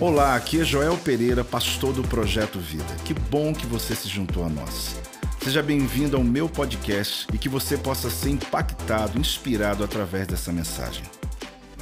Olá, 0.00 0.34
aqui 0.34 0.60
é 0.60 0.64
Joel 0.64 0.96
Pereira, 0.98 1.44
pastor 1.44 1.92
do 1.92 2.02
Projeto 2.02 2.58
Vida. 2.58 2.96
Que 3.04 3.14
bom 3.14 3.54
que 3.54 3.66
você 3.66 3.94
se 3.94 4.08
juntou 4.08 4.44
a 4.44 4.48
nós. 4.48 4.96
Seja 5.42 5.62
bem-vindo 5.62 6.16
ao 6.16 6.24
meu 6.24 6.48
podcast 6.48 7.26
e 7.32 7.38
que 7.38 7.48
você 7.48 7.76
possa 7.76 8.10
ser 8.10 8.30
impactado, 8.30 9.18
inspirado 9.18 9.84
através 9.84 10.26
dessa 10.26 10.52
mensagem. 10.52 11.04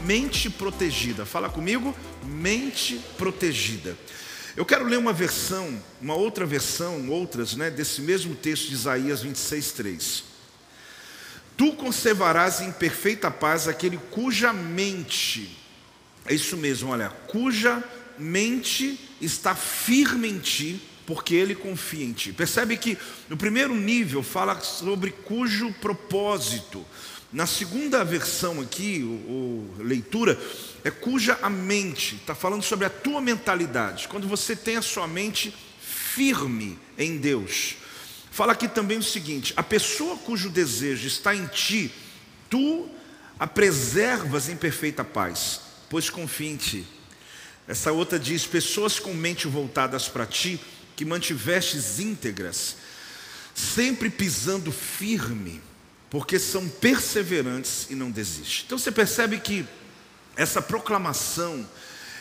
Mente 0.05 0.51
protegida. 0.51 1.25
Fala 1.25 1.49
comigo, 1.49 1.95
mente 2.25 3.01
protegida. 3.17 3.97
Eu 4.57 4.67
quero 4.67 4.85
ler 4.85 4.99
uma 4.99 5.13
versão, 5.13 5.81
uma 6.01 6.15
outra 6.15 6.45
versão, 6.45 7.09
outras, 7.09 7.55
né, 7.57 7.71
desse 7.71 8.03
mesmo 8.03 8.35
texto 8.35 8.69
de 8.69 8.75
Isaías 8.75 9.23
26:3. 9.23 10.25
Tu 11.57 11.73
conservarás 11.73 12.61
em 12.61 12.73
perfeita 12.73 13.31
paz 13.31 13.69
aquele 13.69 13.99
cuja 14.11 14.53
mente, 14.53 15.59
é 16.27 16.35
isso 16.35 16.57
mesmo, 16.57 16.91
olha, 16.91 17.09
cuja 17.29 17.83
mente 18.21 18.99
está 19.21 19.55
firme 19.55 20.29
em 20.29 20.39
ti, 20.39 20.81
porque 21.07 21.35
ele 21.35 21.55
confia 21.55 22.05
em 22.05 22.13
ti. 22.13 22.33
Percebe 22.33 22.77
que 22.77 22.97
no 23.29 23.37
primeiro 23.37 23.75
nível 23.75 24.23
fala 24.23 24.61
sobre 24.61 25.11
cujo 25.11 25.73
propósito. 25.81 26.87
Na 27.33 27.47
segunda 27.47 28.05
versão 28.05 28.61
aqui, 28.61 29.03
o, 29.03 29.77
o 29.79 29.83
leitura, 29.83 30.39
é 30.85 30.91
cuja 30.91 31.39
a 31.43 31.51
mente, 31.51 32.17
está 32.17 32.35
falando 32.35 32.63
sobre 32.63 32.87
a 32.87 32.91
tua 32.91 33.21
mentalidade. 33.21 34.09
Quando 34.09 34.29
você 34.29 34.55
tem 34.55 34.77
a 34.77 34.83
sua 34.83 35.07
mente 35.07 35.55
firme 35.81 36.79
em 36.99 37.19
Deus. 37.19 37.77
Fala 38.31 38.53
aqui 38.53 38.69
também 38.69 38.99
o 38.99 39.03
seguinte: 39.03 39.53
a 39.57 39.63
pessoa 39.63 40.17
cujo 40.17 40.49
desejo 40.49 41.07
está 41.07 41.35
em 41.35 41.47
ti, 41.47 41.93
tu 42.49 42.89
a 43.39 43.47
preservas 43.47 44.49
em 44.49 44.57
perfeita 44.57 45.05
paz, 45.05 45.61
pois 45.89 46.11
confia 46.11 46.51
em 46.51 46.57
ti. 46.57 46.87
Essa 47.71 47.93
outra 47.93 48.19
diz: 48.19 48.45
pessoas 48.45 48.99
com 48.99 49.15
mente 49.15 49.47
voltadas 49.47 50.09
para 50.09 50.27
ti, 50.27 50.61
que 50.97 51.05
mantivestes 51.05 52.01
íntegras, 52.01 52.75
sempre 53.55 54.11
pisando 54.11 54.73
firme, 54.73 55.63
porque 56.11 56.37
são 56.37 56.69
perseverantes 56.69 57.87
e 57.89 57.95
não 57.95 58.11
desistem. 58.11 58.65
Então 58.67 58.77
você 58.77 58.91
percebe 58.91 59.39
que 59.39 59.65
essa 60.37 60.61
proclamação, 60.61 61.65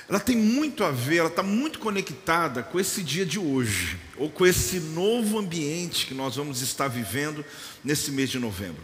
ela 0.08 0.20
tem 0.20 0.38
muito 0.38 0.84
a 0.84 0.92
ver, 0.92 1.18
ela 1.18 1.30
está 1.30 1.42
muito 1.42 1.80
conectada 1.80 2.62
com 2.62 2.80
esse 2.80 3.02
dia 3.02 3.26
de 3.26 3.40
hoje, 3.40 3.98
ou 4.18 4.30
com 4.30 4.46
esse 4.46 4.80
novo 4.80 5.40
ambiente 5.40 6.06
que 6.06 6.14
nós 6.14 6.36
vamos 6.36 6.62
estar 6.62 6.88
vivendo 6.88 7.44
nesse 7.84 8.12
mês 8.12 8.30
de 8.30 8.38
novembro. 8.38 8.84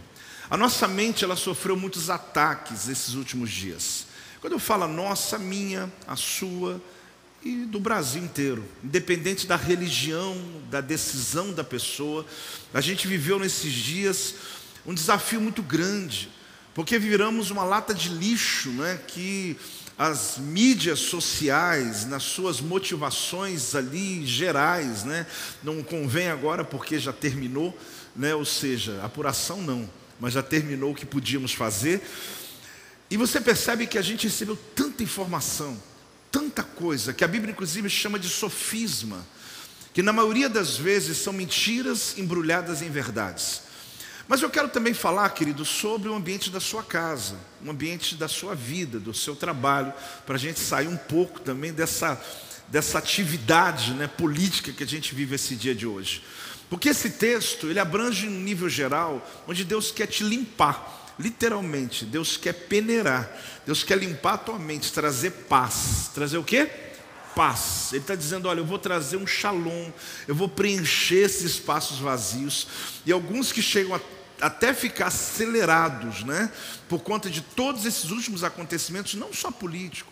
A 0.49 0.57
nossa 0.57 0.87
mente, 0.87 1.23
ela 1.23 1.35
sofreu 1.35 1.77
muitos 1.77 2.09
ataques 2.09 2.87
esses 2.87 3.13
últimos 3.13 3.51
dias. 3.51 4.04
Quando 4.45 4.53
eu 4.53 4.59
falo 4.59 4.87
nossa, 4.87 5.39
minha, 5.39 5.91
a 6.07 6.15
sua 6.15 6.79
e 7.43 7.65
do 7.65 7.79
Brasil 7.79 8.23
inteiro, 8.23 8.63
independente 8.83 9.47
da 9.47 9.55
religião, 9.55 10.39
da 10.69 10.81
decisão 10.81 11.51
da 11.51 11.63
pessoa, 11.63 12.23
a 12.71 12.79
gente 12.79 13.07
viveu 13.07 13.39
nesses 13.39 13.73
dias 13.73 14.35
um 14.85 14.93
desafio 14.93 15.41
muito 15.41 15.63
grande 15.63 16.29
porque 16.75 16.99
viramos 16.99 17.49
uma 17.49 17.63
lata 17.63 17.91
de 17.91 18.09
lixo, 18.09 18.69
né, 18.69 18.99
que 19.07 19.57
as 19.97 20.37
mídias 20.37 20.99
sociais, 20.99 22.05
nas 22.05 22.21
suas 22.21 22.61
motivações 22.61 23.73
ali 23.73 24.27
gerais, 24.27 25.03
né, 25.03 25.25
não 25.63 25.81
convém 25.81 26.27
agora 26.27 26.63
porque 26.63 26.99
já 26.99 27.11
terminou, 27.11 27.75
né, 28.15 28.35
ou 28.35 28.45
seja, 28.45 29.01
apuração 29.03 29.63
não, 29.63 29.89
mas 30.19 30.33
já 30.33 30.43
terminou 30.43 30.91
o 30.91 30.95
que 30.95 31.03
podíamos 31.03 31.51
fazer. 31.51 31.99
E 33.09 33.17
você 33.17 33.39
percebe 33.39 33.85
que 33.85 33.97
a 33.97 34.01
gente 34.01 34.27
recebeu 34.27 34.57
tanta 34.75 35.03
informação, 35.03 35.81
tanta 36.31 36.63
coisa, 36.63 37.13
que 37.13 37.23
a 37.23 37.27
Bíblia 37.27 37.51
inclusive 37.51 37.89
chama 37.89 38.17
de 38.17 38.29
sofisma, 38.29 39.25
que 39.93 40.01
na 40.01 40.11
maioria 40.11 40.49
das 40.49 40.75
vezes 40.75 41.17
são 41.17 41.31
mentiras 41.31 42.17
embrulhadas 42.17 42.81
em 42.81 42.89
verdades. 42.89 43.61
Mas 44.27 44.41
eu 44.41 44.49
quero 44.49 44.69
também 44.69 44.93
falar, 44.93 45.29
querido, 45.29 45.63
sobre 45.63 46.09
o 46.09 46.15
ambiente 46.15 46.49
da 46.49 46.59
sua 46.59 46.81
casa, 46.81 47.35
o 47.63 47.69
ambiente 47.69 48.15
da 48.15 48.27
sua 48.27 48.55
vida, 48.55 48.99
do 48.99 49.13
seu 49.13 49.35
trabalho, 49.35 49.93
para 50.25 50.35
a 50.35 50.39
gente 50.39 50.59
sair 50.59 50.87
um 50.87 50.97
pouco 50.97 51.39
também 51.39 51.71
dessa, 51.71 52.19
dessa 52.67 52.97
atividade 52.97 53.93
né, 53.93 54.07
política 54.07 54.71
que 54.71 54.83
a 54.83 54.87
gente 54.87 55.13
vive 55.13 55.35
esse 55.35 55.55
dia 55.55 55.75
de 55.75 55.85
hoje. 55.85 56.23
Porque 56.71 56.89
esse 56.89 57.11
texto, 57.11 57.67
ele 57.67 57.79
abrange 57.79 58.27
um 58.27 58.41
nível 58.41 58.67
geral, 58.67 59.23
onde 59.47 59.63
Deus 59.63 59.91
quer 59.91 60.07
te 60.07 60.23
limpar, 60.23 61.04
literalmente, 61.19 62.05
Deus 62.05 62.37
quer 62.37 62.53
peneirar, 62.53 63.31
Deus 63.65 63.83
quer 63.83 63.97
limpar 63.97 64.33
a 64.33 64.37
tua 64.37 64.59
mente, 64.59 64.91
trazer 64.91 65.31
paz. 65.31 66.11
Trazer 66.13 66.37
o 66.37 66.43
quê? 66.43 66.69
paz. 67.35 67.89
Ele 67.91 68.01
está 68.01 68.15
dizendo: 68.15 68.47
olha, 68.47 68.59
eu 68.59 68.65
vou 68.65 68.79
trazer 68.79 69.17
um 69.17 69.27
shalom, 69.27 69.91
eu 70.27 70.33
vou 70.33 70.47
preencher 70.47 71.25
esses 71.25 71.43
espaços 71.51 71.99
vazios. 71.99 72.67
E 73.05 73.11
alguns 73.11 73.51
que 73.51 73.61
chegam 73.61 73.93
a 73.93 73.99
até 74.41 74.73
ficar 74.73 75.07
acelerados, 75.07 76.23
né? 76.23 76.51
Por 76.89 76.99
conta 76.99 77.29
de 77.29 77.41
todos 77.41 77.85
esses 77.85 78.09
últimos 78.11 78.43
acontecimentos, 78.43 79.13
não 79.15 79.33
só 79.33 79.51
político. 79.51 80.11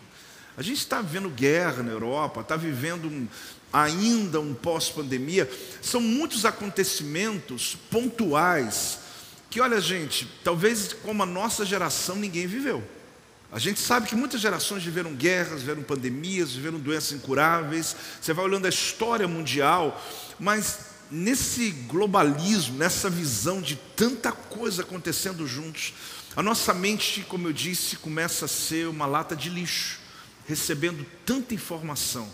A 0.56 0.62
gente 0.62 0.78
está 0.78 1.02
vendo 1.02 1.28
guerra 1.28 1.82
na 1.82 1.90
Europa, 1.90 2.40
está 2.40 2.56
vivendo 2.56 3.06
um, 3.06 3.26
ainda 3.72 4.40
um 4.40 4.54
pós-pandemia. 4.54 5.50
São 5.82 6.00
muitos 6.00 6.44
acontecimentos 6.44 7.76
pontuais 7.90 9.00
que, 9.54 9.60
olha, 9.60 9.80
gente, 9.80 10.26
talvez 10.42 10.92
como 10.92 11.22
a 11.22 11.26
nossa 11.26 11.64
geração 11.64 12.16
ninguém 12.16 12.44
viveu. 12.44 12.82
A 13.52 13.58
gente 13.60 13.78
sabe 13.78 14.08
que 14.08 14.16
muitas 14.16 14.40
gerações 14.40 14.82
viveram 14.82 15.14
guerras, 15.14 15.60
viveram 15.60 15.80
pandemias, 15.80 16.54
viveram 16.54 16.76
doenças 16.80 17.12
incuráveis. 17.12 17.94
Você 18.20 18.32
vai 18.32 18.44
olhando 18.46 18.66
a 18.66 18.68
história 18.68 19.28
mundial, 19.28 20.04
mas 20.40 20.80
nesse 21.08 21.70
globalismo, 21.70 22.76
nessa 22.76 23.08
visão 23.08 23.62
de 23.62 23.76
tanta 23.94 24.32
coisa 24.32 24.82
acontecendo 24.82 25.46
juntos, 25.46 25.94
a 26.34 26.42
nossa 26.42 26.74
mente, 26.74 27.24
como 27.28 27.46
eu 27.46 27.52
disse, 27.52 27.94
começa 27.94 28.46
a 28.46 28.48
ser 28.48 28.88
uma 28.88 29.06
lata 29.06 29.36
de 29.36 29.50
lixo, 29.50 30.00
recebendo 30.48 31.06
tanta 31.24 31.54
informação. 31.54 32.28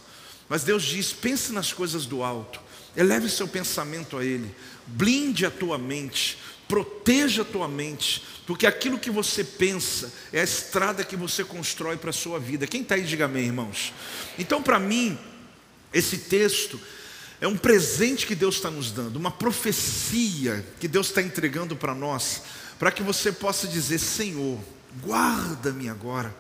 Mas 0.49 0.65
Deus 0.65 0.85
diz: 0.85 1.13
pense 1.13 1.53
nas 1.53 1.71
coisas 1.71 2.07
do 2.07 2.23
alto, 2.23 2.63
eleve 2.97 3.29
seu 3.29 3.47
pensamento 3.47 4.17
a 4.17 4.25
Ele, 4.25 4.51
blinde 4.87 5.45
a 5.45 5.51
tua 5.51 5.77
mente, 5.77 6.39
proteja 6.71 7.43
a 7.43 7.45
tua 7.45 7.67
mente, 7.67 8.23
porque 8.47 8.65
aquilo 8.65 8.97
que 8.97 9.11
você 9.11 9.43
pensa 9.43 10.13
é 10.33 10.41
a 10.41 10.45
estrada 10.45 11.03
que 11.03 11.17
você 11.17 11.43
constrói 11.43 11.97
para 11.97 12.11
a 12.11 12.13
sua 12.13 12.39
vida. 12.39 12.65
Quem 12.65 12.83
está 12.83 12.95
aí, 12.95 13.03
diga 13.03 13.25
amém, 13.25 13.47
irmãos. 13.47 13.93
Então, 14.39 14.63
para 14.63 14.79
mim, 14.79 15.19
esse 15.93 16.17
texto 16.17 16.81
é 17.41 17.49
um 17.49 17.57
presente 17.57 18.25
que 18.25 18.37
Deus 18.37 18.55
está 18.55 18.71
nos 18.71 18.93
dando, 18.93 19.17
uma 19.17 19.33
profecia 19.33 20.65
que 20.79 20.87
Deus 20.87 21.09
está 21.09 21.21
entregando 21.21 21.75
para 21.75 21.93
nós, 21.93 22.43
para 22.79 22.93
que 22.93 23.03
você 23.03 23.33
possa 23.33 23.67
dizer: 23.67 23.99
Senhor, 23.99 24.61
guarda-me 25.05 25.89
agora, 25.89 26.33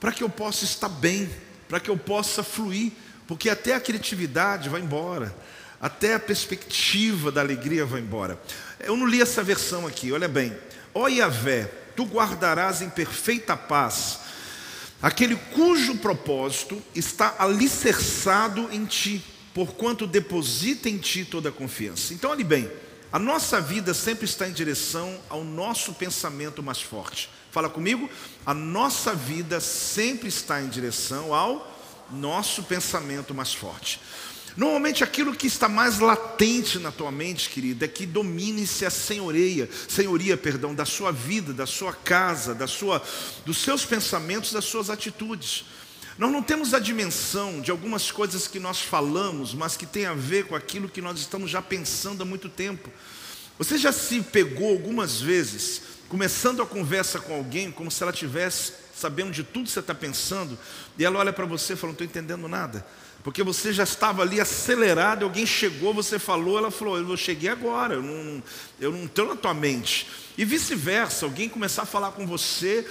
para 0.00 0.10
que 0.10 0.24
eu 0.24 0.28
possa 0.28 0.64
estar 0.64 0.88
bem, 0.88 1.30
para 1.68 1.78
que 1.78 1.90
eu 1.90 1.96
possa 1.96 2.42
fluir, 2.42 2.90
porque 3.28 3.48
até 3.48 3.72
a 3.72 3.80
criatividade 3.80 4.68
vai 4.68 4.80
embora, 4.80 5.32
até 5.80 6.14
a 6.14 6.20
perspectiva 6.20 7.32
da 7.32 7.40
alegria 7.40 7.86
vai 7.86 8.00
embora. 8.00 8.40
Eu 8.80 8.96
não 8.96 9.06
li 9.06 9.20
essa 9.20 9.42
versão 9.42 9.86
aqui, 9.86 10.12
olha 10.12 10.28
bem. 10.28 10.56
Ó 10.92 11.08
Yahvé, 11.08 11.72
tu 11.96 12.04
guardarás 12.04 12.82
em 12.82 12.90
perfeita 12.90 13.56
paz 13.56 14.20
aquele 15.02 15.34
cujo 15.34 15.96
propósito 15.96 16.82
está 16.94 17.36
alicerçado 17.38 18.68
em 18.70 18.84
ti 18.84 19.24
porquanto 19.54 20.06
deposita 20.06 20.88
em 20.88 20.98
ti 20.98 21.24
toda 21.24 21.48
a 21.48 21.52
confiança. 21.52 22.14
Então, 22.14 22.30
olhe 22.30 22.44
bem, 22.44 22.70
a 23.12 23.18
nossa 23.18 23.60
vida 23.60 23.92
sempre 23.92 24.24
está 24.24 24.48
em 24.48 24.52
direção 24.52 25.18
ao 25.28 25.44
nosso 25.44 25.92
pensamento 25.94 26.62
mais 26.62 26.80
forte. 26.80 27.28
Fala 27.50 27.68
comigo, 27.68 28.08
a 28.46 28.54
nossa 28.54 29.12
vida 29.12 29.60
sempre 29.60 30.28
está 30.28 30.62
em 30.62 30.68
direção 30.68 31.34
ao 31.34 31.78
nosso 32.10 32.62
pensamento 32.62 33.34
mais 33.34 33.52
forte. 33.52 34.00
Normalmente 34.56 35.04
aquilo 35.04 35.34
que 35.34 35.46
está 35.46 35.68
mais 35.68 35.98
latente 36.00 36.78
na 36.78 36.90
tua 36.90 37.12
mente, 37.12 37.48
querida, 37.48 37.84
é 37.84 37.88
que 37.88 38.04
domine-se 38.04 38.84
a 38.84 38.90
senhoria, 38.90 39.68
senhoria, 39.88 40.36
perdão, 40.36 40.74
da 40.74 40.84
sua 40.84 41.12
vida, 41.12 41.52
da 41.52 41.66
sua 41.66 41.92
casa, 41.92 42.54
da 42.54 42.66
sua, 42.66 43.02
dos 43.46 43.58
seus 43.58 43.84
pensamentos, 43.84 44.52
das 44.52 44.64
suas 44.64 44.90
atitudes. 44.90 45.64
Nós 46.18 46.30
não 46.30 46.42
temos 46.42 46.74
a 46.74 46.78
dimensão 46.78 47.60
de 47.60 47.70
algumas 47.70 48.10
coisas 48.10 48.46
que 48.46 48.58
nós 48.58 48.80
falamos, 48.80 49.54
mas 49.54 49.76
que 49.76 49.86
tem 49.86 50.06
a 50.06 50.14
ver 50.14 50.46
com 50.46 50.54
aquilo 50.54 50.88
que 50.88 51.00
nós 51.00 51.18
estamos 51.18 51.50
já 51.50 51.62
pensando 51.62 52.22
há 52.22 52.26
muito 52.26 52.48
tempo. 52.48 52.90
Você 53.58 53.78
já 53.78 53.92
se 53.92 54.20
pegou 54.20 54.70
algumas 54.70 55.20
vezes 55.20 55.82
começando 56.08 56.60
a 56.60 56.66
conversa 56.66 57.20
com 57.20 57.34
alguém 57.34 57.70
como 57.70 57.90
se 57.90 58.02
ela 58.02 58.12
tivesse 58.12 58.72
sabendo 59.00 59.30
de 59.30 59.42
tudo 59.42 59.64
que 59.64 59.70
você 59.70 59.80
está 59.80 59.94
pensando, 59.94 60.58
e 60.98 61.04
ela 61.04 61.18
olha 61.18 61.32
para 61.32 61.46
você 61.46 61.72
e 61.72 61.76
fala: 61.76 61.88
Não 61.88 61.94
estou 61.94 62.06
entendendo 62.06 62.46
nada. 62.46 62.86
Porque 63.22 63.42
você 63.42 63.72
já 63.72 63.84
estava 63.84 64.22
ali 64.22 64.40
acelerado, 64.40 65.24
alguém 65.24 65.44
chegou, 65.44 65.92
você 65.92 66.18
falou, 66.18 66.56
ela 66.56 66.70
falou: 66.70 66.98
Eu 66.98 67.16
cheguei 67.16 67.50
agora, 67.50 67.94
eu 67.94 68.02
não, 68.02 68.42
eu 68.80 68.92
não 68.92 69.04
estou 69.04 69.26
na 69.26 69.36
tua 69.36 69.52
mente. 69.52 70.06
E 70.38 70.44
vice-versa, 70.44 71.26
alguém 71.26 71.48
começar 71.48 71.82
a 71.82 71.86
falar 71.86 72.12
com 72.12 72.26
você 72.26 72.86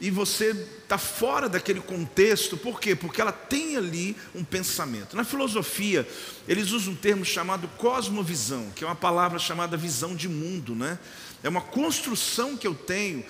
e 0.00 0.10
você 0.10 0.50
está 0.82 0.98
fora 0.98 1.48
daquele 1.48 1.80
contexto, 1.80 2.56
por 2.56 2.80
quê? 2.80 2.96
Porque 2.96 3.20
ela 3.20 3.32
tem 3.32 3.76
ali 3.76 4.16
um 4.34 4.42
pensamento. 4.42 5.16
Na 5.16 5.24
filosofia, 5.24 6.08
eles 6.48 6.72
usam 6.72 6.94
um 6.94 6.96
termo 6.96 7.24
chamado 7.24 7.68
cosmovisão, 7.78 8.70
que 8.74 8.84
é 8.84 8.86
uma 8.86 8.96
palavra 8.96 9.38
chamada 9.38 9.76
visão 9.76 10.16
de 10.16 10.28
mundo, 10.28 10.74
né? 10.74 10.98
É 11.42 11.48
uma 11.48 11.60
construção 11.60 12.56
que 12.56 12.66
eu 12.66 12.74
tenho 12.74 13.24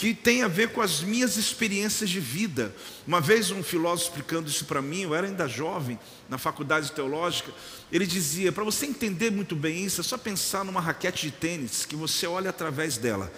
que 0.00 0.14
tem 0.14 0.42
a 0.42 0.48
ver 0.48 0.70
com 0.70 0.80
as 0.80 1.02
minhas 1.02 1.36
experiências 1.36 2.08
de 2.08 2.20
vida. 2.20 2.74
Uma 3.06 3.20
vez 3.20 3.50
um 3.50 3.62
filósofo 3.62 4.08
explicando 4.08 4.48
isso 4.48 4.64
para 4.64 4.80
mim, 4.80 5.02
eu 5.02 5.14
era 5.14 5.26
ainda 5.26 5.46
jovem, 5.46 6.00
na 6.26 6.38
faculdade 6.38 6.90
teológica, 6.92 7.52
ele 7.92 8.06
dizia: 8.06 8.50
para 8.50 8.64
você 8.64 8.86
entender 8.86 9.30
muito 9.30 9.54
bem 9.54 9.84
isso, 9.84 10.00
é 10.00 10.04
só 10.04 10.16
pensar 10.16 10.64
numa 10.64 10.80
raquete 10.80 11.26
de 11.26 11.32
tênis 11.32 11.84
que 11.84 11.94
você 11.94 12.26
olha 12.26 12.48
através 12.48 12.96
dela 12.96 13.30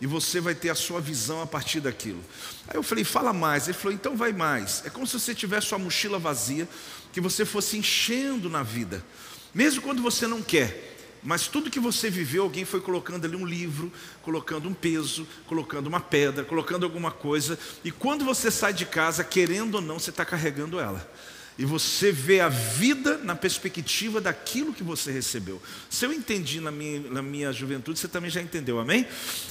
e 0.00 0.08
você 0.08 0.40
vai 0.40 0.56
ter 0.56 0.70
a 0.70 0.74
sua 0.74 1.00
visão 1.00 1.40
a 1.40 1.46
partir 1.46 1.78
daquilo. 1.78 2.20
Aí 2.66 2.76
eu 2.76 2.82
falei, 2.82 3.04
fala 3.04 3.32
mais. 3.32 3.68
Ele 3.68 3.78
falou, 3.78 3.92
então 3.92 4.16
vai 4.16 4.32
mais. 4.32 4.82
É 4.84 4.90
como 4.90 5.06
se 5.06 5.20
você 5.20 5.32
tivesse 5.32 5.68
sua 5.68 5.78
mochila 5.78 6.18
vazia, 6.18 6.68
que 7.12 7.20
você 7.20 7.44
fosse 7.44 7.76
enchendo 7.76 8.50
na 8.50 8.64
vida, 8.64 9.04
mesmo 9.54 9.82
quando 9.82 10.02
você 10.02 10.26
não 10.26 10.42
quer. 10.42 10.97
Mas 11.22 11.48
tudo 11.48 11.70
que 11.70 11.80
você 11.80 12.08
viveu, 12.08 12.42
alguém 12.42 12.64
foi 12.64 12.80
colocando 12.80 13.24
ali 13.24 13.36
um 13.36 13.46
livro, 13.46 13.92
colocando 14.22 14.68
um 14.68 14.74
peso, 14.74 15.26
colocando 15.46 15.86
uma 15.86 16.00
pedra, 16.00 16.44
colocando 16.44 16.84
alguma 16.84 17.10
coisa, 17.10 17.58
e 17.84 17.90
quando 17.90 18.24
você 18.24 18.50
sai 18.50 18.72
de 18.72 18.86
casa, 18.86 19.24
querendo 19.24 19.76
ou 19.76 19.80
não, 19.80 19.98
você 19.98 20.10
está 20.10 20.24
carregando 20.24 20.78
ela 20.78 21.08
e 21.58 21.64
você 21.64 22.12
vê 22.12 22.40
a 22.40 22.48
vida 22.48 23.18
na 23.18 23.34
perspectiva 23.34 24.20
daquilo 24.20 24.72
que 24.72 24.84
você 24.84 25.10
recebeu. 25.10 25.60
Se 25.90 26.06
eu 26.06 26.12
entendi 26.12 26.60
na 26.60 26.70
minha, 26.70 27.00
na 27.10 27.20
minha 27.20 27.52
juventude, 27.52 27.98
você 27.98 28.06
também 28.06 28.30
já 28.30 28.40
entendeu, 28.40 28.78
amém? 28.78 29.04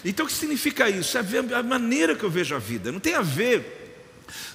Então 0.06 0.25
o 0.25 0.30
que 0.30 0.34
significa 0.34 0.90
isso? 0.90 1.18
É 1.18 1.22
a 1.54 1.63
maneira 1.63 2.16
que 2.16 2.24
eu 2.24 2.30
vejo 2.30 2.56
a 2.56 2.60
vida, 2.60 2.94
não 2.94 3.00
tem 3.02 3.13
a 3.13 3.22
ver 3.22 3.76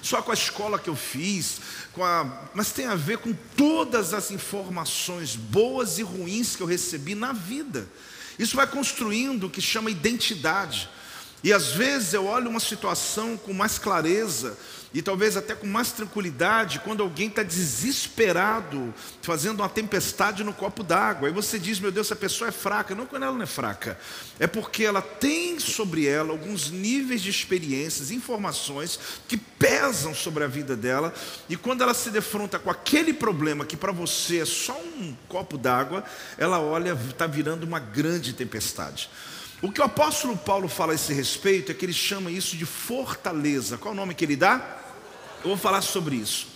só 0.01 0.21
com 0.21 0.31
a 0.31 0.33
escola 0.33 0.79
que 0.79 0.89
eu 0.89 0.95
fiz, 0.95 1.59
a, 1.97 2.49
mas 2.53 2.71
tem 2.71 2.85
a 2.85 2.95
ver 2.95 3.19
com 3.19 3.33
todas 3.55 4.13
as 4.13 4.31
informações 4.31 5.35
boas 5.35 5.97
e 5.97 6.03
ruins 6.03 6.55
que 6.55 6.63
eu 6.63 6.67
recebi 6.67 7.15
na 7.15 7.33
vida. 7.33 7.87
Isso 8.37 8.55
vai 8.55 8.67
construindo 8.67 9.45
o 9.45 9.49
que 9.49 9.61
chama 9.61 9.91
identidade. 9.91 10.89
E 11.43 11.51
às 11.51 11.73
vezes 11.73 12.13
eu 12.13 12.25
olho 12.25 12.49
uma 12.49 12.59
situação 12.59 13.37
com 13.37 13.53
mais 13.53 13.77
clareza 13.77 14.57
e 14.93 15.01
talvez 15.01 15.35
até 15.35 15.55
com 15.55 15.65
mais 15.65 15.91
tranquilidade 15.91 16.79
quando 16.79 17.01
alguém 17.01 17.27
está 17.27 17.41
desesperado, 17.41 18.93
fazendo 19.21 19.61
uma 19.61 19.69
tempestade 19.69 20.43
no 20.43 20.53
copo 20.53 20.83
d'água. 20.83 21.27
Aí 21.27 21.33
você 21.33 21.57
diz, 21.57 21.79
meu 21.79 21.91
Deus, 21.91 22.07
essa 22.07 22.15
pessoa 22.15 22.49
é 22.49 22.51
fraca. 22.51 22.93
Não, 22.93 23.07
quando 23.07 23.23
ela 23.23 23.33
não 23.33 23.41
é 23.41 23.47
fraca, 23.47 23.97
é 24.39 24.45
porque 24.45 24.83
ela 24.83 25.01
tem 25.01 25.59
sobre 25.59 26.05
ela 26.05 26.29
alguns 26.31 26.69
níveis 26.69 27.21
de 27.21 27.31
experiências, 27.31 28.11
informações 28.11 28.99
que 29.27 29.35
pesam 29.35 30.13
sobre 30.13 30.43
a 30.43 30.47
vida 30.47 30.75
dela. 30.75 31.11
E 31.49 31.57
quando 31.57 31.81
ela 31.81 31.93
se 31.95 32.11
defronta 32.11 32.59
com 32.59 32.69
aquele 32.69 33.13
problema 33.13 33.65
que 33.65 33.75
para 33.75 33.91
você 33.91 34.41
é 34.41 34.45
só 34.45 34.79
um 34.79 35.15
copo 35.27 35.57
d'água, 35.57 36.03
ela 36.37 36.59
olha, 36.59 36.93
está 37.09 37.25
virando 37.25 37.63
uma 37.63 37.79
grande 37.79 38.33
tempestade. 38.33 39.09
O 39.59 39.71
que 39.71 39.79
o 39.79 39.85
apóstolo 39.85 40.35
Paulo 40.35 40.67
fala 40.67 40.91
a 40.91 40.95
esse 40.95 41.13
respeito 41.13 41.71
é 41.71 41.75
que 41.75 41.85
ele 41.85 41.93
chama 41.93 42.29
isso 42.29 42.57
de 42.57 42.65
fortaleza. 42.65 43.77
Qual 43.77 43.93
o 43.93 43.97
nome 43.97 44.13
que 44.13 44.25
ele 44.25 44.35
dá? 44.35 44.82
Eu 45.43 45.49
vou 45.49 45.57
falar 45.57 45.81
sobre 45.81 46.15
isso. 46.15 46.47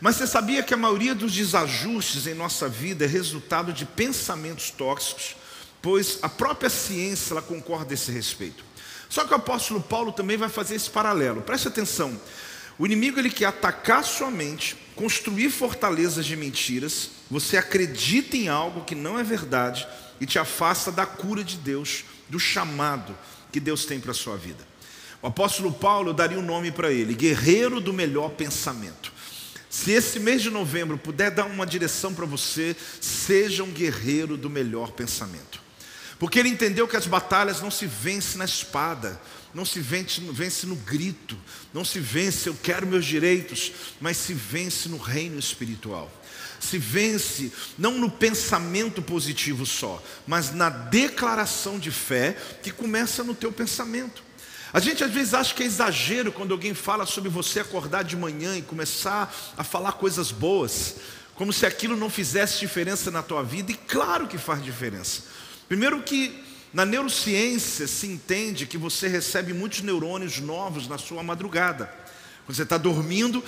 Mas 0.00 0.16
você 0.16 0.26
sabia 0.26 0.62
que 0.62 0.74
a 0.74 0.76
maioria 0.76 1.14
dos 1.14 1.32
desajustes 1.32 2.26
em 2.26 2.34
nossa 2.34 2.68
vida 2.68 3.04
é 3.04 3.08
resultado 3.08 3.72
de 3.72 3.84
pensamentos 3.84 4.70
tóxicos, 4.70 5.36
pois 5.80 6.18
a 6.20 6.28
própria 6.28 6.68
ciência 6.68 7.32
ela 7.32 7.42
concorda 7.42 7.92
a 7.92 7.94
esse 7.94 8.10
respeito. 8.10 8.64
Só 9.08 9.24
que 9.24 9.32
o 9.32 9.36
apóstolo 9.36 9.80
Paulo 9.80 10.12
também 10.12 10.36
vai 10.36 10.48
fazer 10.48 10.74
esse 10.74 10.90
paralelo. 10.90 11.42
Preste 11.42 11.68
atenção. 11.68 12.20
O 12.76 12.84
inimigo 12.84 13.20
ele 13.20 13.30
quer 13.30 13.46
atacar 13.46 14.02
sua 14.02 14.30
mente, 14.30 14.76
construir 14.96 15.50
fortalezas 15.50 16.26
de 16.26 16.36
mentiras. 16.36 17.10
Você 17.30 17.56
acredita 17.56 18.36
em 18.36 18.48
algo 18.48 18.84
que 18.84 18.96
não 18.96 19.18
é 19.18 19.22
verdade 19.22 19.86
e 20.20 20.26
te 20.26 20.38
afasta 20.38 20.90
da 20.90 21.06
cura 21.06 21.44
de 21.44 21.56
Deus, 21.56 22.04
do 22.28 22.40
chamado 22.40 23.16
que 23.52 23.60
Deus 23.60 23.84
tem 23.84 24.00
para 24.00 24.10
a 24.10 24.14
sua 24.14 24.36
vida. 24.36 24.73
O 25.24 25.28
apóstolo 25.28 25.72
Paulo 25.72 26.12
daria 26.12 26.38
um 26.38 26.42
nome 26.42 26.70
para 26.70 26.92
ele, 26.92 27.14
guerreiro 27.14 27.80
do 27.80 27.94
melhor 27.94 28.32
pensamento. 28.32 29.10
Se 29.70 29.90
esse 29.90 30.20
mês 30.20 30.42
de 30.42 30.50
novembro 30.50 30.98
puder 30.98 31.30
dar 31.30 31.46
uma 31.46 31.64
direção 31.64 32.12
para 32.12 32.26
você, 32.26 32.76
seja 33.00 33.64
um 33.64 33.70
guerreiro 33.70 34.36
do 34.36 34.50
melhor 34.50 34.90
pensamento. 34.90 35.62
Porque 36.18 36.38
ele 36.38 36.50
entendeu 36.50 36.86
que 36.86 36.94
as 36.94 37.06
batalhas 37.06 37.62
não 37.62 37.70
se 37.70 37.86
vencem 37.86 38.36
na 38.36 38.44
espada, 38.44 39.18
não 39.54 39.64
se 39.64 39.80
vence, 39.80 40.20
vence 40.30 40.66
no 40.66 40.76
grito, 40.76 41.38
não 41.72 41.86
se 41.86 42.00
vence, 42.00 42.50
eu 42.50 42.54
quero 42.62 42.86
meus 42.86 43.06
direitos, 43.06 43.72
mas 44.02 44.18
se 44.18 44.34
vence 44.34 44.90
no 44.90 44.98
reino 44.98 45.38
espiritual. 45.38 46.12
Se 46.60 46.76
vence 46.76 47.50
não 47.78 47.92
no 47.92 48.10
pensamento 48.10 49.00
positivo 49.00 49.64
só, 49.64 50.04
mas 50.26 50.52
na 50.52 50.68
declaração 50.68 51.78
de 51.78 51.90
fé 51.90 52.36
que 52.62 52.70
começa 52.70 53.24
no 53.24 53.34
teu 53.34 53.50
pensamento. 53.50 54.22
A 54.74 54.80
gente 54.80 55.04
às 55.04 55.10
vezes 55.12 55.34
acha 55.34 55.54
que 55.54 55.62
é 55.62 55.66
exagero 55.66 56.32
quando 56.32 56.50
alguém 56.50 56.74
fala 56.74 57.06
sobre 57.06 57.30
você 57.30 57.60
acordar 57.60 58.02
de 58.02 58.16
manhã 58.16 58.56
e 58.56 58.62
começar 58.62 59.32
a 59.56 59.62
falar 59.62 59.92
coisas 59.92 60.32
boas, 60.32 60.96
como 61.36 61.52
se 61.52 61.64
aquilo 61.64 61.96
não 61.96 62.10
fizesse 62.10 62.58
diferença 62.58 63.08
na 63.08 63.22
tua 63.22 63.44
vida, 63.44 63.70
e 63.70 63.76
claro 63.76 64.26
que 64.26 64.36
faz 64.36 64.64
diferença. 64.64 65.22
Primeiro 65.68 66.02
que 66.02 66.42
na 66.72 66.84
neurociência 66.84 67.86
se 67.86 68.08
entende 68.08 68.66
que 68.66 68.76
você 68.76 69.06
recebe 69.06 69.52
muitos 69.52 69.80
neurônios 69.80 70.40
novos 70.40 70.88
na 70.88 70.98
sua 70.98 71.22
madrugada. 71.22 71.86
Quando 72.44 72.56
você 72.56 72.64
está 72.64 72.76
dormindo, 72.76 73.44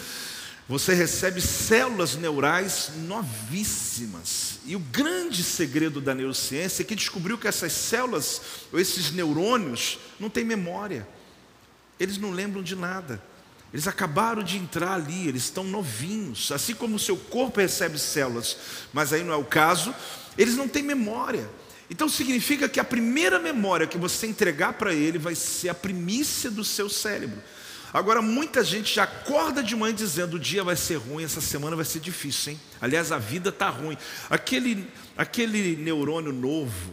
você 0.69 0.95
recebe 0.95 1.41
células 1.41 2.15
neurais 2.15 2.93
novíssimas. 2.99 4.61
E 4.65 4.77
o 4.77 4.81
grande 4.81 5.43
segredo 5.43 6.01
da 6.01 6.15
neurociência 6.15 6.83
é 6.83 6.87
que 6.87 6.95
descobriu 6.95 7.37
que 7.37 7.49
essas 7.49 7.73
células, 7.73 8.41
ou 8.73 8.79
esses 8.79 9.11
neurônios, 9.11 9.99
não 10.21 10.31
têm 10.31 10.45
memória. 10.45 11.16
Eles 11.99 12.19
não 12.19 12.31
lembram 12.31 12.63
de 12.63 12.77
nada. 12.77 13.23
Eles 13.73 13.89
acabaram 13.89 14.43
de 14.43 14.57
entrar 14.57 14.93
ali, 14.93 15.29
eles 15.29 15.45
estão 15.45 15.65
novinhos. 15.65 16.53
Assim 16.53 16.75
como 16.75 16.97
o 16.97 17.01
seu 17.01 17.17
corpo 17.17 17.61
recebe 17.61 17.99
células, 17.99 18.57
mas 18.93 19.13
aí 19.13 19.25
não 19.25 19.33
é 19.33 19.37
o 19.37 19.45
caso, 19.45 19.95
eles 20.39 20.55
não 20.57 20.69
têm 20.69 20.83
memória. 20.83 21.49
Então 21.91 22.09
significa 22.09 22.69
que 22.69 22.81
a 22.81 22.85
primeira 22.85 23.39
memória 23.39 23.87
que 23.87 23.99
você 23.99 24.27
entregar 24.27 24.73
para 24.75 24.95
ele 24.95 25.19
vai 25.19 25.35
ser 25.35 25.69
a 25.69 25.75
primícia 25.75 26.51
do 26.51 26.65
seu 26.65 26.89
cérebro. 26.89 27.43
Agora, 27.93 28.21
muita 28.21 28.63
gente 28.65 28.95
já 28.95 29.05
acorda 29.05 29.63
de 29.63 29.75
manhã 29.77 29.95
dizendo: 29.95 30.35
o 30.35 30.41
dia 30.41 30.65
vai 30.65 30.77
ser 30.77 30.97
ruim, 30.97 31.25
essa 31.25 31.41
semana 31.41 31.77
vai 31.77 31.85
ser 31.85 32.01
difícil, 32.01 32.53
hein? 32.53 32.61
Aliás, 32.81 33.13
a 33.13 33.19
vida 33.19 33.51
está 33.51 33.69
ruim. 33.69 33.97
Aquele, 34.29 34.91
aquele 35.17 35.77
neurônio 35.77 36.33
novo, 36.33 36.93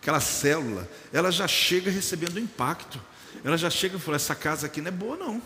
aquela 0.00 0.20
célula, 0.20 0.90
ela 1.12 1.30
já 1.30 1.46
chega 1.46 1.90
recebendo 1.90 2.40
impacto 2.40 3.00
ela 3.44 3.56
já 3.56 3.70
chega 3.70 3.96
e 3.96 4.00
fala: 4.00 4.16
essa 4.16 4.34
casa 4.34 4.66
aqui 4.66 4.80
não 4.80 4.88
é 4.88 4.92
boa, 4.92 5.16
não. 5.16 5.42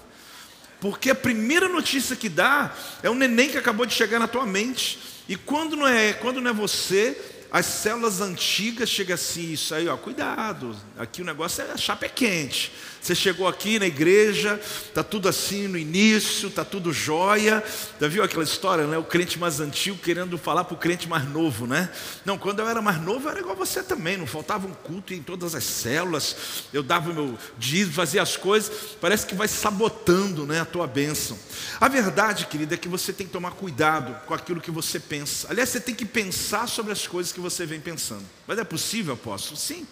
Porque 0.81 1.11
a 1.11 1.15
primeira 1.15 1.69
notícia 1.69 2.15
que 2.15 2.29
dá 2.29 2.75
é 3.03 3.09
um 3.09 3.15
neném 3.15 3.49
que 3.49 3.59
acabou 3.59 3.87
de 3.87 3.95
chegar 3.95 4.19
na 4.19 4.29
tua 4.29 4.47
mente. 4.47 4.99
E 5.29 5.37
quando 5.37 5.77
não 5.77 5.87
é, 5.87 6.13
quando 6.13 6.41
não 6.41 6.51
é 6.51 6.55
você, 6.55 7.17
as 7.51 7.67
células 7.67 8.21
antigas 8.21 8.89
chegam 8.89 9.15
assim, 9.15 9.53
isso 9.53 9.75
aí, 9.75 9.89
ó, 9.89 9.97
cuidado. 9.97 10.77
Aqui 10.99 11.23
o 11.23 11.25
negócio 11.25 11.65
é 11.65 11.73
a 11.73 11.77
chapa 11.77 12.07
é 12.07 12.09
quente. 12.09 12.73
Você 13.07 13.15
chegou 13.15 13.47
aqui 13.47 13.79
na 13.79 13.87
igreja, 13.87 14.61
tá 14.93 15.01
tudo 15.01 15.29
assim 15.29 15.69
no 15.69 15.79
início, 15.79 16.51
tá 16.51 16.65
tudo 16.65 16.93
jóia. 16.93 17.63
Já 18.01 18.09
viu 18.09 18.25
aquela 18.25 18.43
história, 18.43 18.85
né? 18.85 18.99
O 18.99 19.05
crente 19.05 19.39
mais 19.39 19.61
antigo 19.61 19.97
querendo 19.97 20.37
falar 20.37 20.65
para 20.65 20.75
o 20.75 20.77
crente 20.77 21.09
mais 21.09 21.25
novo, 21.31 21.69
né? 21.69 21.89
Não, 22.25 22.37
quando 22.37 22.59
eu 22.59 22.69
era 22.69 22.83
mais 22.83 23.01
novo, 23.01 23.29
eu 23.29 23.31
era 23.31 23.39
igual 23.39 23.55
você 23.55 23.81
também. 23.81 24.17
Não 24.17 24.27
faltava 24.27 24.67
um 24.67 24.75
culto 24.75 25.15
em 25.15 25.23
todas 25.23 25.55
as 25.55 25.63
células. 25.63 26.65
Eu 26.73 26.83
dava 26.83 27.13
o 27.13 27.15
meu 27.15 27.39
dízimo, 27.57 27.93
fazia 27.93 28.21
as 28.21 28.37
coisas. 28.37 28.97
Parece 29.01 29.25
que 29.25 29.37
vai 29.37 29.47
sabotando, 29.47 30.45
né, 30.45 30.59
a 30.59 30.65
tua 30.65 30.89
bênção. 30.89 31.39
A 31.81 31.87
verdade, 31.87 32.47
querida, 32.47 32.75
é 32.75 32.77
que 32.77 32.89
você 32.89 33.13
tem 33.13 33.25
que 33.25 33.33
tomar 33.33 33.53
cuidado 33.53 34.17
com 34.27 34.35
aquilo 34.35 34.61
que 34.61 34.73
você 34.73 34.99
pensa. 34.99 35.47
Aliás, 35.49 35.69
você 35.69 35.79
tem 35.79 35.95
que 35.95 36.05
pensar 36.05 36.69
sobre 36.69 36.91
as 36.91 37.07
coisas 37.07 37.33
que 37.33 37.39
você 37.39 37.65
vem 37.65 37.79
pensando. 37.79 38.25
Mas 38.49 38.59
é 38.59 38.65
possível, 38.65 39.15
apóstolo? 39.15 39.57
Sim. 39.57 39.87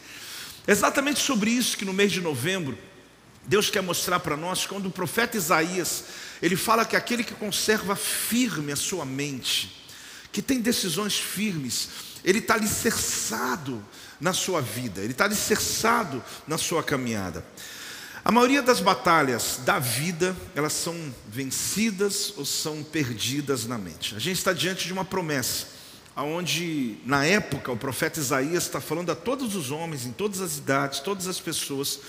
Exatamente 0.67 1.21
sobre 1.21 1.53
isso 1.53 1.77
que 1.77 1.85
no 1.85 1.93
mês 1.93 2.11
de 2.11 2.21
novembro 2.21 2.77
Deus 3.47 3.71
quer 3.71 3.83
mostrar 3.83 4.21
para 4.21 4.37
nós 4.37 4.67
quando 4.67 4.87
o 4.87 4.91
profeta 4.91 5.37
Isaías, 5.37 6.05
ele 6.41 6.57
fala 6.57 6.85
que 6.85 6.97
aquele 6.97 7.23
que 7.23 7.35
conserva 7.35 7.95
firme 7.95 8.73
a 8.73 8.77
sua 8.77 9.05
mente, 9.05 9.85
que 10.33 10.41
tem 10.41 10.61
decisões 10.61 11.19
firmes, 11.19 11.89
ele 12.25 12.39
está 12.39 12.55
alicerçado 12.55 13.85
na 14.21 14.33
sua 14.33 14.61
vida, 14.61 15.01
ele 15.01 15.13
está 15.13 15.27
alicerçado 15.27 16.25
na 16.47 16.57
sua 16.57 16.83
caminhada. 16.83 17.45
A 18.25 18.33
maioria 18.33 18.63
das 18.63 18.81
batalhas 18.81 19.61
da 19.67 19.79
vida, 19.79 20.35
elas 20.55 20.73
são 20.73 20.97
vencidas 21.29 22.33
ou 22.39 22.47
são 22.47 22.83
perdidas 22.83 23.67
na 23.67 23.77
mente. 23.77 24.15
A 24.17 24.19
gente 24.19 24.39
está 24.39 24.55
diante 24.55 24.87
de 24.87 24.95
uma 24.95 25.05
promessa, 25.05 25.67
onde 26.23 26.97
na 27.05 27.25
época 27.25 27.73
o 27.73 27.77
profeta 27.77 28.21
Isaías 28.21 28.65
está 28.65 28.81
falando 28.81 29.11
a 29.11 29.17
todos 29.17 29.57
os 29.57 29.71
homens, 29.71 30.07
em 30.07 30.13
todas 30.13 30.41
as 30.41 30.59
idades, 30.59 31.01
todas 31.01 31.27
as 31.27 31.41
pessoas, 31.41 32.01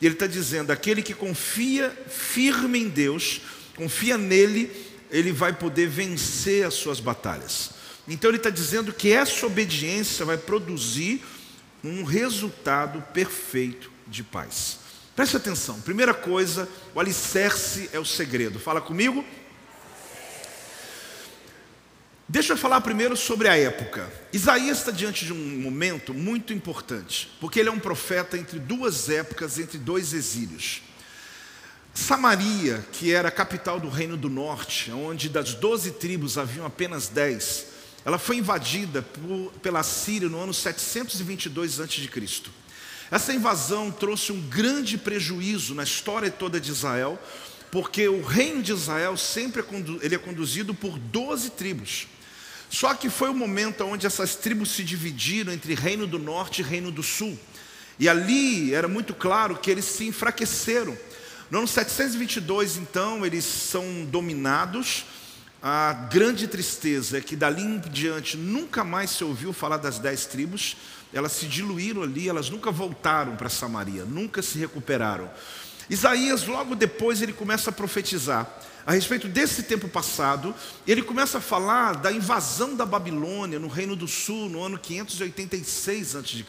e 0.00 0.06
ele 0.06 0.14
está 0.14 0.26
dizendo: 0.26 0.70
aquele 0.70 1.02
que 1.02 1.14
confia 1.14 1.90
firme 2.08 2.78
em 2.78 2.88
Deus, 2.88 3.40
confia 3.76 4.18
nele, 4.18 4.70
ele 5.10 5.32
vai 5.32 5.52
poder 5.52 5.88
vencer 5.88 6.66
as 6.66 6.74
suas 6.74 7.00
batalhas. 7.00 7.70
Então 8.06 8.30
ele 8.30 8.36
está 8.36 8.50
dizendo 8.50 8.92
que 8.92 9.10
essa 9.12 9.46
obediência 9.46 10.26
vai 10.26 10.36
produzir 10.36 11.22
um 11.82 12.04
resultado 12.04 13.00
perfeito 13.12 13.90
de 14.06 14.22
paz. 14.22 14.78
Preste 15.16 15.36
atenção. 15.36 15.80
Primeira 15.80 16.12
coisa, 16.12 16.68
o 16.94 17.00
alicerce 17.00 17.88
é 17.92 17.98
o 17.98 18.04
segredo. 18.04 18.58
Fala 18.58 18.80
comigo. 18.80 19.24
Deixa 22.26 22.54
eu 22.54 22.56
falar 22.56 22.80
primeiro 22.80 23.16
sobre 23.16 23.48
a 23.48 23.56
época. 23.56 24.10
Isaías 24.32 24.78
está 24.78 24.90
diante 24.90 25.26
de 25.26 25.32
um 25.32 25.60
momento 25.60 26.14
muito 26.14 26.54
importante, 26.54 27.30
porque 27.38 27.60
ele 27.60 27.68
é 27.68 27.72
um 27.72 27.78
profeta 27.78 28.38
entre 28.38 28.58
duas 28.58 29.10
épocas, 29.10 29.58
entre 29.58 29.76
dois 29.76 30.14
exílios. 30.14 30.82
Samaria, 31.92 32.84
que 32.92 33.12
era 33.12 33.28
a 33.28 33.32
capital 33.32 33.78
do 33.78 33.90
reino 33.90 34.16
do 34.16 34.30
norte, 34.30 34.90
onde 34.90 35.28
das 35.28 35.52
doze 35.54 35.92
tribos 35.92 36.38
haviam 36.38 36.64
apenas 36.64 37.08
dez, 37.08 37.66
ela 38.06 38.18
foi 38.18 38.38
invadida 38.38 39.02
por, 39.02 39.52
pela 39.62 39.82
Síria 39.82 40.28
no 40.28 40.40
ano 40.40 40.52
722 40.52 41.78
a.C. 41.78 42.08
Essa 43.10 43.34
invasão 43.34 43.90
trouxe 43.90 44.32
um 44.32 44.40
grande 44.48 44.96
prejuízo 44.96 45.74
na 45.74 45.84
história 45.84 46.30
toda 46.30 46.58
de 46.58 46.70
Israel, 46.70 47.18
porque 47.70 48.08
o 48.08 48.22
reino 48.22 48.62
de 48.62 48.72
Israel 48.72 49.16
sempre 49.16 49.60
é, 49.60 49.64
ele 50.00 50.14
é 50.14 50.18
conduzido 50.18 50.74
por 50.74 50.98
12 50.98 51.50
tribos. 51.50 52.08
Só 52.74 52.92
que 52.92 53.08
foi 53.08 53.28
o 53.28 53.34
momento 53.34 53.84
onde 53.84 54.04
essas 54.04 54.34
tribos 54.34 54.72
se 54.72 54.82
dividiram 54.82 55.52
entre 55.52 55.74
reino 55.74 56.08
do 56.08 56.18
norte 56.18 56.60
e 56.60 56.64
reino 56.64 56.90
do 56.90 57.04
sul. 57.04 57.38
E 58.00 58.08
ali 58.08 58.74
era 58.74 58.88
muito 58.88 59.14
claro 59.14 59.56
que 59.56 59.70
eles 59.70 59.84
se 59.84 60.06
enfraqueceram. 60.06 60.98
No 61.48 61.58
ano 61.58 61.68
722, 61.68 62.76
então, 62.78 63.24
eles 63.24 63.44
são 63.44 64.04
dominados. 64.06 65.04
A 65.62 65.92
grande 66.10 66.48
tristeza 66.48 67.18
é 67.18 67.20
que 67.20 67.36
dali 67.36 67.62
em 67.62 67.78
diante 67.78 68.36
nunca 68.36 68.82
mais 68.82 69.10
se 69.10 69.22
ouviu 69.22 69.52
falar 69.52 69.76
das 69.76 70.00
dez 70.00 70.26
tribos 70.26 70.76
elas 71.14 71.30
se 71.30 71.46
diluíram 71.46 72.02
ali, 72.02 72.28
elas 72.28 72.50
nunca 72.50 72.72
voltaram 72.72 73.36
para 73.36 73.48
Samaria, 73.48 74.04
nunca 74.04 74.42
se 74.42 74.58
recuperaram. 74.58 75.30
Isaías, 75.88 76.44
logo 76.44 76.74
depois, 76.74 77.22
ele 77.22 77.32
começa 77.32 77.70
a 77.70 77.72
profetizar 77.72 78.50
a 78.86 78.92
respeito 78.92 79.28
desse 79.28 79.62
tempo 79.62 79.88
passado, 79.88 80.54
ele 80.86 81.02
começa 81.02 81.38
a 81.38 81.40
falar 81.40 81.96
da 81.96 82.12
invasão 82.12 82.76
da 82.76 82.84
Babilônia 82.84 83.58
no 83.58 83.68
Reino 83.68 83.96
do 83.96 84.06
Sul, 84.06 84.48
no 84.50 84.62
ano 84.62 84.78
586 84.78 86.16
a.C. 86.16 86.44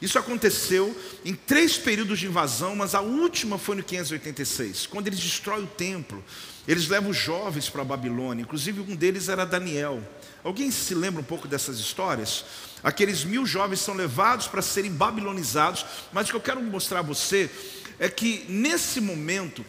Isso 0.00 0.18
aconteceu 0.18 0.96
em 1.24 1.34
três 1.34 1.76
períodos 1.76 2.20
de 2.20 2.26
invasão, 2.26 2.76
mas 2.76 2.94
a 2.94 3.00
última 3.00 3.58
foi 3.58 3.74
no 3.74 3.82
586, 3.82 4.86
quando 4.86 5.08
eles 5.08 5.18
destroem 5.18 5.64
o 5.64 5.66
templo. 5.66 6.22
Eles 6.66 6.86
levam 6.86 7.10
os 7.10 7.16
jovens 7.16 7.68
para 7.68 7.82
a 7.82 7.84
Babilônia, 7.84 8.42
inclusive 8.42 8.80
um 8.80 8.94
deles 8.94 9.28
era 9.28 9.44
Daniel. 9.44 10.00
Alguém 10.44 10.70
se 10.70 10.94
lembra 10.94 11.22
um 11.22 11.24
pouco 11.24 11.48
dessas 11.48 11.78
histórias? 11.78 12.44
Aqueles 12.84 13.24
mil 13.24 13.44
jovens 13.44 13.80
são 13.80 13.94
levados 13.94 14.46
para 14.46 14.62
serem 14.62 14.92
babilonizados, 14.92 15.84
mas 16.12 16.28
o 16.28 16.30
que 16.30 16.36
eu 16.36 16.40
quero 16.40 16.62
mostrar 16.62 17.00
a 17.00 17.02
você 17.02 17.50
é 17.98 18.08
que 18.08 18.44
nesse 18.48 19.00
momento, 19.00 19.64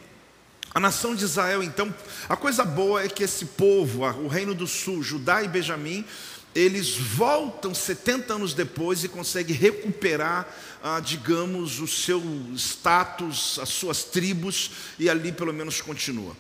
a 0.73 0.79
nação 0.79 1.15
de 1.15 1.23
Israel, 1.23 1.63
então, 1.63 1.93
a 2.27 2.35
coisa 2.35 2.63
boa 2.63 3.03
é 3.03 3.07
que 3.07 3.23
esse 3.23 3.45
povo, 3.45 4.03
o 4.03 4.27
reino 4.27 4.53
do 4.53 4.67
sul, 4.67 5.01
Judá 5.01 5.43
e 5.43 5.47
Benjamim, 5.47 6.05
eles 6.53 6.95
voltam 6.95 7.73
70 7.73 8.33
anos 8.33 8.53
depois 8.53 9.03
e 9.03 9.07
conseguem 9.07 9.55
recuperar, 9.55 10.47
ah, 10.83 10.99
digamos, 10.99 11.79
o 11.79 11.88
seu 11.88 12.21
status, 12.55 13.59
as 13.59 13.69
suas 13.69 14.03
tribos, 14.03 14.71
e 14.97 15.09
ali 15.09 15.31
pelo 15.31 15.53
menos 15.53 15.81
continua. 15.81 16.35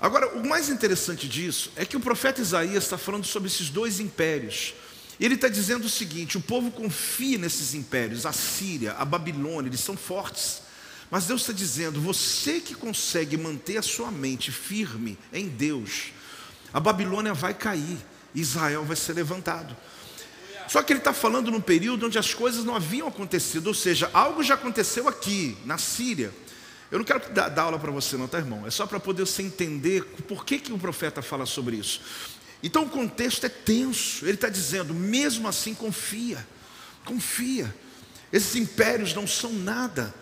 Agora, 0.00 0.36
o 0.36 0.46
mais 0.46 0.68
interessante 0.68 1.28
disso 1.28 1.70
é 1.76 1.84
que 1.84 1.96
o 1.96 2.00
profeta 2.00 2.40
Isaías 2.40 2.84
está 2.84 2.98
falando 2.98 3.24
sobre 3.24 3.48
esses 3.48 3.70
dois 3.70 4.00
impérios. 4.00 4.74
Ele 5.20 5.36
está 5.36 5.48
dizendo 5.48 5.84
o 5.84 5.90
seguinte: 5.90 6.36
o 6.36 6.40
povo 6.40 6.70
confia 6.70 7.38
nesses 7.38 7.74
impérios, 7.74 8.26
a 8.26 8.32
Síria, 8.32 8.94
a 8.94 9.04
Babilônia, 9.04 9.68
eles 9.68 9.80
são 9.80 9.96
fortes. 9.96 10.61
Mas 11.12 11.26
Deus 11.26 11.42
está 11.42 11.52
dizendo: 11.52 12.00
você 12.00 12.58
que 12.58 12.74
consegue 12.74 13.36
manter 13.36 13.76
a 13.76 13.82
sua 13.82 14.10
mente 14.10 14.50
firme 14.50 15.18
em 15.30 15.46
Deus, 15.46 16.04
a 16.72 16.80
Babilônia 16.80 17.34
vai 17.34 17.52
cair, 17.52 17.98
Israel 18.34 18.82
vai 18.82 18.96
ser 18.96 19.12
levantado. 19.12 19.76
Só 20.68 20.82
que 20.82 20.90
ele 20.90 21.00
está 21.00 21.12
falando 21.12 21.50
num 21.50 21.60
período 21.60 22.06
onde 22.06 22.18
as 22.18 22.32
coisas 22.32 22.64
não 22.64 22.74
haviam 22.74 23.06
acontecido, 23.06 23.66
ou 23.66 23.74
seja, 23.74 24.08
algo 24.14 24.42
já 24.42 24.54
aconteceu 24.54 25.06
aqui, 25.06 25.54
na 25.66 25.76
Síria. 25.76 26.32
Eu 26.90 26.98
não 26.98 27.04
quero 27.04 27.30
dar, 27.30 27.50
dar 27.50 27.64
aula 27.64 27.78
para 27.78 27.90
você, 27.90 28.16
não, 28.16 28.26
tá, 28.26 28.38
irmão? 28.38 28.66
É 28.66 28.70
só 28.70 28.86
para 28.86 28.98
poder 28.98 29.26
você 29.26 29.42
entender 29.42 30.04
por 30.26 30.46
que, 30.46 30.58
que 30.58 30.72
o 30.72 30.78
profeta 30.78 31.20
fala 31.20 31.44
sobre 31.44 31.76
isso. 31.76 32.00
Então 32.62 32.84
o 32.84 32.88
contexto 32.88 33.44
é 33.44 33.50
tenso. 33.50 34.24
Ele 34.24 34.32
está 34.34 34.48
dizendo, 34.48 34.94
mesmo 34.94 35.46
assim, 35.46 35.74
confia, 35.74 36.46
confia. 37.04 37.74
Esses 38.32 38.56
impérios 38.56 39.12
não 39.12 39.26
são 39.26 39.52
nada. 39.52 40.14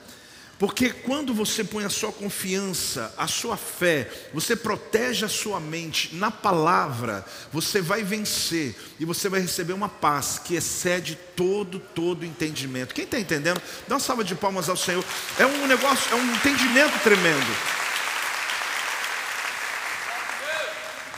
Porque 0.61 0.91
quando 0.91 1.33
você 1.33 1.65
põe 1.65 1.87
a 1.87 1.89
sua 1.89 2.13
confiança, 2.13 3.15
a 3.17 3.27
sua 3.27 3.57
fé, 3.57 4.13
você 4.35 4.55
protege 4.55 5.25
a 5.25 5.29
sua 5.29 5.59
mente 5.59 6.15
na 6.15 6.31
palavra, 6.31 7.25
você 7.51 7.81
vai 7.81 8.05
vencer 8.05 8.77
e 8.99 9.07
você 9.07 9.31
vai 9.31 9.41
receber 9.41 9.73
uma 9.73 9.89
paz 9.89 10.39
que 10.39 10.55
excede 10.55 11.19
todo, 11.35 11.81
todo 11.81 12.27
entendimento. 12.27 12.95
Quem 12.95 13.07
está 13.07 13.19
entendendo? 13.19 13.59
Dá 13.89 13.95
uma 13.95 14.01
salva 14.01 14.23
de 14.23 14.35
palmas 14.35 14.69
ao 14.69 14.77
Senhor. 14.77 15.03
É 15.39 15.47
um 15.47 15.67
negócio, 15.67 16.13
é 16.13 16.15
um 16.15 16.35
entendimento 16.35 17.03
tremendo. 17.03 17.57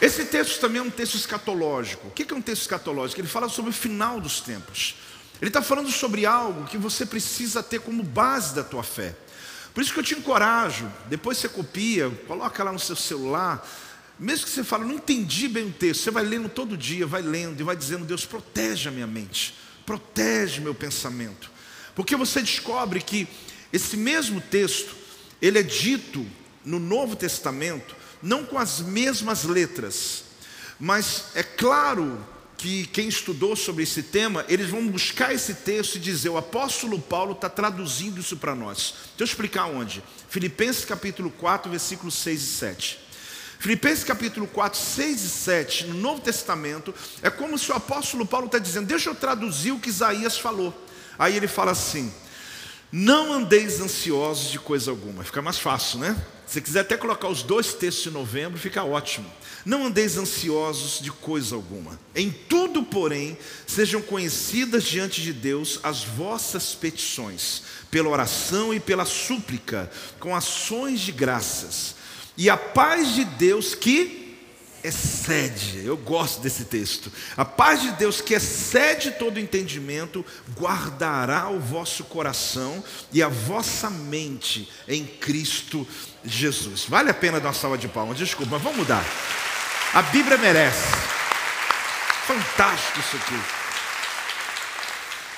Esse 0.00 0.24
texto 0.26 0.60
também 0.60 0.78
é 0.78 0.84
um 0.84 0.90
texto 0.90 1.16
escatológico. 1.16 2.06
O 2.06 2.10
que 2.12 2.32
é 2.32 2.36
um 2.36 2.40
texto 2.40 2.62
escatológico? 2.62 3.20
Ele 3.20 3.26
fala 3.26 3.48
sobre 3.48 3.72
o 3.72 3.74
final 3.74 4.20
dos 4.20 4.40
tempos. 4.40 4.94
Ele 5.40 5.48
está 5.48 5.60
falando 5.60 5.90
sobre 5.90 6.24
algo 6.24 6.68
que 6.68 6.78
você 6.78 7.04
precisa 7.04 7.60
ter 7.60 7.80
como 7.80 8.04
base 8.04 8.54
da 8.54 8.62
tua 8.62 8.84
fé. 8.84 9.16
Por 9.72 9.82
isso 9.82 9.92
que 9.92 10.00
eu 10.00 10.04
te 10.04 10.14
encorajo, 10.14 10.90
depois 11.08 11.38
você 11.38 11.48
copia, 11.48 12.10
coloca 12.26 12.62
lá 12.62 12.72
no 12.72 12.78
seu 12.78 12.94
celular, 12.96 13.66
mesmo 14.18 14.44
que 14.44 14.50
você 14.50 14.62
fale, 14.62 14.84
não 14.84 14.94
entendi 14.94 15.48
bem 15.48 15.66
o 15.66 15.72
texto, 15.72 16.02
você 16.02 16.10
vai 16.10 16.24
lendo 16.24 16.48
todo 16.48 16.76
dia, 16.76 17.06
vai 17.06 17.22
lendo 17.22 17.60
e 17.60 17.64
vai 17.64 17.74
dizendo, 17.74 18.04
Deus, 18.04 18.26
protege 18.26 18.88
a 18.88 18.92
minha 18.92 19.06
mente, 19.06 19.54
protege 19.86 20.60
meu 20.60 20.74
pensamento. 20.74 21.50
Porque 21.94 22.14
você 22.16 22.40
descobre 22.40 23.00
que 23.00 23.26
esse 23.72 23.96
mesmo 23.96 24.40
texto, 24.40 24.94
ele 25.40 25.58
é 25.58 25.62
dito 25.62 26.26
no 26.64 26.78
Novo 26.78 27.16
Testamento 27.16 27.96
não 28.22 28.44
com 28.44 28.58
as 28.58 28.80
mesmas 28.80 29.44
letras, 29.44 30.24
mas 30.78 31.26
é 31.34 31.42
claro 31.42 32.24
que 32.62 32.86
quem 32.86 33.08
estudou 33.08 33.56
sobre 33.56 33.82
esse 33.82 34.04
tema, 34.04 34.44
eles 34.48 34.70
vão 34.70 34.86
buscar 34.86 35.34
esse 35.34 35.52
texto 35.52 35.96
e 35.96 35.98
dizer: 35.98 36.28
o 36.28 36.36
apóstolo 36.36 36.96
Paulo 36.96 37.32
está 37.32 37.48
traduzindo 37.48 38.20
isso 38.20 38.36
para 38.36 38.54
nós. 38.54 38.94
Deixa 39.18 39.22
eu 39.22 39.24
explicar 39.24 39.64
onde. 39.64 40.00
Filipenses 40.28 40.84
capítulo 40.84 41.28
4, 41.28 41.68
versículos 41.68 42.14
6 42.14 42.40
e 42.40 42.46
7. 42.46 42.98
Filipenses 43.58 44.04
capítulo 44.04 44.46
4, 44.46 44.78
6 44.78 45.24
e 45.24 45.28
7, 45.28 45.86
no 45.86 45.94
Novo 45.94 46.20
Testamento, 46.20 46.94
é 47.20 47.30
como 47.30 47.58
se 47.58 47.70
o 47.72 47.74
apóstolo 47.74 48.24
Paulo 48.24 48.46
está 48.46 48.60
dizendo: 48.60 48.86
deixa 48.86 49.10
eu 49.10 49.14
traduzir 49.16 49.72
o 49.72 49.80
que 49.80 49.88
Isaías 49.88 50.38
falou. 50.38 50.72
Aí 51.18 51.36
ele 51.36 51.48
fala 51.48 51.72
assim: 51.72 52.14
não 52.92 53.32
andeis 53.32 53.80
ansiosos 53.80 54.52
de 54.52 54.60
coisa 54.60 54.92
alguma. 54.92 55.24
Fica 55.24 55.42
mais 55.42 55.58
fácil, 55.58 55.98
né? 55.98 56.16
Se 56.46 56.60
quiser 56.60 56.80
até 56.80 56.96
colocar 56.96 57.26
os 57.26 57.42
dois 57.42 57.74
textos 57.74 58.04
de 58.04 58.10
novembro, 58.10 58.56
fica 58.56 58.84
ótimo. 58.84 59.28
Não 59.64 59.86
andeis 59.86 60.16
ansiosos 60.16 61.00
de 61.00 61.10
coisa 61.10 61.54
alguma. 61.54 61.98
Em 62.14 62.30
tudo, 62.30 62.82
porém, 62.82 63.38
sejam 63.66 64.02
conhecidas 64.02 64.84
diante 64.84 65.22
de 65.22 65.32
Deus 65.32 65.78
as 65.82 66.02
vossas 66.02 66.74
petições, 66.74 67.62
pela 67.90 68.08
oração 68.08 68.74
e 68.74 68.80
pela 68.80 69.04
súplica, 69.04 69.90
com 70.18 70.34
ações 70.34 71.00
de 71.00 71.12
graças. 71.12 71.94
E 72.36 72.50
a 72.50 72.56
paz 72.56 73.14
de 73.14 73.24
Deus 73.24 73.74
que 73.74 74.22
excede, 74.84 75.84
eu 75.84 75.96
gosto 75.96 76.40
desse 76.40 76.64
texto. 76.64 77.12
A 77.36 77.44
paz 77.44 77.82
de 77.82 77.92
Deus 77.92 78.20
que 78.20 78.34
excede 78.34 79.12
todo 79.12 79.38
entendimento, 79.38 80.24
guardará 80.58 81.48
o 81.48 81.60
vosso 81.60 82.04
coração 82.04 82.82
e 83.12 83.22
a 83.22 83.28
vossa 83.28 83.88
mente 83.88 84.68
em 84.88 85.04
Cristo 85.04 85.86
Jesus. 86.24 86.84
Vale 86.88 87.10
a 87.10 87.14
pena 87.14 87.38
dar 87.38 87.48
uma 87.48 87.54
salva 87.54 87.78
de 87.78 87.86
palmas, 87.86 88.18
desculpa, 88.18 88.52
mas 88.52 88.62
vamos 88.62 88.78
mudar. 88.78 89.04
A 89.94 90.00
Bíblia 90.00 90.38
merece. 90.38 90.86
Fantástico 92.26 92.98
isso 92.98 93.16
aqui. 93.16 93.62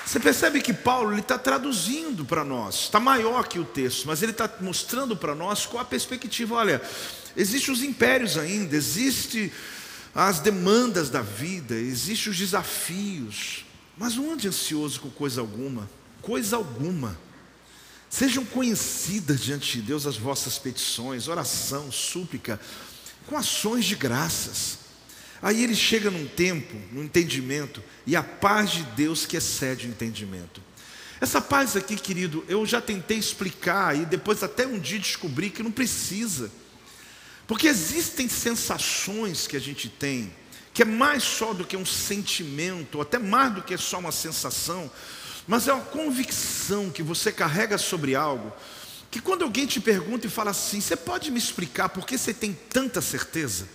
Você 0.07 0.21
percebe 0.21 0.61
que 0.61 0.73
Paulo 0.73 1.19
está 1.19 1.37
traduzindo 1.37 2.25
para 2.25 2.45
nós, 2.45 2.83
está 2.83 3.01
maior 3.01 3.49
que 3.49 3.59
o 3.59 3.65
texto, 3.65 4.07
mas 4.07 4.23
ele 4.23 4.31
está 4.31 4.49
mostrando 4.61 5.17
para 5.17 5.35
nós 5.35 5.67
qual 5.67 5.83
a 5.83 5.85
perspectiva. 5.85 6.55
Olha, 6.55 6.81
existem 7.37 7.75
os 7.75 7.83
impérios 7.83 8.39
ainda, 8.39 8.77
existem 8.77 9.51
as 10.15 10.39
demandas 10.39 11.11
da 11.11 11.21
vida, 11.21 11.75
existem 11.75 12.31
os 12.31 12.39
desafios, 12.39 13.65
mas 13.99 14.15
não 14.15 14.35
ande 14.35 14.47
ansioso 14.47 15.01
com 15.01 15.11
coisa 15.11 15.41
alguma, 15.41 15.91
coisa 16.23 16.55
alguma. 16.55 17.19
Sejam 18.09 18.45
conhecidas 18.45 19.41
diante 19.41 19.79
de 19.79 19.83
Deus 19.83 20.07
as 20.07 20.17
vossas 20.17 20.59
petições, 20.59 21.27
oração, 21.27 21.91
súplica, 21.91 22.61
com 23.27 23.37
ações 23.37 23.85
de 23.85 23.95
graças. 23.95 24.79
Aí 25.43 25.63
ele 25.63 25.75
chega 25.75 26.11
num 26.11 26.27
tempo, 26.27 26.75
no 26.91 27.03
entendimento, 27.03 27.83
e 28.07 28.17
a 28.17 28.23
paz 28.23 28.71
de 28.71 28.83
Deus 28.83 29.27
que 29.27 29.37
excede 29.37 29.87
o 29.87 29.91
entendimento. 29.91 30.63
Essa 31.21 31.41
paz 31.41 31.77
aqui, 31.77 31.97
querido, 31.97 32.45
eu 32.49 32.67
já 32.67 32.81
tentei 32.81 33.19
explicar 33.19 33.97
e 33.97 34.05
depois 34.05 34.43
até 34.43 34.67
um 34.67 34.79
dia 34.79 34.99
descobri 34.99 35.51
que 35.51 35.63
não 35.63 35.71
precisa. 35.71 36.51
Porque 37.47 37.67
existem 37.67 38.29
sensações 38.29 39.47
que 39.47 39.57
a 39.57 39.61
gente 39.61 39.89
tem, 39.89 40.33
que 40.73 40.83
é 40.83 40.85
mais 40.85 41.23
só 41.23 41.53
do 41.53 41.65
que 41.65 41.77
um 41.77 41.87
sentimento, 41.87 42.97
ou 42.97 43.03
até 43.03 43.19
mais 43.19 43.55
do 43.55 43.63
que 43.63 43.77
só 43.77 43.99
uma 43.99 44.13
sensação, 44.13 44.91
mas 45.47 45.69
é 45.69 45.73
uma 45.73 45.85
convicção 45.85 46.91
que 46.91 47.03
você 47.03 47.31
carrega 47.31 47.77
sobre 47.77 48.15
algo, 48.15 48.53
que 49.15 49.21
quando 49.21 49.43
alguém 49.43 49.65
te 49.65 49.79
pergunta 49.79 50.27
e 50.27 50.29
fala 50.29 50.51
assim: 50.51 50.81
Você 50.81 50.97
pode 50.97 51.31
me 51.31 51.39
explicar 51.39 51.89
por 51.89 52.05
que 52.05 52.19
você 52.19 52.35
tem 52.35 52.53
tanta 52.53 53.01
certeza? 53.01 53.69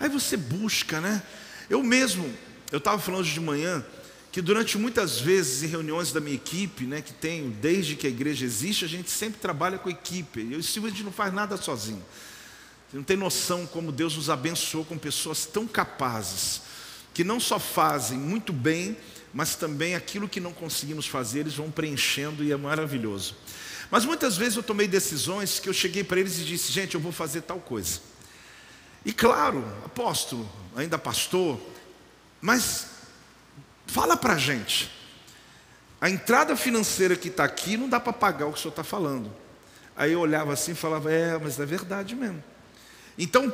Aí 0.00 0.08
você 0.08 0.36
busca, 0.36 1.00
né? 1.00 1.22
Eu 1.70 1.80
mesmo, 1.80 2.28
eu 2.72 2.78
estava 2.78 2.98
falando 2.98 3.20
hoje 3.20 3.34
de 3.34 3.40
manhã, 3.40 3.86
que 4.32 4.42
durante 4.42 4.76
muitas 4.76 5.20
vezes 5.20 5.62
em 5.62 5.68
reuniões 5.68 6.10
da 6.10 6.20
minha 6.20 6.34
equipe, 6.34 6.86
né, 6.86 7.00
que 7.00 7.12
tenho 7.12 7.50
desde 7.50 7.94
que 7.94 8.04
a 8.04 8.10
igreja 8.10 8.44
existe, 8.44 8.84
a 8.84 8.88
gente 8.88 9.08
sempre 9.12 9.38
trabalha 9.38 9.78
com 9.78 9.88
equipe. 9.88 10.40
Eu 10.50 10.58
e 10.58 10.62
Silvio, 10.64 10.88
a 10.88 10.90
gente 10.90 11.04
não 11.04 11.12
faz 11.12 11.32
nada 11.32 11.56
sozinho. 11.56 12.04
Você 12.90 12.96
não 12.96 13.04
tem 13.04 13.16
noção 13.16 13.64
como 13.64 13.92
Deus 13.92 14.16
nos 14.16 14.28
abençoou 14.28 14.84
com 14.84 14.98
pessoas 14.98 15.46
tão 15.46 15.68
capazes, 15.68 16.62
que 17.14 17.22
não 17.22 17.38
só 17.38 17.60
fazem 17.60 18.18
muito 18.18 18.52
bem, 18.52 18.96
mas 19.32 19.54
também 19.54 19.94
aquilo 19.94 20.28
que 20.28 20.40
não 20.40 20.52
conseguimos 20.52 21.06
fazer, 21.06 21.38
eles 21.38 21.54
vão 21.54 21.70
preenchendo 21.70 22.42
e 22.42 22.50
é 22.50 22.56
maravilhoso. 22.56 23.36
Mas 23.92 24.06
muitas 24.06 24.38
vezes 24.38 24.56
eu 24.56 24.62
tomei 24.62 24.88
decisões 24.88 25.60
que 25.60 25.68
eu 25.68 25.72
cheguei 25.74 26.02
para 26.02 26.18
eles 26.18 26.38
e 26.38 26.44
disse: 26.44 26.72
gente, 26.72 26.94
eu 26.94 27.00
vou 27.00 27.12
fazer 27.12 27.42
tal 27.42 27.60
coisa. 27.60 28.00
E 29.04 29.12
claro, 29.12 29.62
apóstolo, 29.84 30.50
ainda 30.74 30.96
pastor, 30.96 31.60
mas 32.40 32.86
fala 33.86 34.16
para 34.16 34.32
a 34.32 34.38
gente. 34.38 34.90
A 36.00 36.08
entrada 36.08 36.56
financeira 36.56 37.14
que 37.14 37.28
está 37.28 37.44
aqui 37.44 37.76
não 37.76 37.86
dá 37.86 38.00
para 38.00 38.14
pagar 38.14 38.46
o 38.46 38.52
que 38.54 38.58
o 38.58 38.62
senhor 38.62 38.70
está 38.70 38.82
falando. 38.82 39.30
Aí 39.94 40.12
eu 40.12 40.20
olhava 40.20 40.54
assim 40.54 40.72
e 40.72 40.74
falava: 40.74 41.12
é, 41.12 41.36
mas 41.36 41.60
é 41.60 41.66
verdade 41.66 42.14
mesmo. 42.14 42.42
Então, 43.18 43.52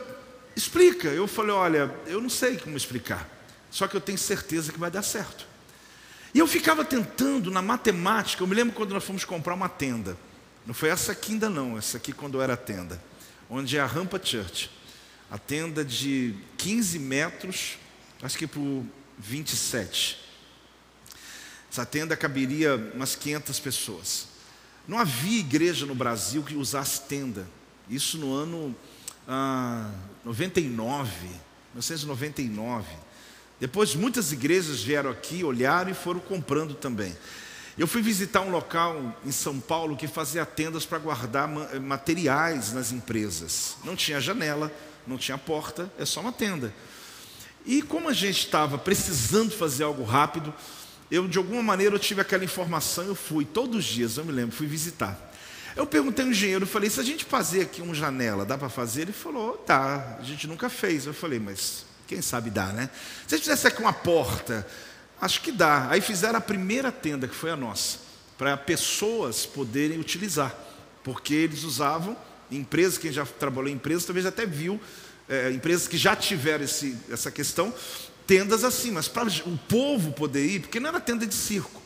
explica. 0.54 1.08
Eu 1.08 1.26
falei: 1.26 1.50
olha, 1.50 1.92
eu 2.06 2.20
não 2.20 2.30
sei 2.30 2.58
como 2.58 2.76
explicar, 2.76 3.28
só 3.72 3.88
que 3.88 3.96
eu 3.96 4.00
tenho 4.00 4.16
certeza 4.16 4.70
que 4.70 4.78
vai 4.78 4.88
dar 4.88 5.02
certo. 5.02 5.48
E 6.32 6.38
eu 6.38 6.46
ficava 6.46 6.84
tentando 6.84 7.50
na 7.50 7.60
matemática, 7.60 8.40
eu 8.40 8.46
me 8.46 8.54
lembro 8.54 8.72
quando 8.72 8.92
nós 8.92 9.02
fomos 9.02 9.24
comprar 9.24 9.54
uma 9.54 9.68
tenda. 9.68 10.27
Não 10.68 10.74
foi 10.74 10.90
essa 10.90 11.12
aqui 11.12 11.32
ainda 11.32 11.48
não, 11.48 11.78
essa 11.78 11.96
aqui 11.96 12.12
quando 12.12 12.42
era 12.42 12.54
tenda, 12.54 13.02
onde 13.48 13.78
é 13.78 13.80
a 13.80 13.86
Rampa 13.86 14.20
Church. 14.22 14.70
A 15.30 15.38
tenda 15.38 15.82
de 15.82 16.34
15 16.58 16.98
metros, 16.98 17.78
acho 18.22 18.36
que 18.36 18.46
por 18.46 18.84
27. 19.16 20.18
Essa 21.72 21.86
tenda 21.86 22.14
caberia 22.18 22.76
umas 22.94 23.16
500 23.16 23.58
pessoas. 23.60 24.28
Não 24.86 24.98
havia 24.98 25.40
igreja 25.40 25.86
no 25.86 25.94
Brasil 25.94 26.42
que 26.42 26.54
usasse 26.54 27.00
tenda. 27.00 27.48
Isso 27.88 28.18
no 28.18 28.34
ano 28.34 28.76
ah, 29.26 29.90
99, 30.22 31.10
1999. 31.72 32.86
Depois 33.58 33.94
muitas 33.94 34.32
igrejas 34.32 34.82
vieram 34.82 35.08
aqui, 35.08 35.42
olharam 35.42 35.90
e 35.90 35.94
foram 35.94 36.20
comprando 36.20 36.74
também. 36.74 37.16
Eu 37.78 37.86
fui 37.86 38.02
visitar 38.02 38.40
um 38.40 38.50
local 38.50 39.16
em 39.24 39.30
São 39.30 39.60
Paulo 39.60 39.96
que 39.96 40.08
fazia 40.08 40.44
tendas 40.44 40.84
para 40.84 40.98
guardar 40.98 41.46
materiais 41.80 42.72
nas 42.72 42.90
empresas. 42.90 43.76
Não 43.84 43.94
tinha 43.94 44.20
janela, 44.20 44.72
não 45.06 45.16
tinha 45.16 45.38
porta, 45.38 45.88
é 45.96 46.04
só 46.04 46.20
uma 46.20 46.32
tenda. 46.32 46.74
E 47.64 47.80
como 47.80 48.08
a 48.08 48.12
gente 48.12 48.46
estava 48.46 48.76
precisando 48.76 49.52
fazer 49.52 49.84
algo 49.84 50.02
rápido, 50.02 50.52
eu 51.08 51.28
de 51.28 51.38
alguma 51.38 51.62
maneira 51.62 51.94
eu 51.94 52.00
tive 52.00 52.20
aquela 52.20 52.44
informação, 52.44 53.04
eu 53.04 53.14
fui 53.14 53.44
todos 53.44 53.76
os 53.76 53.84
dias, 53.84 54.16
eu 54.16 54.24
me 54.24 54.32
lembro, 54.32 54.56
fui 54.56 54.66
visitar. 54.66 55.16
Eu 55.76 55.86
perguntei 55.86 56.24
ao 56.24 56.32
engenheiro, 56.32 56.66
falei, 56.66 56.90
se 56.90 56.98
a 56.98 57.04
gente 57.04 57.24
fazer 57.24 57.60
aqui 57.60 57.80
uma 57.80 57.94
janela, 57.94 58.44
dá 58.44 58.58
para 58.58 58.68
fazer? 58.68 59.02
Ele 59.02 59.12
falou, 59.12 59.62
dá, 59.64 60.18
a 60.18 60.24
gente 60.24 60.48
nunca 60.48 60.68
fez. 60.68 61.06
Eu 61.06 61.14
falei, 61.14 61.38
mas 61.38 61.86
quem 62.08 62.20
sabe 62.20 62.50
dá, 62.50 62.72
né? 62.72 62.90
Se 63.28 63.36
a 63.36 63.38
gente 63.38 63.44
fizesse 63.44 63.68
aqui 63.68 63.80
uma 63.80 63.92
porta, 63.92 64.66
acho 65.20 65.40
que 65.40 65.52
dá. 65.52 65.88
Aí 65.90 66.00
fizeram 66.00 66.38
a 66.38 66.40
primeira 66.40 66.90
tenda, 66.92 67.28
que 67.28 67.34
foi 67.34 67.50
a 67.50 67.56
nossa, 67.56 67.98
para 68.36 68.56
pessoas 68.56 69.46
poderem 69.46 69.98
utilizar, 69.98 70.54
porque 71.02 71.34
eles 71.34 71.64
usavam, 71.64 72.16
empresas, 72.50 72.98
quem 72.98 73.12
já 73.12 73.24
trabalhou 73.24 73.70
em 73.70 73.74
empresas, 73.74 74.04
talvez 74.04 74.26
até 74.26 74.46
viu, 74.46 74.80
é, 75.28 75.50
empresas 75.50 75.86
que 75.86 75.98
já 75.98 76.16
tiveram 76.16 76.64
esse, 76.64 76.96
essa 77.10 77.30
questão, 77.30 77.74
tendas 78.26 78.64
assim, 78.64 78.90
mas 78.90 79.08
para 79.08 79.28
o 79.28 79.58
povo 79.68 80.12
poder 80.12 80.46
ir, 80.46 80.60
porque 80.60 80.80
não 80.80 80.88
era 80.88 81.00
tenda 81.00 81.26
de 81.26 81.34
circo. 81.34 81.82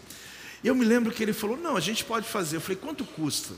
E 0.62 0.68
eu 0.68 0.74
me 0.74 0.84
lembro 0.84 1.12
que 1.12 1.22
ele 1.22 1.32
falou: 1.32 1.56
não, 1.56 1.76
a 1.76 1.80
gente 1.80 2.04
pode 2.04 2.28
fazer. 2.28 2.56
Eu 2.56 2.60
falei: 2.60 2.76
quanto 2.76 3.04
custa? 3.04 3.54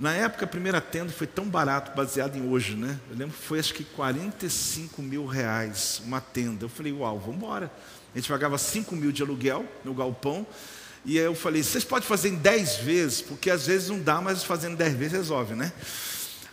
Na 0.00 0.14
época, 0.14 0.46
a 0.46 0.48
primeira 0.48 0.80
tenda 0.80 1.12
foi 1.12 1.26
tão 1.26 1.44
barato, 1.44 1.94
baseado 1.94 2.34
em 2.34 2.48
hoje, 2.48 2.74
né? 2.74 2.98
Eu 3.10 3.18
lembro 3.18 3.36
que 3.36 3.44
foi 3.44 3.58
acho 3.58 3.74
que 3.74 3.84
45 3.84 5.02
mil 5.02 5.26
reais 5.26 6.00
uma 6.06 6.22
tenda. 6.22 6.64
Eu 6.64 6.70
falei, 6.70 6.90
uau, 6.90 7.20
vamos 7.20 7.36
embora. 7.36 7.70
A 8.14 8.18
gente 8.18 8.26
pagava 8.26 8.56
5 8.56 8.96
mil 8.96 9.12
de 9.12 9.22
aluguel 9.22 9.66
no 9.84 9.92
galpão. 9.92 10.46
E 11.04 11.18
aí 11.18 11.24
eu 11.26 11.34
falei, 11.34 11.62
vocês 11.62 11.84
podem 11.84 12.08
fazer 12.08 12.30
em 12.30 12.36
10 12.36 12.76
vezes, 12.78 13.20
porque 13.20 13.50
às 13.50 13.66
vezes 13.66 13.90
não 13.90 14.00
dá, 14.00 14.22
mas 14.22 14.42
fazendo 14.42 14.74
10 14.74 14.94
vezes 14.94 15.12
resolve, 15.12 15.54
né? 15.54 15.70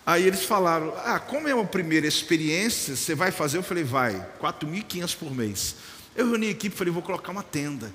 Aí 0.06 0.28
eles 0.28 0.44
falaram, 0.44 0.94
ah, 1.06 1.18
como 1.18 1.48
é 1.48 1.56
uma 1.56 1.66
primeira 1.66 2.06
experiência, 2.06 2.98
você 2.98 3.16
vai 3.16 3.32
fazer? 3.32 3.60
Eu 3.60 3.64
falei, 3.64 3.86
vai, 3.86 4.28
4.500 4.42 5.16
por 5.16 5.34
mês. 5.34 5.76
Eu 6.18 6.28
reuni 6.28 6.48
a 6.48 6.52
equipe 6.52 6.76
e 6.76 6.78
falei, 6.78 6.92
vou 6.92 7.02
colocar 7.02 7.32
uma 7.32 7.44
tenda. 7.44 7.94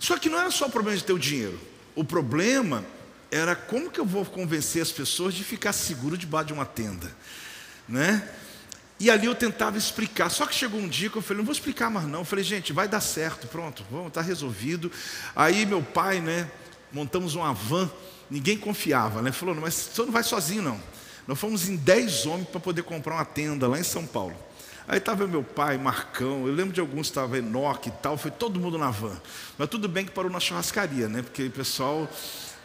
Só 0.00 0.18
que 0.18 0.28
não 0.28 0.40
era 0.40 0.50
só 0.50 0.66
o 0.66 0.70
problema 0.70 0.98
de 0.98 1.04
ter 1.04 1.12
o 1.12 1.18
dinheiro. 1.18 1.60
O 1.94 2.02
problema 2.02 2.84
era 3.30 3.54
como 3.54 3.90
que 3.90 4.00
eu 4.00 4.04
vou 4.04 4.24
convencer 4.24 4.82
as 4.82 4.90
pessoas 4.90 5.34
de 5.34 5.44
ficar 5.44 5.72
seguro 5.72 6.16
debaixo 6.16 6.48
de 6.48 6.52
uma 6.52 6.66
tenda, 6.66 7.10
né? 7.88 8.28
E 8.98 9.10
ali 9.10 9.26
eu 9.26 9.34
tentava 9.34 9.78
explicar, 9.78 10.28
só 10.28 10.44
que 10.44 10.54
chegou 10.54 10.78
um 10.78 10.88
dia 10.88 11.08
que 11.08 11.16
eu 11.16 11.22
falei, 11.22 11.38
não 11.38 11.44
vou 11.46 11.54
explicar 11.54 11.88
mais 11.88 12.06
não. 12.06 12.18
Eu 12.18 12.24
falei, 12.24 12.44
gente, 12.44 12.70
vai 12.70 12.86
dar 12.86 13.00
certo, 13.00 13.46
pronto, 13.46 13.82
vamos, 13.90 14.08
está 14.08 14.20
resolvido. 14.20 14.92
Aí 15.34 15.64
meu 15.64 15.82
pai, 15.82 16.20
né, 16.20 16.50
montamos 16.92 17.34
uma 17.34 17.54
van, 17.54 17.90
ninguém 18.30 18.58
confiava, 18.58 19.22
né? 19.22 19.32
Falou, 19.32 19.54
mas 19.54 19.72
você 19.72 20.02
não 20.02 20.12
vai 20.12 20.22
sozinho 20.22 20.62
não. 20.62 20.80
Nós 21.26 21.38
fomos 21.38 21.68
em 21.68 21.76
10 21.76 22.26
homens 22.26 22.48
para 22.48 22.60
poder 22.60 22.82
comprar 22.82 23.14
uma 23.14 23.24
tenda 23.24 23.66
lá 23.66 23.78
em 23.78 23.84
São 23.84 24.06
Paulo. 24.06 24.36
Aí 24.86 24.98
estava 24.98 25.26
meu 25.26 25.44
pai, 25.44 25.78
Marcão, 25.78 26.46
eu 26.46 26.52
lembro 26.52 26.72
de 26.72 26.80
alguns 26.80 27.06
estava 27.06 27.38
Enoque 27.38 27.88
e 27.88 27.92
tal, 28.02 28.18
foi 28.18 28.30
todo 28.30 28.58
mundo 28.58 28.76
na 28.76 28.90
van. 28.90 29.16
Mas 29.56 29.68
tudo 29.68 29.88
bem 29.88 30.04
que 30.04 30.10
parou 30.10 30.30
na 30.30 30.40
churrascaria, 30.40 31.08
né? 31.08 31.22
Porque 31.22 31.44
o 31.44 31.50
pessoal 31.50 32.10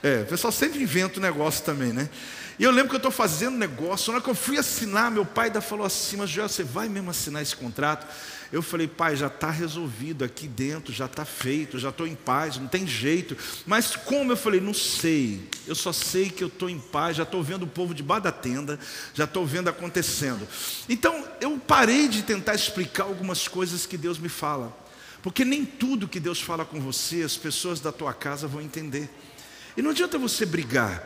é, 0.06 0.22
o 0.22 0.26
pessoal 0.28 0.52
sempre 0.52 0.84
inventa 0.84 1.16
o 1.16 1.20
um 1.20 1.24
negócio 1.24 1.66
também, 1.66 1.92
né? 1.92 2.08
E 2.60 2.64
eu 2.64 2.70
lembro 2.70 2.90
que 2.90 2.96
eu 2.96 2.98
estou 2.98 3.12
fazendo 3.12 3.58
negócio, 3.58 4.12
na 4.12 4.18
hora 4.18 4.24
que 4.24 4.30
eu 4.30 4.36
fui 4.36 4.56
assinar, 4.56 5.10
meu 5.10 5.26
pai 5.26 5.48
ainda 5.48 5.62
falou 5.62 5.84
assim, 5.84 6.18
mas 6.18 6.30
Joel, 6.30 6.48
você 6.48 6.64
vai 6.64 6.88
mesmo 6.88 7.10
assinar 7.10 7.42
esse 7.42 7.56
contrato? 7.56 8.06
Eu 8.52 8.62
falei, 8.62 8.88
pai, 8.88 9.16
já 9.16 9.26
está 9.26 9.50
resolvido 9.50 10.24
aqui 10.24 10.48
dentro, 10.48 10.94
já 10.94 11.06
está 11.06 11.26
feito, 11.26 11.80
já 11.80 11.90
estou 11.90 12.06
em 12.06 12.14
paz, 12.14 12.58
não 12.58 12.68
tem 12.68 12.86
jeito. 12.86 13.36
Mas 13.66 13.96
como? 13.96 14.32
Eu 14.32 14.38
falei, 14.38 14.62
não 14.62 14.76
sei, 14.76 15.50
eu 15.66 15.74
só 15.74 15.92
sei 15.92 16.30
que 16.30 16.44
eu 16.44 16.50
estou 16.50 16.70
em 16.70 16.78
paz, 16.80 17.18
já 17.18 17.24
estou 17.24 17.42
vendo 17.42 17.64
o 17.64 17.68
povo 17.68 17.92
debaixo 17.92 18.26
da 18.26 18.32
tenda, 18.32 18.80
já 19.16 19.24
estou 19.24 19.44
vendo 19.44 19.70
acontecendo. 19.70 20.48
Então, 20.88 21.28
eu 21.42 21.58
parei 21.58 22.08
de 22.08 22.22
tentar 22.22 22.54
explicar 22.54 23.06
algumas 23.06 23.48
coisas 23.48 23.88
que 23.88 23.98
Deus 23.98 24.20
me 24.20 24.30
fala. 24.30 24.72
Porque 25.24 25.44
nem 25.44 25.66
tudo 25.66 26.08
que 26.08 26.20
Deus 26.20 26.40
fala 26.40 26.64
com 26.64 26.80
você, 26.80 27.24
as 27.24 27.36
pessoas 27.36 27.80
da 27.80 27.92
tua 27.92 28.14
casa 28.14 28.48
vão 28.48 28.62
entender. 28.62 29.10
E 29.76 29.82
não 29.82 29.92
adianta 29.92 30.18
você 30.18 30.46
brigar. 30.46 31.04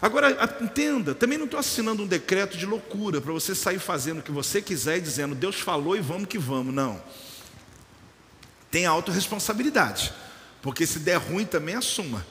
Agora, 0.00 0.58
entenda, 0.60 1.14
também 1.14 1.36
não 1.36 1.44
estou 1.44 1.58
assinando 1.58 2.02
um 2.02 2.06
decreto 2.06 2.56
de 2.56 2.64
loucura 2.64 3.20
para 3.20 3.32
você 3.32 3.54
sair 3.54 3.78
fazendo 3.78 4.20
o 4.20 4.22
que 4.22 4.30
você 4.30 4.62
quiser 4.62 4.98
e 4.98 5.00
dizendo, 5.00 5.34
Deus 5.34 5.56
falou 5.56 5.96
e 5.96 6.00
vamos 6.00 6.28
que 6.28 6.38
vamos. 6.38 6.72
Não. 6.72 7.02
Tem 8.70 8.86
autorresponsabilidade. 8.86 10.12
Porque 10.62 10.86
se 10.86 11.00
der 11.00 11.16
ruim 11.16 11.44
também 11.44 11.74
assuma. 11.74 12.24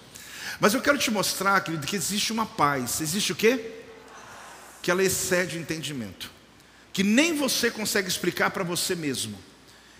Mas 0.59 0.73
eu 0.73 0.81
quero 0.81 0.97
te 0.97 1.11
mostrar, 1.11 1.59
querido, 1.61 1.85
que 1.85 1.95
existe 1.95 2.31
uma 2.31 2.45
paz. 2.45 3.01
Existe 3.01 3.31
o 3.31 3.35
quê? 3.35 3.71
Que 4.81 4.89
ela 4.89 5.03
excede 5.03 5.57
o 5.57 5.61
entendimento. 5.61 6.31
Que 6.93 7.03
nem 7.03 7.35
você 7.35 7.69
consegue 7.69 8.07
explicar 8.07 8.51
para 8.51 8.63
você 8.63 8.95
mesmo. 8.95 9.37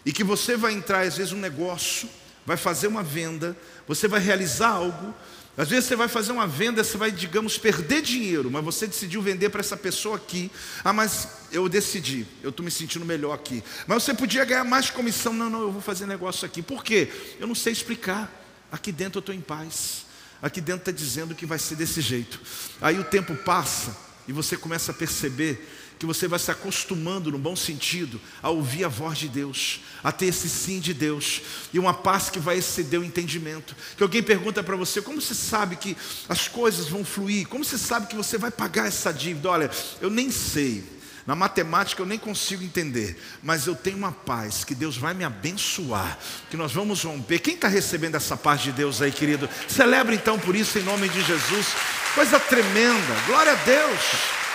E 0.06 0.14
que 0.14 0.24
você 0.24 0.56
vai 0.56 0.74
entrar, 0.74 1.02
às 1.02 1.18
vezes, 1.18 1.34
um 1.34 1.40
negócio 1.40 2.10
vai 2.46 2.56
fazer 2.56 2.88
uma 2.88 3.04
venda, 3.04 3.58
você 3.86 4.08
vai 4.08 4.22
realizar 4.22 4.70
algo. 4.70 5.14
Às 5.58 5.70
vezes 5.70 5.86
você 5.86 5.96
vai 5.96 6.08
fazer 6.08 6.32
uma 6.32 6.46
venda, 6.46 6.84
você 6.84 6.98
vai, 6.98 7.12
digamos, 7.12 7.58
perder 7.58 8.04
dinheiro, 8.04 8.52
mas 8.52 8.64
você 8.64 8.86
decidiu 8.86 9.24
vender 9.24 9.50
para 9.50 9.60
essa 9.60 9.76
pessoa 9.76 10.16
aqui. 10.16 10.52
Ah, 10.84 10.94
mas 10.94 11.28
eu 11.52 11.68
decidi, 11.68 12.28
eu 12.44 12.52
estou 12.52 12.64
me 12.64 12.70
sentindo 12.70 13.04
melhor 13.04 13.34
aqui. 13.34 13.64
Mas 13.88 14.04
você 14.04 14.14
podia 14.14 14.46
ganhar 14.46 14.64
mais 14.64 14.92
comissão. 14.92 15.34
Não, 15.34 15.50
não, 15.50 15.62
eu 15.62 15.72
vou 15.72 15.82
fazer 15.82 16.06
negócio 16.06 16.46
aqui. 16.46 16.62
Por 16.62 16.84
quê? 16.84 17.12
Eu 17.40 17.48
não 17.48 17.56
sei 17.56 17.74
explicar. 17.74 18.32
Aqui 18.72 18.92
dentro 18.92 19.18
eu 19.18 19.22
estou 19.22 19.34
em 19.34 19.42
paz. 19.42 20.06
Aqui 20.44 20.62
dentro 20.62 20.82
está 20.82 20.92
dizendo 20.92 21.34
que 21.34 21.48
vai 21.48 21.58
ser 21.58 21.76
desse 21.76 22.02
jeito. 22.02 22.40
Aí 22.80 23.00
o 23.00 23.04
tempo 23.04 23.36
passa 23.36 23.98
e 24.28 24.32
você 24.32 24.56
começa 24.56 24.92
a 24.92 24.94
perceber 24.94 25.68
que 26.00 26.06
você 26.06 26.28
vai 26.28 26.40
se 26.40 26.52
acostumando, 26.52 27.32
no 27.32 27.38
bom 27.38 27.56
sentido, 27.56 28.20
a 28.42 28.50
ouvir 28.50 28.86
a 28.86 28.88
voz 28.88 29.18
de 29.18 29.28
Deus, 29.28 29.82
a 30.04 30.12
ter 30.12 30.28
esse 30.28 30.48
sim 30.48 30.80
de 30.80 30.94
Deus, 30.94 31.42
e 31.74 31.80
uma 31.80 31.94
paz 31.94 32.30
que 32.30 32.40
vai 32.40 32.58
exceder 32.58 33.00
o 33.00 33.04
entendimento. 33.04 33.76
Que 33.96 34.04
alguém 34.04 34.22
pergunta 34.22 34.64
para 34.64 34.76
você: 34.76 35.02
como 35.02 35.22
você 35.22 35.34
sabe 35.34 35.76
que 35.76 35.98
as 36.30 36.48
coisas 36.48 36.88
vão 36.88 37.04
fluir? 37.04 37.48
Como 37.48 37.64
você 37.64 37.78
sabe 37.78 38.08
que 38.08 38.16
você 38.16 38.38
vai 38.38 38.52
pagar 38.52 38.88
essa 38.88 39.12
dívida? 39.12 39.50
Olha, 39.50 39.72
eu 40.00 40.10
nem 40.10 40.32
sei. 40.32 40.98
Na 41.26 41.36
matemática 41.36 42.02
eu 42.02 42.06
nem 42.06 42.18
consigo 42.18 42.64
entender, 42.64 43.22
mas 43.44 43.68
eu 43.68 43.76
tenho 43.76 43.98
uma 43.98 44.14
paz 44.14 44.64
que 44.64 44.74
Deus 44.74 44.96
vai 44.96 45.14
me 45.14 45.26
abençoar, 45.26 46.18
que 46.50 46.56
nós 46.56 46.72
vamos 46.72 47.04
romper. 47.04 47.40
Quem 47.40 47.56
está 47.56 47.68
recebendo 47.68 48.16
essa 48.16 48.38
paz 48.38 48.62
de 48.62 48.72
Deus 48.72 49.02
aí, 49.02 49.12
querido? 49.12 49.50
Celebre 49.68 50.16
então 50.16 50.40
por 50.40 50.56
isso 50.56 50.80
em 50.80 50.84
nome 50.84 51.10
de 51.10 51.22
Jesus. 51.22 51.68
Coisa 52.16 52.40
tremenda, 52.40 53.14
glória 53.28 53.52
a 53.52 53.56
Deus. 53.56 54.47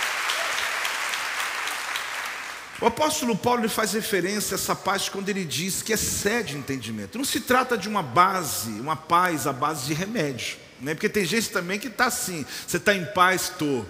O 2.83 2.87
apóstolo 2.87 3.33
Paulo 3.33 3.69
faz 3.69 3.93
referência 3.93 4.55
a 4.55 4.59
essa 4.59 4.75
paz 4.75 5.07
quando 5.07 5.29
ele 5.29 5.45
diz 5.45 5.81
que 5.81 5.93
excede 5.93 6.57
entendimento. 6.57 7.17
Não 7.17 7.23
se 7.23 7.39
trata 7.39 7.77
de 7.77 7.87
uma 7.87 8.03
base, 8.03 8.71
uma 8.71 8.97
paz 8.97 9.47
à 9.47 9.53
base 9.53 9.85
de 9.85 9.93
remédio. 9.93 10.57
Né? 10.81 10.93
Porque 10.93 11.07
tem 11.07 11.23
gente 11.23 11.49
também 11.49 11.79
que 11.79 11.87
está 11.87 12.07
assim, 12.07 12.45
você 12.67 12.75
está 12.75 12.93
em 12.93 13.05
paz, 13.05 13.43
estou. 13.43 13.85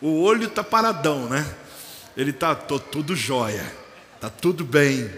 O 0.00 0.22
olho 0.22 0.46
está 0.46 0.62
paradão, 0.62 1.28
né? 1.28 1.44
Ele 2.16 2.30
está, 2.30 2.54
tô 2.54 2.78
tudo 2.78 3.16
jóia, 3.16 3.74
está 4.14 4.30
tudo 4.30 4.64
bem. 4.64 5.12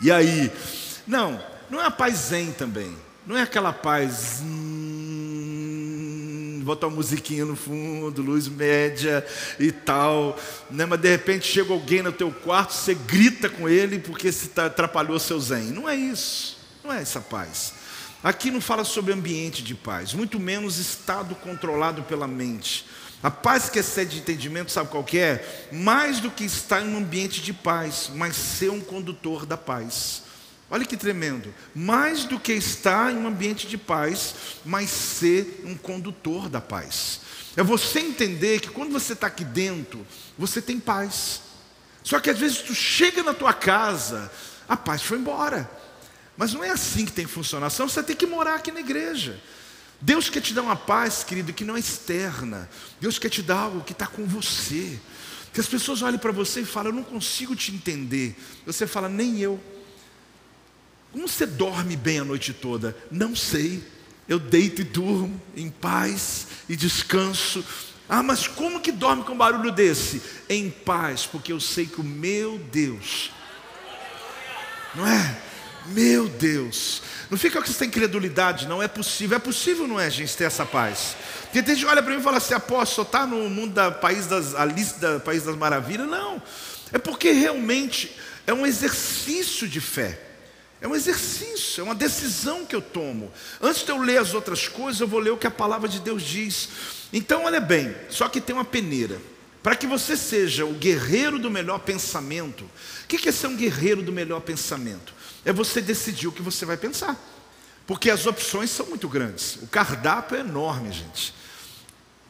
E 0.00 0.08
aí? 0.12 0.52
Não, 1.04 1.44
não 1.68 1.80
é 1.80 1.86
a 1.86 1.90
paz 1.90 2.28
zen 2.28 2.52
também. 2.52 2.96
Não 3.26 3.36
é 3.36 3.42
aquela 3.42 3.72
paz. 3.72 4.38
Hum, 4.40 4.93
bota 6.64 6.86
uma 6.86 6.96
musiquinha 6.96 7.44
no 7.44 7.54
fundo, 7.54 8.22
luz 8.22 8.48
média 8.48 9.24
e 9.58 9.70
tal, 9.70 10.38
né? 10.70 10.86
mas 10.86 11.00
de 11.00 11.08
repente 11.08 11.46
chega 11.46 11.72
alguém 11.72 12.02
no 12.02 12.12
teu 12.12 12.30
quarto, 12.30 12.72
você 12.72 12.94
grita 12.94 13.48
com 13.48 13.68
ele 13.68 13.98
porque 13.98 14.32
se 14.32 14.50
atrapalhou 14.58 15.18
seu 15.18 15.38
zen. 15.38 15.64
Não 15.64 15.88
é 15.88 15.94
isso, 15.94 16.58
não 16.82 16.92
é 16.92 17.02
essa 17.02 17.20
paz. 17.20 17.74
Aqui 18.22 18.50
não 18.50 18.60
fala 18.60 18.84
sobre 18.84 19.12
ambiente 19.12 19.62
de 19.62 19.74
paz, 19.74 20.14
muito 20.14 20.40
menos 20.40 20.78
estado 20.78 21.34
controlado 21.34 22.02
pela 22.04 22.26
mente. 22.26 22.86
A 23.22 23.30
paz 23.30 23.70
que 23.70 23.78
excede 23.78 24.16
de 24.16 24.20
entendimento, 24.20 24.70
sabe 24.70 24.90
qual 24.90 25.04
que 25.04 25.18
é? 25.18 25.68
Mais 25.72 26.20
do 26.20 26.30
que 26.30 26.44
estar 26.44 26.82
em 26.82 26.88
um 26.88 26.98
ambiente 26.98 27.40
de 27.40 27.52
paz, 27.52 28.10
mas 28.14 28.36
ser 28.36 28.70
um 28.70 28.80
condutor 28.80 29.46
da 29.46 29.56
paz. 29.56 30.22
Olha 30.70 30.84
que 30.84 30.96
tremendo. 30.96 31.54
Mais 31.74 32.24
do 32.24 32.38
que 32.40 32.52
estar 32.52 33.12
em 33.12 33.16
um 33.16 33.26
ambiente 33.26 33.66
de 33.66 33.76
paz, 33.76 34.34
mas 34.64 34.90
ser 34.90 35.62
um 35.64 35.76
condutor 35.76 36.48
da 36.48 36.60
paz. 36.60 37.20
É 37.56 37.62
você 37.62 38.00
entender 38.00 38.60
que 38.60 38.68
quando 38.68 38.92
você 38.92 39.12
está 39.12 39.28
aqui 39.28 39.44
dentro, 39.44 40.04
você 40.36 40.60
tem 40.60 40.80
paz. 40.80 41.42
Só 42.02 42.18
que 42.18 42.30
às 42.30 42.38
vezes 42.38 42.58
tu 42.58 42.74
chega 42.74 43.22
na 43.22 43.32
tua 43.32 43.52
casa, 43.52 44.30
a 44.68 44.76
paz 44.76 45.02
foi 45.02 45.18
embora. 45.18 45.70
Mas 46.36 46.52
não 46.52 46.64
é 46.64 46.70
assim 46.70 47.04
que 47.04 47.12
tem 47.12 47.26
que 47.26 47.30
funcionar. 47.30 47.70
Você 47.70 48.02
tem 48.02 48.16
que 48.16 48.26
morar 48.26 48.56
aqui 48.56 48.72
na 48.72 48.80
igreja. 48.80 49.40
Deus 50.00 50.28
quer 50.28 50.40
te 50.40 50.52
dar 50.52 50.62
uma 50.62 50.76
paz, 50.76 51.22
querido, 51.22 51.52
que 51.52 51.64
não 51.64 51.76
é 51.76 51.80
externa. 51.80 52.68
Deus 53.00 53.18
quer 53.18 53.30
te 53.30 53.40
dar 53.40 53.58
algo 53.58 53.82
que 53.82 53.92
está 53.92 54.06
com 54.06 54.26
você. 54.26 54.98
Que 55.52 55.60
as 55.60 55.66
pessoas 55.66 56.02
olhem 56.02 56.18
para 56.18 56.32
você 56.32 56.62
e 56.62 56.64
falem, 56.64 56.90
eu 56.90 56.96
não 56.96 57.04
consigo 57.04 57.54
te 57.54 57.72
entender. 57.72 58.36
Você 58.66 58.86
fala, 58.86 59.08
nem 59.08 59.40
eu. 59.40 59.60
Como 61.14 61.28
você 61.28 61.46
dorme 61.46 61.94
bem 61.94 62.18
a 62.18 62.24
noite 62.24 62.52
toda? 62.52 62.96
Não 63.08 63.36
sei. 63.36 63.80
Eu 64.28 64.40
deito 64.40 64.80
e 64.80 64.84
durmo 64.84 65.40
em 65.56 65.70
paz 65.70 66.48
e 66.68 66.74
descanso. 66.74 67.64
Ah, 68.08 68.20
mas 68.20 68.48
como 68.48 68.80
que 68.80 68.90
dorme 68.90 69.22
com 69.22 69.32
um 69.32 69.36
barulho 69.36 69.70
desse? 69.70 70.20
Em 70.48 70.68
paz, 70.68 71.24
porque 71.24 71.52
eu 71.52 71.60
sei 71.60 71.86
que 71.86 72.00
o 72.00 72.04
meu 72.04 72.58
Deus, 72.58 73.30
não 74.92 75.06
é? 75.06 75.38
Meu 75.86 76.28
Deus, 76.28 77.00
não 77.30 77.38
fica 77.38 77.62
com 77.62 77.70
essa 77.70 77.84
incredulidade, 77.84 78.66
não 78.66 78.82
é 78.82 78.88
possível. 78.88 79.36
É 79.36 79.40
possível, 79.40 79.86
não 79.86 80.00
é, 80.00 80.10
gente, 80.10 80.36
ter 80.36 80.44
essa 80.44 80.66
paz? 80.66 81.14
Porque 81.42 81.62
tem 81.62 81.76
gente 81.76 81.84
que 81.84 81.90
olha 81.92 82.02
para 82.02 82.12
mim 82.12 82.18
e 82.18 82.24
fala 82.24 82.38
assim: 82.38 82.54
apóstolo, 82.54 83.06
está 83.06 83.24
no 83.24 83.48
mundo 83.48 83.74
da 83.74 83.92
país 83.92 84.26
das, 84.26 84.52
Alice 84.56 84.98
da 84.98 85.20
País 85.20 85.44
das 85.44 85.54
Maravilhas? 85.54 86.08
Não, 86.08 86.42
é 86.92 86.98
porque 86.98 87.30
realmente 87.30 88.16
é 88.48 88.52
um 88.52 88.66
exercício 88.66 89.68
de 89.68 89.80
fé. 89.80 90.33
É 90.84 90.86
um 90.86 90.94
exercício, 90.94 91.80
é 91.80 91.82
uma 91.82 91.94
decisão 91.94 92.66
que 92.66 92.76
eu 92.76 92.82
tomo. 92.82 93.32
Antes 93.58 93.86
de 93.86 93.90
eu 93.90 93.96
ler 93.96 94.18
as 94.18 94.34
outras 94.34 94.68
coisas, 94.68 95.00
eu 95.00 95.08
vou 95.08 95.18
ler 95.18 95.30
o 95.30 95.36
que 95.38 95.46
a 95.46 95.50
palavra 95.50 95.88
de 95.88 95.98
Deus 95.98 96.22
diz. 96.22 96.68
Então, 97.10 97.44
olha 97.44 97.58
bem, 97.58 97.96
só 98.10 98.28
que 98.28 98.38
tem 98.38 98.54
uma 98.54 98.66
peneira. 98.66 99.18
Para 99.62 99.74
que 99.76 99.86
você 99.86 100.14
seja 100.14 100.66
o 100.66 100.74
guerreiro 100.74 101.38
do 101.38 101.50
melhor 101.50 101.78
pensamento, 101.78 102.64
o 102.64 103.06
que 103.06 103.26
é 103.26 103.32
ser 103.32 103.46
um 103.46 103.56
guerreiro 103.56 104.02
do 104.02 104.12
melhor 104.12 104.40
pensamento? 104.40 105.14
É 105.42 105.54
você 105.54 105.80
decidir 105.80 106.26
o 106.26 106.32
que 106.32 106.42
você 106.42 106.66
vai 106.66 106.76
pensar. 106.76 107.18
Porque 107.86 108.10
as 108.10 108.26
opções 108.26 108.68
são 108.68 108.84
muito 108.84 109.08
grandes. 109.08 109.56
O 109.62 109.66
cardápio 109.66 110.36
é 110.36 110.40
enorme, 110.40 110.92
gente. 110.92 111.34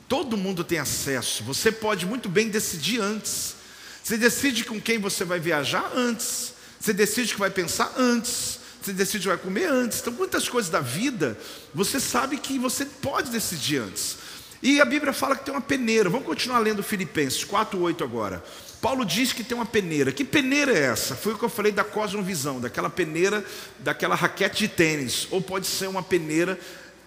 Todo 0.09 0.37
mundo 0.37 0.63
tem 0.63 0.79
acesso. 0.79 1.43
Você 1.43 1.73
pode 1.73 2.07
muito 2.07 2.29
bem 2.29 2.49
decidir 2.51 3.01
antes. 3.01 3.57
Você 4.01 4.17
decide 4.17 4.63
com 4.63 4.81
quem 4.81 5.01
você 5.01 5.25
vai 5.25 5.41
viajar 5.41 5.91
antes. 5.93 6.54
Você 6.85 6.93
decide 6.93 7.33
que 7.33 7.41
vai 7.41 7.49
pensar 7.49 7.95
antes. 7.97 8.61
Você 8.83 8.93
decide 8.93 9.23
que 9.23 9.29
vai 9.29 9.39
comer 9.39 9.65
antes. 9.65 10.01
Então, 10.01 10.13
muitas 10.13 10.51
coisas 10.51 10.71
da 10.71 10.81
vida, 10.81 11.35
você 11.75 11.99
sabe 11.99 12.37
que 12.37 12.59
você 12.59 12.85
pode 12.85 13.31
decidir 13.31 13.79
antes. 13.79 14.19
E 14.63 14.83
a 14.83 14.85
Bíblia 14.85 15.15
fala 15.15 15.35
que 15.35 15.47
tem 15.47 15.55
uma 15.55 15.63
peneira. 15.63 16.11
Vamos 16.11 16.27
continuar 16.27 16.59
lendo 16.59 16.83
Filipenses 16.83 17.43
4:8 17.43 18.05
agora. 18.05 18.45
Paulo 18.83 19.03
diz 19.03 19.33
que 19.33 19.43
tem 19.43 19.57
uma 19.57 19.65
peneira. 19.65 20.13
Que 20.13 20.27
peneira 20.27 20.75
é 20.75 20.83
essa? 20.83 21.15
Foi 21.15 21.33
o 21.33 21.39
que 21.39 21.45
eu 21.47 21.49
falei 21.49 21.73
da 21.73 21.83
cosmovisão, 21.83 22.61
daquela 22.61 22.91
peneira, 22.91 23.43
daquela 23.79 24.15
raquete 24.15 24.59
de 24.59 24.69
tênis. 24.69 25.27
Ou 25.31 25.41
pode 25.41 25.67
ser 25.67 25.87
uma 25.87 26.03
peneira 26.03 26.61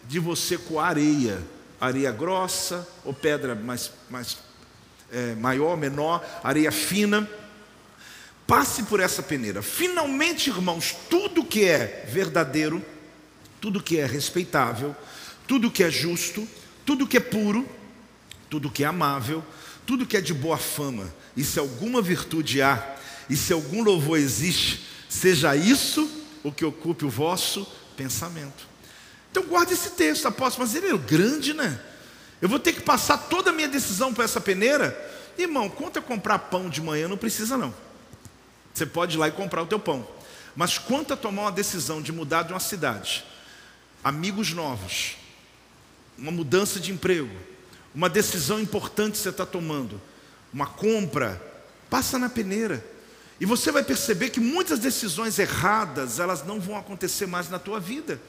de 0.07 0.17
você 0.17 0.57
com 0.57 0.79
areia. 0.79 1.39
Areia 1.79 2.11
grossa 2.11 2.87
ou 3.05 3.13
pedra 3.13 3.53
mais, 3.53 3.91
mais 4.09 4.39
é, 5.11 5.35
maior, 5.35 5.77
menor, 5.77 6.25
areia 6.43 6.71
fina. 6.71 7.29
Passe 8.47 8.83
por 8.83 9.01
essa 9.01 9.21
peneira. 9.21 9.62
Finalmente, 9.62 10.49
irmãos, 10.49 10.95
tudo 11.10 11.43
que 11.43 11.65
é 11.65 12.05
verdadeiro, 12.10 12.83
tudo 13.60 13.83
que 13.83 13.97
é 13.97 14.05
respeitável, 14.05 14.95
tudo 15.45 15.69
que 15.69 15.83
é 15.83 15.91
justo, 15.91 16.47
tudo 16.86 17.05
que 17.05 17.17
é 17.17 17.19
puro, 17.19 17.67
tudo 18.49 18.71
que 18.71 18.86
é 18.86 18.88
amável, 18.88 19.43
tudo 19.86 20.05
que 20.05 20.15
é 20.15 20.21
de 20.21 20.33
boa 20.33 20.57
fama, 20.57 21.13
e 21.36 21.43
se 21.43 21.60
alguma 21.60 22.01
virtude 22.01 22.62
há, 22.62 22.95
e 23.29 23.36
se 23.36 23.51
algum 23.51 23.83
louvor 23.83 24.17
existe, 24.17 24.86
seja 25.10 25.55
isso 25.55 26.10
o 26.43 26.51
que 26.51 26.63
ocupe 26.63 27.03
o 27.03 27.10
vosso 27.10 27.67
pensamento. 27.97 28.67
Então 29.29 29.43
guarde 29.43 29.73
esse 29.73 29.91
texto, 29.91 30.25
apóstolo, 30.25 30.65
mas 30.65 30.75
ele 30.75 30.93
é 30.93 30.97
grande, 30.97 31.53
né? 31.53 31.79
Eu 32.41 32.47
vou 32.47 32.60
ter 32.60 32.71
que 32.73 32.81
passar 32.81 33.17
toda 33.17 33.49
a 33.49 33.53
minha 33.53 33.67
decisão 33.67 34.13
para 34.13 34.23
essa 34.23 34.39
peneira? 34.39 34.95
Irmão, 35.38 35.69
quanto 35.69 35.99
a 35.99 36.01
comprar 36.01 36.39
pão 36.39 36.69
de 36.69 36.81
manhã, 36.81 37.07
não 37.07 37.17
precisa 37.17 37.57
não. 37.57 37.73
Você 38.77 38.85
pode 38.85 39.17
ir 39.17 39.17
lá 39.17 39.27
e 39.27 39.31
comprar 39.31 39.63
o 39.63 39.65
teu 39.65 39.79
pão. 39.79 40.07
Mas 40.55 40.77
quanto 40.77 41.11
a 41.11 41.17
tomar 41.17 41.43
uma 41.43 41.51
decisão 41.51 41.99
de 41.99 42.11
mudar 42.11 42.43
de 42.43 42.53
uma 42.53 42.59
cidade, 42.59 43.25
amigos 44.03 44.53
novos, 44.53 45.15
uma 46.15 46.31
mudança 46.31 46.79
de 46.79 46.91
emprego, 46.91 47.35
uma 47.93 48.07
decisão 48.07 48.59
importante 48.59 49.17
você 49.17 49.29
está 49.29 49.47
tomando, 49.47 49.99
uma 50.53 50.67
compra, 50.67 51.41
passa 51.89 52.19
na 52.19 52.29
peneira. 52.29 52.85
E 53.39 53.47
você 53.47 53.71
vai 53.71 53.83
perceber 53.83 54.29
que 54.29 54.39
muitas 54.39 54.77
decisões 54.77 55.39
erradas, 55.39 56.19
elas 56.19 56.45
não 56.45 56.59
vão 56.59 56.77
acontecer 56.77 57.25
mais 57.25 57.49
na 57.49 57.57
tua 57.57 57.79
vida. 57.79 58.21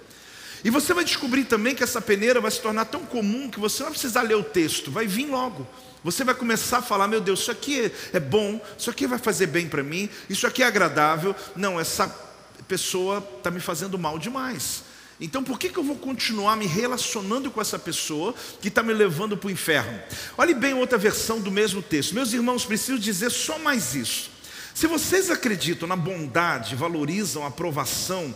E 0.65 0.71
você 0.71 0.95
vai 0.95 1.05
descobrir 1.05 1.45
também 1.45 1.75
que 1.75 1.85
essa 1.85 2.01
peneira 2.01 2.41
vai 2.41 2.51
se 2.51 2.63
tornar 2.63 2.87
tão 2.87 3.05
comum 3.05 3.51
que 3.51 3.61
você 3.61 3.83
não 3.83 3.91
vai 3.91 3.99
precisar 3.99 4.23
ler 4.23 4.37
o 4.37 4.43
texto, 4.43 4.91
vai 4.91 5.07
vir 5.07 5.27
logo. 5.27 5.69
Você 6.05 6.25
vai 6.25 6.35
começar 6.35 6.79
a 6.79 6.83
falar: 6.83 7.09
meu 7.09 7.21
Deus, 7.21 7.41
isso 7.41 7.51
aqui 7.51 7.93
é 8.13 8.21
bom, 8.21 8.61
isso 8.77 8.91
aqui 8.91 9.07
vai 9.07 9.19
fazer 9.19 9.47
bem 9.47 9.69
para 9.69 9.83
mim, 9.83 10.09
isso 10.29 10.47
aqui 10.47 10.63
é 10.63 10.67
agradável. 10.67 11.35
Não, 11.57 11.79
essa 11.79 12.09
pessoa 12.67 13.27
está 13.37 13.51
me 13.51 13.61
fazendo 13.61 13.99
mal 13.99 14.19
demais. 14.19 14.85
Então 15.21 15.43
por 15.43 15.59
que, 15.59 15.69
que 15.69 15.79
eu 15.79 15.83
vou 15.83 15.97
continuar 15.97 16.57
me 16.57 16.67
relacionando 16.67 17.51
com 17.51 17.61
essa 17.61 17.79
pessoa 17.79 18.33
que 18.61 18.69
está 18.69 18.83
me 18.83 18.93
levando 18.93 19.37
para 19.37 19.49
o 19.49 19.51
inferno? 19.51 20.01
Olhe 20.37 20.55
bem 20.55 20.75
outra 20.75 20.97
versão 20.97 21.41
do 21.41 21.51
mesmo 21.51 21.83
texto. 21.83 22.15
Meus 22.15 22.33
irmãos, 22.33 22.65
preciso 22.65 22.99
dizer 22.99 23.31
só 23.31 23.59
mais 23.59 23.95
isso. 23.95 24.31
Se 24.73 24.87
vocês 24.87 25.29
acreditam 25.29 25.89
na 25.89 25.97
bondade, 25.97 26.77
valorizam 26.77 27.43
a 27.43 27.49
aprovação 27.49 28.33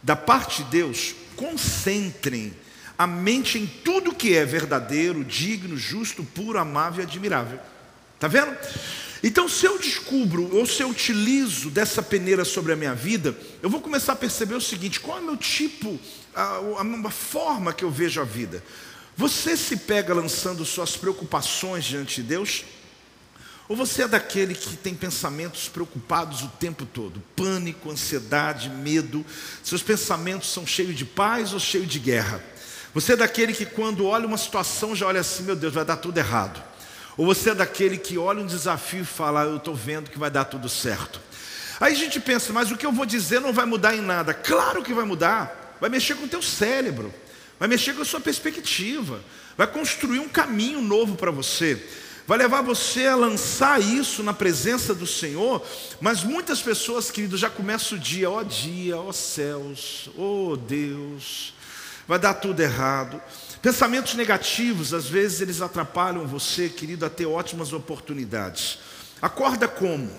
da 0.00 0.14
parte 0.14 0.62
de 0.62 0.70
Deus, 0.70 1.16
concentrem 1.34 2.54
a 3.00 3.06
mente 3.06 3.58
em 3.58 3.66
tudo 3.66 4.14
que 4.14 4.34
é 4.34 4.44
verdadeiro, 4.44 5.24
digno, 5.24 5.74
justo, 5.74 6.22
puro, 6.22 6.58
amável 6.58 7.02
e 7.02 7.06
admirável. 7.06 7.58
Tá 8.18 8.28
vendo? 8.28 8.54
Então, 9.22 9.48
se 9.48 9.64
eu 9.64 9.78
descubro 9.78 10.54
ou 10.54 10.66
se 10.66 10.82
eu 10.82 10.90
utilizo 10.90 11.70
dessa 11.70 12.02
peneira 12.02 12.44
sobre 12.44 12.74
a 12.74 12.76
minha 12.76 12.94
vida, 12.94 13.34
eu 13.62 13.70
vou 13.70 13.80
começar 13.80 14.12
a 14.12 14.16
perceber 14.16 14.54
o 14.54 14.60
seguinte: 14.60 15.00
qual 15.00 15.16
é 15.16 15.20
o 15.22 15.24
meu 15.24 15.36
tipo, 15.38 15.98
a, 16.34 16.60
a 17.06 17.10
forma 17.10 17.72
que 17.72 17.86
eu 17.86 17.90
vejo 17.90 18.20
a 18.20 18.24
vida? 18.24 18.62
Você 19.16 19.56
se 19.56 19.78
pega 19.78 20.12
lançando 20.12 20.62
suas 20.66 20.94
preocupações 20.94 21.86
diante 21.86 22.16
de 22.16 22.28
Deus? 22.28 22.66
Ou 23.66 23.74
você 23.74 24.02
é 24.02 24.08
daquele 24.08 24.54
que 24.54 24.76
tem 24.76 24.94
pensamentos 24.94 25.70
preocupados 25.70 26.42
o 26.42 26.48
tempo 26.48 26.84
todo? 26.84 27.22
Pânico, 27.34 27.90
ansiedade, 27.90 28.68
medo. 28.68 29.24
Seus 29.64 29.82
pensamentos 29.82 30.52
são 30.52 30.66
cheios 30.66 30.94
de 30.94 31.06
paz 31.06 31.54
ou 31.54 31.60
cheios 31.60 31.88
de 31.88 31.98
guerra? 31.98 32.44
Você 32.92 33.12
é 33.12 33.16
daquele 33.16 33.52
que, 33.52 33.64
quando 33.64 34.06
olha 34.06 34.26
uma 34.26 34.38
situação, 34.38 34.96
já 34.96 35.06
olha 35.06 35.20
assim: 35.20 35.44
meu 35.44 35.54
Deus, 35.54 35.74
vai 35.74 35.84
dar 35.84 35.96
tudo 35.96 36.18
errado. 36.18 36.62
Ou 37.16 37.26
você 37.26 37.50
é 37.50 37.54
daquele 37.54 37.96
que 37.96 38.18
olha 38.18 38.40
um 38.40 38.46
desafio 38.46 39.02
e 39.02 39.06
fala: 39.06 39.44
eu 39.44 39.56
estou 39.56 39.74
vendo 39.74 40.10
que 40.10 40.18
vai 40.18 40.30
dar 40.30 40.44
tudo 40.44 40.68
certo. 40.68 41.20
Aí 41.80 41.92
a 41.92 41.96
gente 41.96 42.18
pensa: 42.18 42.52
mas 42.52 42.70
o 42.70 42.76
que 42.76 42.84
eu 42.84 42.92
vou 42.92 43.06
dizer 43.06 43.40
não 43.40 43.52
vai 43.52 43.66
mudar 43.66 43.94
em 43.94 44.00
nada. 44.00 44.34
Claro 44.34 44.82
que 44.82 44.92
vai 44.92 45.04
mudar. 45.04 45.76
Vai 45.80 45.88
mexer 45.88 46.14
com 46.14 46.24
o 46.24 46.28
teu 46.28 46.42
cérebro. 46.42 47.12
Vai 47.58 47.68
mexer 47.68 47.94
com 47.94 48.02
a 48.02 48.04
sua 48.04 48.20
perspectiva. 48.20 49.20
Vai 49.56 49.66
construir 49.66 50.18
um 50.18 50.28
caminho 50.28 50.80
novo 50.80 51.16
para 51.16 51.30
você 51.30 51.82
vai 52.30 52.38
levar 52.38 52.62
você 52.62 53.08
a 53.08 53.16
lançar 53.16 53.82
isso 53.82 54.22
na 54.22 54.32
presença 54.32 54.94
do 54.94 55.04
Senhor, 55.04 55.66
mas 56.00 56.22
muitas 56.22 56.62
pessoas, 56.62 57.10
querido, 57.10 57.36
já 57.36 57.50
começam 57.50 57.98
o 57.98 58.00
dia, 58.00 58.30
ó 58.30 58.44
dia, 58.44 58.96
ó 58.96 59.10
céus, 59.10 60.08
ó 60.16 60.54
Deus, 60.54 61.52
vai 62.10 62.18
dar 62.18 62.34
tudo 62.34 62.58
errado. 62.58 63.22
Pensamentos 63.62 64.14
negativos, 64.14 64.92
às 64.92 65.06
vezes 65.06 65.40
eles 65.40 65.60
atrapalham 65.60 66.26
você, 66.26 66.68
querido, 66.68 67.06
a 67.06 67.08
ter 67.08 67.24
ótimas 67.24 67.72
oportunidades. 67.72 68.80
Acorda 69.22 69.68
como? 69.68 70.10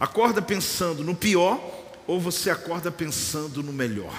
Acorda 0.00 0.42
pensando 0.42 1.04
no 1.04 1.14
pior 1.14 1.60
ou 2.08 2.20
você 2.20 2.50
acorda 2.50 2.90
pensando 2.90 3.62
no 3.62 3.72
melhor? 3.72 4.12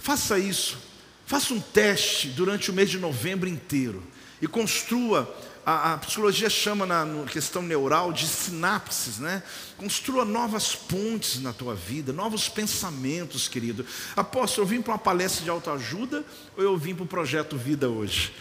Faça 0.00 0.36
isso. 0.36 0.78
Faça 1.26 1.54
um 1.54 1.60
teste 1.60 2.26
durante 2.30 2.72
o 2.72 2.74
mês 2.74 2.90
de 2.90 2.98
novembro 2.98 3.48
inteiro 3.48 4.02
e 4.42 4.48
construa 4.48 5.32
a, 5.64 5.94
a, 5.94 5.98
psicologia 5.98 6.48
chama 6.48 6.86
na 6.86 7.06
questão 7.30 7.62
neural 7.62 8.12
de 8.12 8.26
sinapses, 8.26 9.18
né? 9.18 9.42
Construa 9.76 10.24
novas 10.24 10.74
pontes 10.74 11.40
na 11.40 11.52
tua 11.52 11.74
vida, 11.74 12.12
novos 12.12 12.48
pensamentos, 12.48 13.48
querido. 13.48 13.84
Apóstolo, 14.16 14.66
eu 14.66 14.68
vim 14.68 14.82
para 14.82 14.92
uma 14.92 14.98
palestra 14.98 15.44
de 15.44 15.50
autoajuda 15.50 16.24
ou 16.56 16.62
eu 16.62 16.76
vim 16.76 16.94
para 16.94 17.04
o 17.04 17.06
projeto 17.06 17.56
Vida 17.56 17.88
hoje? 17.88 18.32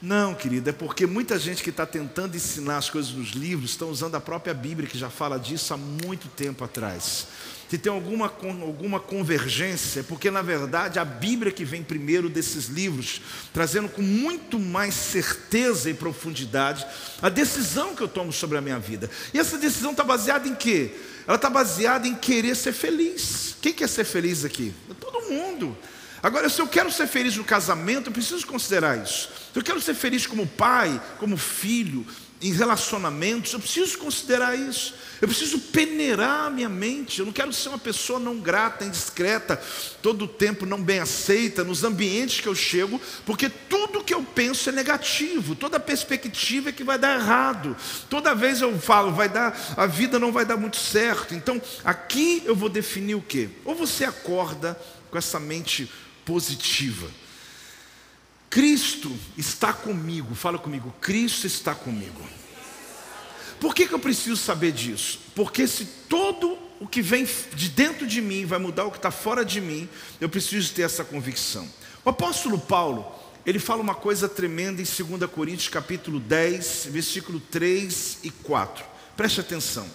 Não, 0.00 0.34
querido, 0.34 0.68
é 0.68 0.72
porque 0.72 1.06
muita 1.06 1.38
gente 1.38 1.62
que 1.62 1.70
está 1.70 1.86
tentando 1.86 2.36
ensinar 2.36 2.76
as 2.76 2.90
coisas 2.90 3.12
nos 3.12 3.30
livros 3.30 3.70
estão 3.70 3.88
usando 3.88 4.14
a 4.14 4.20
própria 4.20 4.52
Bíblia, 4.52 4.88
que 4.88 4.98
já 4.98 5.08
fala 5.08 5.38
disso 5.38 5.72
há 5.72 5.76
muito 5.76 6.28
tempo 6.28 6.62
atrás 6.62 7.26
se 7.68 7.78
tem 7.78 7.92
alguma, 7.92 8.26
alguma 8.62 9.00
convergência, 9.00 10.04
porque 10.04 10.30
na 10.30 10.42
verdade 10.42 10.98
a 10.98 11.04
Bíblia 11.04 11.50
que 11.50 11.64
vem 11.64 11.82
primeiro 11.82 12.28
desses 12.28 12.66
livros, 12.66 13.20
trazendo 13.52 13.88
com 13.88 14.02
muito 14.02 14.58
mais 14.58 14.94
certeza 14.94 15.90
e 15.90 15.94
profundidade 15.94 16.86
a 17.20 17.28
decisão 17.28 17.94
que 17.94 18.02
eu 18.02 18.08
tomo 18.08 18.32
sobre 18.32 18.56
a 18.56 18.60
minha 18.60 18.78
vida. 18.78 19.10
E 19.34 19.38
essa 19.38 19.58
decisão 19.58 19.90
está 19.90 20.04
baseada 20.04 20.46
em 20.46 20.54
quê? 20.54 20.92
Ela 21.26 21.36
está 21.36 21.50
baseada 21.50 22.06
em 22.06 22.14
querer 22.14 22.54
ser 22.54 22.72
feliz. 22.72 23.56
Quem 23.60 23.72
quer 23.72 23.88
ser 23.88 24.04
feliz 24.04 24.44
aqui? 24.44 24.72
Todo 25.00 25.28
mundo. 25.28 25.76
Agora, 26.22 26.48
se 26.48 26.60
eu 26.60 26.66
quero 26.66 26.90
ser 26.90 27.06
feliz 27.06 27.36
no 27.36 27.44
casamento, 27.44 28.08
eu 28.08 28.12
preciso 28.12 28.46
considerar 28.46 28.96
isso. 29.02 29.28
Se 29.52 29.58
eu 29.58 29.62
quero 29.62 29.80
ser 29.80 29.94
feliz 29.94 30.26
como 30.26 30.46
pai, 30.46 31.00
como 31.18 31.36
filho, 31.36 32.06
em 32.40 32.52
relacionamentos, 32.52 33.52
eu 33.52 33.60
preciso 33.60 33.98
considerar 33.98 34.54
isso. 34.58 34.94
Eu 35.22 35.28
preciso 35.28 35.58
peneirar 35.58 36.46
a 36.46 36.50
minha 36.50 36.68
mente. 36.68 37.20
Eu 37.20 37.26
não 37.26 37.32
quero 37.32 37.52
ser 37.52 37.70
uma 37.70 37.78
pessoa 37.78 38.18
não 38.18 38.38
grata, 38.38 38.84
indiscreta, 38.84 39.60
todo 40.02 40.26
o 40.26 40.28
tempo 40.28 40.66
não 40.66 40.82
bem 40.82 40.98
aceita 40.98 41.64
nos 41.64 41.82
ambientes 41.82 42.40
que 42.40 42.46
eu 42.46 42.54
chego, 42.54 43.00
porque 43.24 43.48
tudo 43.48 44.04
que 44.04 44.12
eu 44.12 44.22
penso 44.22 44.68
é 44.68 44.72
negativo, 44.72 45.54
toda 45.54 45.80
perspectiva 45.80 46.68
é 46.68 46.72
que 46.72 46.84
vai 46.84 46.98
dar 46.98 47.18
errado. 47.18 47.74
Toda 48.10 48.34
vez 48.34 48.60
eu 48.60 48.78
falo, 48.78 49.12
vai 49.12 49.28
dar, 49.28 49.58
a 49.76 49.86
vida 49.86 50.18
não 50.18 50.30
vai 50.30 50.44
dar 50.44 50.58
muito 50.58 50.76
certo. 50.76 51.34
Então, 51.34 51.60
aqui 51.84 52.42
eu 52.44 52.54
vou 52.54 52.68
definir 52.68 53.14
o 53.14 53.22
quê? 53.22 53.48
Ou 53.64 53.74
você 53.74 54.04
acorda 54.04 54.78
com 55.10 55.16
essa 55.16 55.40
mente 55.40 55.90
positiva. 56.24 57.08
Cristo 58.56 59.14
está 59.36 59.70
comigo. 59.70 60.34
Fala 60.34 60.58
comigo, 60.58 60.90
Cristo 60.98 61.46
está 61.46 61.74
comigo. 61.74 62.26
Por 63.60 63.74
que, 63.74 63.86
que 63.86 63.92
eu 63.92 63.98
preciso 63.98 64.34
saber 64.34 64.72
disso? 64.72 65.20
Porque 65.34 65.68
se 65.68 65.84
todo 66.08 66.56
o 66.80 66.86
que 66.86 67.02
vem 67.02 67.28
de 67.52 67.68
dentro 67.68 68.06
de 68.06 68.22
mim 68.22 68.46
vai 68.46 68.58
mudar 68.58 68.86
o 68.86 68.90
que 68.90 68.96
está 68.96 69.10
fora 69.10 69.44
de 69.44 69.60
mim, 69.60 69.86
eu 70.18 70.30
preciso 70.30 70.72
ter 70.72 70.80
essa 70.80 71.04
convicção. 71.04 71.68
O 72.02 72.08
apóstolo 72.08 72.58
Paulo, 72.58 73.06
ele 73.44 73.58
fala 73.58 73.82
uma 73.82 73.94
coisa 73.94 74.26
tremenda 74.26 74.80
em 74.80 74.86
2 74.86 75.30
Coríntios 75.30 75.68
capítulo 75.68 76.18
10, 76.18 76.88
versículo 76.90 77.38
3 77.38 78.20
e 78.22 78.30
4. 78.30 78.82
Preste 79.18 79.38
atenção. 79.38 79.86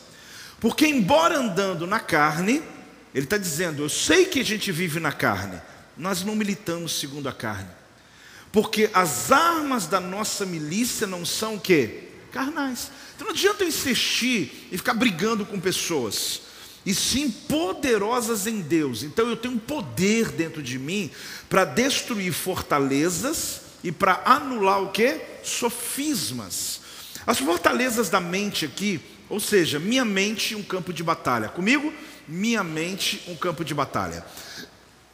Porque 0.59 0.85
embora 0.85 1.39
andando 1.39 1.87
na 1.87 1.99
carne, 1.99 2.61
ele 3.11 3.25
está 3.25 3.39
dizendo, 3.39 3.81
eu 3.81 3.89
sei 3.89 4.25
que 4.25 4.39
a 4.39 4.45
gente 4.45 4.71
vive 4.71 4.99
na 4.99 5.11
carne, 5.11 5.59
nós 5.97 6.23
não 6.23 6.35
militamos 6.35 6.99
segundo 6.99 7.27
a 7.27 7.33
carne. 7.33 7.80
Porque 8.51 8.89
as 8.93 9.31
armas 9.31 9.87
da 9.87 9.99
nossa 9.99 10.45
milícia 10.45 11.07
não 11.07 11.25
são 11.25 11.55
o 11.55 11.59
quê? 11.59 12.03
Carnais. 12.31 12.91
Então 13.15 13.27
não 13.27 13.33
adianta 13.33 13.63
eu 13.63 13.67
insistir 13.67 14.67
e 14.71 14.77
ficar 14.77 14.93
brigando 14.93 15.45
com 15.45 15.59
pessoas. 15.59 16.41
E 16.85 16.93
sim 16.93 17.29
poderosas 17.29 18.47
em 18.47 18.59
Deus. 18.59 19.03
Então 19.03 19.29
eu 19.29 19.37
tenho 19.37 19.53
um 19.53 19.59
poder 19.59 20.29
dentro 20.29 20.61
de 20.61 20.79
mim 20.79 21.11
para 21.49 21.63
destruir 21.63 22.33
fortalezas 22.33 23.61
e 23.83 23.91
para 23.91 24.21
anular 24.25 24.81
o 24.81 24.91
que? 24.91 25.19
Sofismas. 25.43 26.81
As 27.25 27.39
fortalezas 27.39 28.09
da 28.09 28.19
mente 28.19 28.65
aqui, 28.65 28.99
ou 29.29 29.39
seja, 29.39 29.79
minha 29.79 30.03
mente 30.03 30.55
um 30.55 30.63
campo 30.63 30.91
de 30.91 31.03
batalha. 31.03 31.49
Comigo? 31.49 31.93
Minha 32.27 32.63
mente 32.63 33.21
um 33.27 33.35
campo 33.35 33.63
de 33.63 33.73
batalha. 33.73 34.25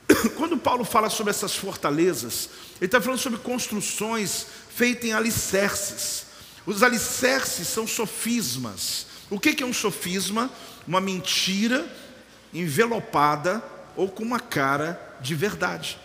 Quando 0.38 0.58
Paulo 0.58 0.86
fala 0.86 1.10
sobre 1.10 1.32
essas 1.32 1.56
fortalezas, 1.56 2.50
ele 2.80 2.86
está 2.88 3.02
falando 3.02 3.20
sobre 3.20 3.40
construções 3.40 4.46
feitas 4.70 5.06
em 5.06 5.13
alicerces. 5.13 6.26
Os 6.66 6.84
alicerces 6.84 7.68
são 7.68 7.88
sofismas. 7.88 9.08
O 9.30 9.40
que 9.40 9.63
é 9.63 9.66
um 9.66 9.74
sofisma? 9.74 10.50
Uma 10.88 11.02
mentira 11.02 11.88
envelopada 12.54 13.63
ou 13.96 14.10
com 14.10 14.24
uma 14.24 14.40
cara 14.40 15.00
de 15.22 15.34
verdade. 15.36 15.98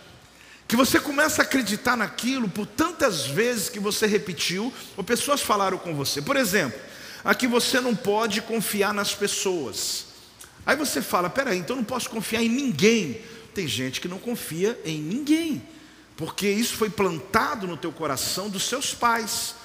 Que 0.67 0.75
você 0.75 0.99
começa 0.99 1.41
a 1.41 1.45
acreditar 1.45 1.95
naquilo 1.95 2.49
por 2.49 2.65
tantas 2.65 3.27
vezes 3.27 3.69
que 3.69 3.79
você 3.79 4.07
repetiu, 4.07 4.73
ou 4.97 5.03
pessoas 5.03 5.41
falaram 5.41 5.77
com 5.77 5.93
você. 5.93 6.21
Por 6.21 6.35
exemplo, 6.35 6.79
aqui 7.23 7.45
você 7.45 7.79
não 7.79 7.95
pode 7.95 8.41
confiar 8.41 8.93
nas 8.93 9.13
pessoas. 9.13 10.05
Aí 10.65 10.75
você 10.75 11.01
fala: 11.01 11.29
peraí, 11.29 11.59
então 11.59 11.75
não 11.75 11.83
posso 11.83 12.09
confiar 12.09 12.41
em 12.41 12.49
ninguém. 12.49 13.21
Tem 13.53 13.67
gente 13.67 14.01
que 14.01 14.07
não 14.07 14.17
confia 14.17 14.79
em 14.83 14.99
ninguém, 14.99 15.61
porque 16.15 16.47
isso 16.47 16.75
foi 16.75 16.89
plantado 16.89 17.67
no 17.67 17.77
teu 17.77 17.91
coração 17.91 18.49
dos 18.49 18.63
seus 18.63 18.93
pais, 18.93 19.55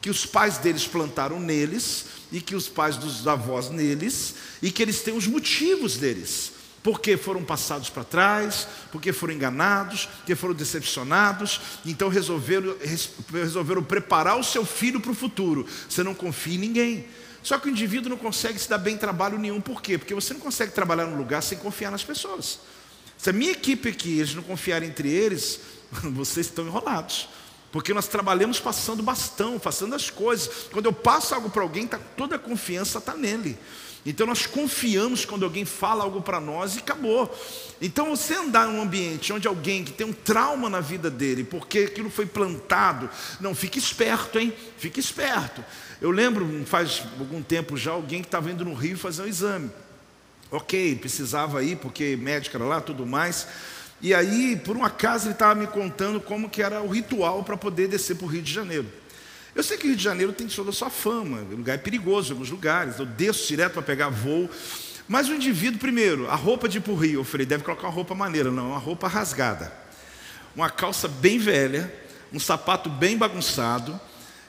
que 0.00 0.10
os 0.10 0.24
pais 0.24 0.58
deles 0.58 0.86
plantaram 0.86 1.40
neles, 1.40 2.06
e 2.30 2.40
que 2.40 2.54
os 2.54 2.68
pais 2.68 2.96
dos 2.96 3.26
avós 3.26 3.70
neles, 3.70 4.34
e 4.62 4.70
que 4.70 4.82
eles 4.82 5.00
têm 5.00 5.16
os 5.16 5.26
motivos 5.26 5.96
deles. 5.96 6.52
Porque 6.82 7.16
foram 7.16 7.42
passados 7.42 7.90
para 7.90 8.04
trás, 8.04 8.68
porque 8.92 9.12
foram 9.12 9.34
enganados, 9.34 10.06
porque 10.06 10.36
foram 10.36 10.54
decepcionados, 10.54 11.60
então 11.84 12.08
resolveram, 12.08 12.76
resolveram 13.32 13.82
preparar 13.82 14.38
o 14.38 14.44
seu 14.44 14.64
filho 14.64 15.00
para 15.00 15.10
o 15.10 15.14
futuro. 15.14 15.66
Você 15.88 16.02
não 16.04 16.14
confia 16.14 16.54
em 16.54 16.58
ninguém. 16.58 17.06
Só 17.42 17.58
que 17.58 17.68
o 17.68 17.70
indivíduo 17.70 18.10
não 18.10 18.16
consegue 18.16 18.58
se 18.58 18.68
dar 18.68 18.78
bem 18.78 18.94
em 18.94 18.98
trabalho 18.98 19.38
nenhum, 19.38 19.60
por 19.60 19.82
quê? 19.82 19.98
Porque 19.98 20.14
você 20.14 20.32
não 20.32 20.40
consegue 20.40 20.72
trabalhar 20.72 21.06
num 21.06 21.16
lugar 21.16 21.42
sem 21.42 21.58
confiar 21.58 21.90
nas 21.90 22.04
pessoas. 22.04 22.60
Se 23.16 23.30
a 23.30 23.32
minha 23.32 23.52
equipe 23.52 23.88
aqui, 23.88 24.18
eles 24.18 24.34
não 24.34 24.42
confiarem 24.42 24.88
entre 24.88 25.08
eles, 25.08 25.60
vocês 26.12 26.46
estão 26.46 26.66
enrolados. 26.66 27.28
Porque 27.70 27.92
nós 27.92 28.08
trabalhamos 28.08 28.58
passando 28.58 29.02
bastão, 29.02 29.58
passando 29.58 29.94
as 29.94 30.08
coisas. 30.08 30.68
Quando 30.72 30.86
eu 30.86 30.92
passo 30.92 31.34
algo 31.34 31.50
para 31.50 31.62
alguém, 31.62 31.86
tá, 31.86 31.98
toda 32.16 32.36
a 32.36 32.38
confiança 32.38 32.98
está 32.98 33.14
nele. 33.14 33.58
Então 34.06 34.26
nós 34.26 34.46
confiamos 34.46 35.26
quando 35.26 35.44
alguém 35.44 35.66
fala 35.66 36.02
algo 36.02 36.22
para 36.22 36.40
nós 36.40 36.76
e 36.76 36.78
acabou. 36.78 37.30
Então 37.78 38.16
você 38.16 38.34
andar 38.34 38.66
em 38.66 38.74
um 38.74 38.80
ambiente 38.80 39.32
onde 39.34 39.46
alguém 39.46 39.84
que 39.84 39.92
tem 39.92 40.06
um 40.06 40.14
trauma 40.14 40.70
na 40.70 40.80
vida 40.80 41.10
dele, 41.10 41.44
porque 41.44 41.80
aquilo 41.80 42.08
foi 42.08 42.24
plantado, 42.24 43.10
não, 43.38 43.54
fique 43.54 43.78
esperto, 43.78 44.38
hein? 44.38 44.52
Fique 44.78 44.98
esperto. 44.98 45.62
Eu 46.00 46.10
lembro, 46.10 46.64
faz 46.64 47.02
algum 47.18 47.42
tempo 47.42 47.76
já, 47.76 47.90
alguém 47.90 48.22
que 48.22 48.28
estava 48.28 48.50
indo 48.50 48.64
no 48.64 48.72
Rio 48.72 48.96
fazer 48.96 49.22
um 49.22 49.26
exame. 49.26 49.70
Ok, 50.50 50.96
precisava 50.96 51.62
ir, 51.62 51.76
porque 51.76 52.16
médico 52.16 52.56
era 52.56 52.64
lá, 52.64 52.80
tudo 52.80 53.04
mais. 53.04 53.46
E 54.00 54.14
aí, 54.14 54.60
por 54.64 54.76
um 54.76 54.84
acaso, 54.84 55.26
ele 55.26 55.32
estava 55.32 55.54
me 55.54 55.66
contando 55.66 56.20
como 56.20 56.48
que 56.48 56.62
era 56.62 56.80
o 56.80 56.88
ritual 56.88 57.42
para 57.42 57.56
poder 57.56 57.88
descer 57.88 58.16
para 58.16 58.26
o 58.26 58.28
Rio 58.28 58.42
de 58.42 58.52
Janeiro. 58.52 58.86
Eu 59.54 59.62
sei 59.62 59.76
que 59.76 59.84
o 59.84 59.88
Rio 59.88 59.96
de 59.96 60.04
Janeiro 60.04 60.32
tem 60.32 60.46
toda 60.46 60.70
a 60.70 60.72
sua 60.72 60.88
fama, 60.88 61.38
o 61.38 61.56
lugar 61.56 61.74
é 61.74 61.78
perigoso 61.78 62.28
em 62.28 62.32
alguns 62.32 62.50
lugares, 62.50 62.98
eu 62.98 63.06
desço 63.06 63.48
direto 63.48 63.72
para 63.72 63.82
pegar 63.82 64.08
voo. 64.08 64.48
Mas 65.08 65.28
o 65.28 65.34
indivíduo, 65.34 65.80
primeiro, 65.80 66.30
a 66.30 66.36
roupa 66.36 66.68
de 66.68 66.78
ir 66.78 66.80
para 66.80 66.92
o 66.92 66.96
Rio, 66.96 67.20
eu 67.20 67.24
falei, 67.24 67.44
deve 67.44 67.64
colocar 67.64 67.88
uma 67.88 67.92
roupa 67.92 68.14
maneira, 68.14 68.52
não, 68.52 68.68
uma 68.68 68.78
roupa 68.78 69.08
rasgada. 69.08 69.72
Uma 70.54 70.70
calça 70.70 71.08
bem 71.08 71.38
velha, 71.38 71.92
um 72.32 72.38
sapato 72.38 72.88
bem 72.88 73.16
bagunçado, 73.16 73.98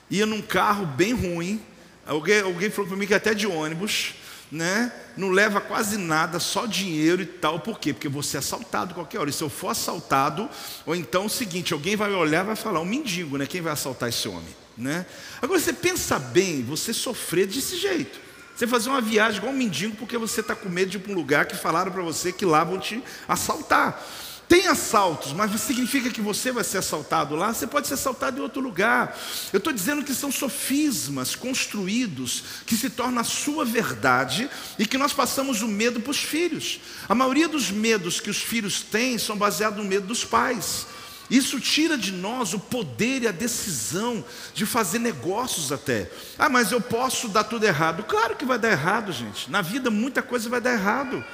ia 0.08 0.26
num 0.26 0.42
carro 0.42 0.86
bem 0.86 1.12
ruim. 1.12 1.60
Alguém, 2.06 2.40
alguém 2.40 2.70
falou 2.70 2.88
para 2.88 2.96
mim 2.96 3.06
que 3.06 3.14
até 3.14 3.34
de 3.34 3.46
ônibus, 3.46 4.14
né? 4.50 4.92
Não 5.16 5.30
leva 5.30 5.60
quase 5.60 5.96
nada, 5.96 6.40
só 6.40 6.66
dinheiro 6.66 7.22
e 7.22 7.26
tal. 7.26 7.60
Por 7.60 7.78
quê? 7.78 7.92
Porque 7.92 8.08
você 8.08 8.36
é 8.36 8.40
assaltado 8.40 8.94
qualquer 8.94 9.18
hora. 9.18 9.30
E 9.30 9.32
se 9.32 9.42
eu 9.42 9.50
for 9.50 9.68
assaltado, 9.68 10.48
ou 10.84 10.94
então 10.96 11.22
é 11.22 11.26
o 11.26 11.28
seguinte, 11.28 11.72
alguém 11.72 11.96
vai 11.96 12.12
olhar 12.12 12.42
e 12.42 12.46
vai 12.48 12.56
falar, 12.56 12.80
um 12.80 12.84
mendigo, 12.84 13.36
né? 13.38 13.46
Quem 13.46 13.60
vai 13.60 13.72
assaltar 13.72 14.08
esse 14.08 14.28
homem? 14.28 14.56
Né? 14.76 15.04
Agora 15.42 15.60
você 15.60 15.72
pensa 15.72 16.18
bem, 16.18 16.62
você 16.62 16.92
sofrer 16.92 17.46
desse 17.46 17.76
jeito. 17.76 18.18
Você 18.56 18.66
fazer 18.66 18.90
uma 18.90 19.00
viagem 19.00 19.38
igual 19.38 19.52
um 19.52 19.56
mendigo 19.56 19.96
porque 19.96 20.18
você 20.18 20.40
está 20.40 20.54
com 20.54 20.68
medo 20.68 20.90
de 20.90 20.96
ir 20.96 21.00
para 21.00 21.12
um 21.12 21.14
lugar 21.14 21.46
que 21.46 21.56
falaram 21.56 21.90
para 21.90 22.02
você 22.02 22.32
que 22.32 22.44
lá 22.44 22.64
vão 22.64 22.78
te 22.78 23.02
assaltar. 23.26 24.02
Tem 24.50 24.66
assaltos, 24.66 25.32
mas 25.32 25.52
significa 25.60 26.10
que 26.10 26.20
você 26.20 26.50
vai 26.50 26.64
ser 26.64 26.78
assaltado 26.78 27.36
lá? 27.36 27.54
Você 27.54 27.68
pode 27.68 27.86
ser 27.86 27.94
assaltado 27.94 28.36
em 28.36 28.42
outro 28.42 28.60
lugar. 28.60 29.16
Eu 29.52 29.58
estou 29.58 29.72
dizendo 29.72 30.02
que 30.02 30.12
são 30.12 30.32
sofismas 30.32 31.36
construídos 31.36 32.42
que 32.66 32.76
se 32.76 32.90
tornam 32.90 33.20
a 33.20 33.24
sua 33.24 33.64
verdade 33.64 34.50
e 34.76 34.84
que 34.84 34.98
nós 34.98 35.12
passamos 35.12 35.62
o 35.62 35.68
medo 35.68 36.00
para 36.00 36.10
os 36.10 36.18
filhos. 36.18 36.80
A 37.08 37.14
maioria 37.14 37.46
dos 37.46 37.70
medos 37.70 38.18
que 38.18 38.28
os 38.28 38.38
filhos 38.38 38.82
têm 38.82 39.18
são 39.18 39.36
baseados 39.36 39.78
no 39.78 39.88
medo 39.88 40.08
dos 40.08 40.24
pais. 40.24 40.84
Isso 41.30 41.60
tira 41.60 41.96
de 41.96 42.10
nós 42.10 42.52
o 42.52 42.58
poder 42.58 43.22
e 43.22 43.28
a 43.28 43.32
decisão 43.32 44.24
de 44.52 44.66
fazer 44.66 44.98
negócios 44.98 45.70
até. 45.70 46.10
Ah, 46.36 46.48
mas 46.48 46.72
eu 46.72 46.80
posso 46.80 47.28
dar 47.28 47.44
tudo 47.44 47.66
errado. 47.66 48.02
Claro 48.02 48.34
que 48.34 48.44
vai 48.44 48.58
dar 48.58 48.72
errado, 48.72 49.12
gente. 49.12 49.48
Na 49.48 49.62
vida 49.62 49.92
muita 49.92 50.22
coisa 50.22 50.48
vai 50.48 50.60
dar 50.60 50.72
errado. 50.72 51.24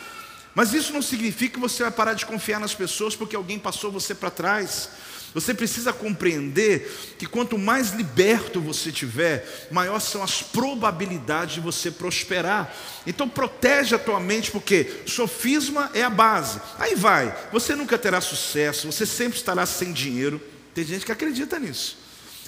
Mas 0.56 0.72
isso 0.72 0.90
não 0.90 1.02
significa 1.02 1.52
que 1.52 1.60
você 1.60 1.82
vai 1.82 1.92
parar 1.92 2.14
de 2.14 2.24
confiar 2.24 2.58
nas 2.58 2.74
pessoas 2.74 3.14
porque 3.14 3.36
alguém 3.36 3.58
passou 3.58 3.92
você 3.92 4.14
para 4.14 4.30
trás. 4.30 4.88
Você 5.34 5.52
precisa 5.52 5.92
compreender 5.92 7.14
que 7.18 7.26
quanto 7.26 7.58
mais 7.58 7.90
liberto 7.90 8.58
você 8.58 8.90
tiver, 8.90 9.68
maior 9.70 10.00
são 10.00 10.22
as 10.22 10.40
probabilidades 10.40 11.56
de 11.56 11.60
você 11.60 11.90
prosperar. 11.90 12.74
Então 13.06 13.28
protege 13.28 13.94
a 13.94 13.98
tua 13.98 14.18
mente, 14.18 14.50
porque 14.50 15.02
sofisma 15.04 15.90
é 15.92 16.02
a 16.02 16.08
base. 16.08 16.58
Aí 16.78 16.94
vai, 16.94 17.36
você 17.52 17.74
nunca 17.74 17.98
terá 17.98 18.22
sucesso, 18.22 18.90
você 18.90 19.04
sempre 19.04 19.36
estará 19.36 19.66
sem 19.66 19.92
dinheiro. 19.92 20.40
Tem 20.74 20.84
gente 20.84 21.04
que 21.04 21.12
acredita 21.12 21.58
nisso. 21.58 21.98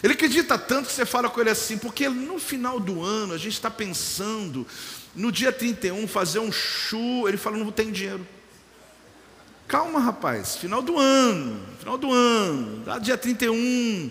Ele 0.02 0.14
acredita 0.14 0.56
tanto 0.56 0.86
que 0.86 0.94
você 0.94 1.04
fala 1.04 1.28
com 1.28 1.40
ele 1.40 1.50
assim, 1.50 1.76
porque 1.76 2.08
no 2.08 2.38
final 2.38 2.78
do 2.80 3.02
ano 3.02 3.34
a 3.34 3.38
gente 3.38 3.54
está 3.54 3.70
pensando 3.70 4.66
no 5.18 5.32
dia 5.32 5.52
31 5.52 6.06
fazer 6.06 6.38
um 6.38 6.52
chu, 6.52 7.26
ele 7.26 7.36
fala, 7.36 7.56
não 7.56 7.72
tenho 7.72 7.90
dinheiro. 7.90 8.26
Calma, 9.66 9.98
rapaz, 9.98 10.56
final 10.56 10.80
do 10.80 10.96
ano, 10.96 11.60
final 11.78 11.98
do 11.98 12.10
ano, 12.10 12.84
lá 12.86 12.98
dia 12.98 13.18
31, 13.18 14.10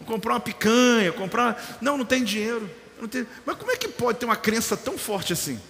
vou 0.00 0.06
comprar 0.06 0.32
uma 0.32 0.40
picanha, 0.40 1.12
comprar. 1.12 1.78
Não, 1.80 1.98
não 1.98 2.04
tem 2.04 2.24
dinheiro. 2.24 2.68
Não 3.00 3.06
tem... 3.06 3.26
Mas 3.44 3.56
como 3.56 3.70
é 3.70 3.76
que 3.76 3.86
pode 3.86 4.18
ter 4.18 4.24
uma 4.24 4.34
crença 4.34 4.76
tão 4.76 4.96
forte 4.96 5.32
assim? 5.32 5.60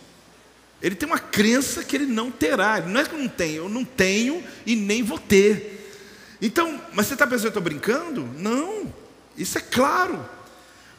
Ele 0.80 0.94
tem 0.94 1.08
uma 1.08 1.18
crença 1.18 1.82
que 1.82 1.96
ele 1.96 2.06
não 2.06 2.30
terá. 2.30 2.80
Não 2.80 3.00
é 3.00 3.04
que 3.04 3.16
não 3.16 3.28
tem, 3.28 3.54
eu 3.54 3.68
não 3.68 3.84
tenho 3.84 4.42
e 4.64 4.76
nem 4.76 5.02
vou 5.02 5.18
ter. 5.18 5.72
Então, 6.40 6.80
mas 6.92 7.06
você 7.06 7.14
está 7.14 7.26
pensando 7.26 7.40
que 7.40 7.46
eu 7.46 7.60
estou 7.60 7.62
brincando? 7.62 8.22
Não, 8.38 8.92
isso 9.36 9.58
é 9.58 9.60
claro. 9.60 10.35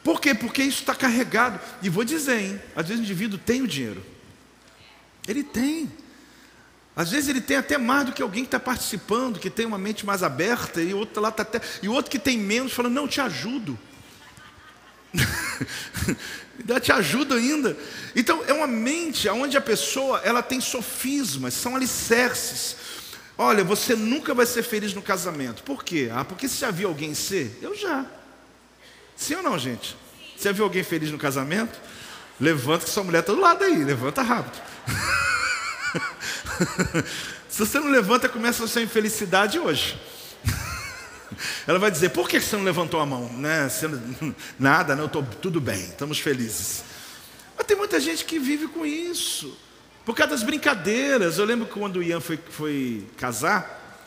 Por 0.08 0.22
quê? 0.22 0.34
Porque 0.34 0.62
isso 0.62 0.80
está 0.80 0.94
carregado. 0.94 1.60
E 1.82 1.90
vou 1.90 2.02
dizer, 2.02 2.40
hein? 2.40 2.62
Às 2.74 2.88
vezes 2.88 3.02
o 3.02 3.04
indivíduo 3.04 3.38
tem 3.38 3.60
o 3.60 3.66
dinheiro. 3.66 4.02
Ele 5.28 5.42
tem. 5.42 5.92
Às 6.96 7.10
vezes 7.10 7.28
ele 7.28 7.42
tem 7.42 7.58
até 7.58 7.76
mais 7.76 8.06
do 8.06 8.12
que 8.12 8.22
alguém 8.22 8.42
que 8.42 8.48
está 8.48 8.58
participando, 8.58 9.38
que 9.38 9.50
tem 9.50 9.66
uma 9.66 9.76
mente 9.76 10.06
mais 10.06 10.22
aberta, 10.22 10.80
e 10.80 10.94
outro 10.94 11.20
lá 11.20 11.30
tá 11.30 11.42
até. 11.42 11.60
E 11.82 11.90
outro 11.90 12.10
que 12.10 12.18
tem 12.18 12.38
menos, 12.38 12.72
falando, 12.72 12.94
não, 12.94 13.06
te 13.06 13.20
ajudo. 13.20 13.78
ainda 16.58 16.80
te 16.80 16.90
ajuda 16.90 17.34
ainda. 17.34 17.76
Então 18.16 18.42
é 18.46 18.52
uma 18.54 18.66
mente 18.66 19.28
onde 19.28 19.58
a 19.58 19.60
pessoa 19.60 20.22
ela 20.24 20.42
tem 20.42 20.58
sofismas, 20.58 21.52
são 21.52 21.76
alicerces. 21.76 22.76
Olha, 23.36 23.62
você 23.62 23.94
nunca 23.94 24.32
vai 24.32 24.46
ser 24.46 24.62
feliz 24.62 24.94
no 24.94 25.02
casamento. 25.02 25.62
Por 25.64 25.84
quê? 25.84 26.08
Ah, 26.10 26.24
porque 26.24 26.48
você 26.48 26.56
já 26.56 26.70
viu 26.70 26.88
alguém 26.88 27.12
ser? 27.12 27.58
Eu 27.60 27.76
já. 27.76 28.06
Sim 29.18 29.34
ou 29.34 29.42
não, 29.42 29.58
gente? 29.58 29.96
Você 30.36 30.52
viu 30.52 30.64
alguém 30.64 30.84
feliz 30.84 31.10
no 31.10 31.18
casamento? 31.18 31.78
Levanta 32.38 32.84
que 32.84 32.90
sua 32.90 33.02
mulher 33.02 33.18
está 33.18 33.32
do 33.32 33.40
lado 33.40 33.64
aí, 33.64 33.82
levanta 33.82 34.22
rápido. 34.22 34.62
Se 37.50 37.66
você 37.66 37.80
não 37.80 37.90
levanta, 37.90 38.28
começa 38.28 38.62
a 38.62 38.68
sua 38.68 38.80
infelicidade 38.80 39.58
hoje. 39.58 40.00
Ela 41.66 41.80
vai 41.80 41.90
dizer, 41.90 42.10
por 42.10 42.28
que 42.28 42.40
você 42.40 42.56
não 42.56 42.62
levantou 42.62 43.00
a 43.00 43.06
mão? 43.06 43.28
Né? 43.32 43.68
Você, 43.68 43.90
nada, 44.56 44.94
não, 44.94 45.08
tô, 45.08 45.20
tudo 45.24 45.60
bem, 45.60 45.80
estamos 45.80 46.20
felizes. 46.20 46.84
Mas 47.56 47.66
tem 47.66 47.76
muita 47.76 47.98
gente 47.98 48.24
que 48.24 48.38
vive 48.38 48.68
com 48.68 48.86
isso. 48.86 49.58
Por 50.04 50.14
causa 50.14 50.30
das 50.30 50.44
brincadeiras. 50.44 51.38
Eu 51.38 51.44
lembro 51.44 51.66
quando 51.66 51.96
o 51.96 52.02
Ian 52.04 52.20
foi, 52.20 52.38
foi 52.50 53.04
casar, 53.16 54.06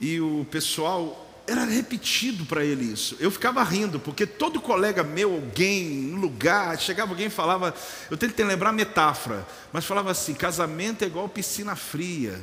e 0.00 0.18
o 0.18 0.46
pessoal 0.50 1.27
era 1.48 1.64
repetido 1.64 2.44
para 2.44 2.62
ele 2.62 2.84
isso. 2.84 3.16
Eu 3.18 3.30
ficava 3.30 3.62
rindo, 3.62 3.98
porque 3.98 4.26
todo 4.26 4.60
colega 4.60 5.02
meu, 5.02 5.32
alguém, 5.32 5.88
no 5.88 6.18
lugar, 6.18 6.78
chegava 6.78 7.12
alguém 7.12 7.26
e 7.26 7.30
falava, 7.30 7.74
eu 8.10 8.16
tentei 8.16 8.44
lembrar 8.44 8.68
a 8.68 8.72
metáfora, 8.72 9.46
mas 9.72 9.84
falava 9.84 10.10
assim: 10.10 10.34
casamento 10.34 11.02
é 11.02 11.06
igual 11.06 11.28
piscina 11.28 11.74
fria. 11.74 12.38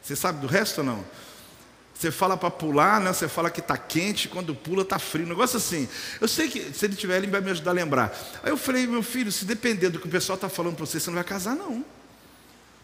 Você 0.00 0.16
sabe 0.16 0.40
do 0.40 0.46
resto 0.46 0.78
ou 0.78 0.84
não? 0.84 1.04
Você 1.94 2.10
fala 2.10 2.36
para 2.36 2.50
pular, 2.50 3.00
né? 3.00 3.12
você 3.12 3.28
fala 3.28 3.48
que 3.50 3.60
está 3.60 3.76
quente, 3.76 4.28
quando 4.28 4.54
pula 4.54 4.82
está 4.82 4.98
frio. 4.98 5.24
Um 5.24 5.28
negócio 5.28 5.58
assim. 5.58 5.88
Eu 6.20 6.26
sei 6.26 6.48
que 6.48 6.72
se 6.72 6.86
ele 6.86 6.96
tiver, 6.96 7.18
ele 7.18 7.28
vai 7.28 7.40
me 7.40 7.50
ajudar 7.50 7.70
a 7.70 7.74
lembrar. 7.74 8.12
Aí 8.42 8.50
eu 8.50 8.56
falei, 8.56 8.88
meu 8.88 9.04
filho, 9.04 9.30
se 9.30 9.44
depender 9.44 9.90
do 9.90 10.00
que 10.00 10.06
o 10.06 10.10
pessoal 10.10 10.34
está 10.34 10.48
falando 10.48 10.74
para 10.74 10.84
você, 10.84 10.98
você 10.98 11.10
não 11.10 11.14
vai 11.14 11.22
casar, 11.22 11.54
não. 11.54 11.84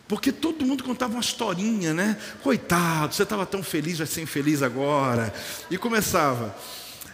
Porque 0.09 0.33
todo 0.33 0.65
mundo 0.65 0.83
contava 0.83 1.13
uma 1.13 1.21
historinha, 1.21 1.93
né? 1.93 2.19
Coitado, 2.43 3.15
você 3.15 3.25
estava 3.25 3.45
tão 3.45 3.63
feliz, 3.63 3.99
vai 3.99 4.07
ser 4.07 4.23
infeliz 4.23 4.63
agora. 4.63 5.33
E 5.71 5.77
começava. 5.77 6.57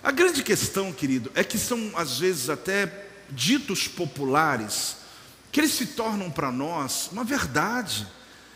A 0.02 0.12
grande 0.12 0.44
questão, 0.44 0.92
querido, 0.92 1.30
é 1.35 1.42
que 1.42 1.59
são 1.59 1.90
às 1.96 2.20
vezes 2.20 2.48
até 2.48 3.07
ditos 3.30 3.88
populares 3.88 4.98
que 5.50 5.61
eles 5.61 5.72
se 5.72 5.87
tornam 5.87 6.30
para 6.30 6.52
nós 6.52 7.09
uma 7.11 7.24
verdade. 7.24 8.07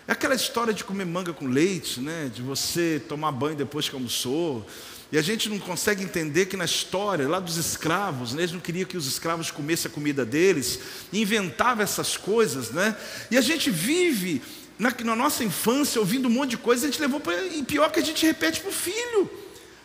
É 0.07 0.13
aquela 0.13 0.35
história 0.35 0.73
de 0.73 0.85
comer 0.85 1.05
manga 1.05 1.33
com 1.33 1.47
leite, 1.47 2.01
né? 2.01 2.31
De 2.33 2.41
você 2.41 3.03
tomar 3.09 3.33
banho 3.33 3.57
depois 3.57 3.89
que 3.89 3.95
almoçou. 3.95 4.67
E 5.11 5.17
a 5.17 5.23
gente 5.23 5.49
não 5.49 5.59
consegue 5.59 6.03
entender 6.03 6.47
que 6.47 6.57
na 6.57 6.67
história 6.67 7.27
lá 7.27 7.41
dos 7.41 7.57
escravos, 7.57 8.35
né, 8.35 8.43
eles 8.43 8.53
não 8.53 8.61
queriam 8.61 8.87
que 8.87 8.97
os 8.97 9.07
escravos 9.07 9.51
comessem 9.51 9.91
a 9.91 9.95
comida 9.95 10.25
deles, 10.25 10.79
inventava 11.13 11.83
essas 11.83 12.17
coisas, 12.17 12.71
né? 12.71 12.95
E 13.31 13.39
a 13.39 13.41
gente 13.41 13.71
vive 13.71 14.43
na, 14.79 14.95
na 15.05 15.17
nossa 15.17 15.43
infância 15.43 15.99
ouvindo 15.99 16.29
um 16.29 16.31
monte 16.31 16.51
de 16.51 16.59
coisa, 16.59 16.87
a 16.87 16.91
gente 16.91 17.01
levou 17.01 17.21
para. 17.21 17.43
E 17.47 17.63
pior 17.63 17.91
que 17.91 17.99
a 17.99 18.05
gente 18.05 18.25
repete 18.25 18.61
para 18.61 18.71
o 18.71 18.73
filho. 18.73 19.31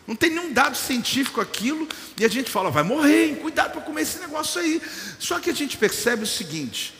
Não 0.06 0.14
tem 0.14 0.28
nenhum 0.28 0.52
dado 0.52 0.76
científico 0.76 1.40
aquilo, 1.40 1.88
e 2.20 2.26
a 2.26 2.28
gente 2.28 2.50
fala, 2.50 2.70
vai 2.70 2.82
morrer, 2.82 3.28
hein? 3.28 3.36
cuidado 3.36 3.72
para 3.72 3.80
comer 3.80 4.02
esse 4.02 4.18
negócio 4.18 4.60
aí. 4.60 4.82
Só 5.18 5.40
que 5.40 5.48
a 5.48 5.54
gente 5.54 5.78
percebe 5.78 6.24
o 6.24 6.26
seguinte: 6.26 6.92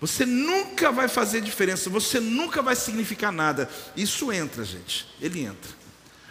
você 0.00 0.24
nunca 0.24 0.92
vai 0.92 1.08
fazer 1.08 1.40
diferença, 1.40 1.90
você 1.90 2.20
nunca 2.20 2.62
vai 2.62 2.76
significar 2.76 3.32
nada. 3.32 3.68
Isso 3.96 4.30
entra, 4.30 4.64
gente, 4.64 5.06
ele 5.20 5.40
entra. 5.40 5.83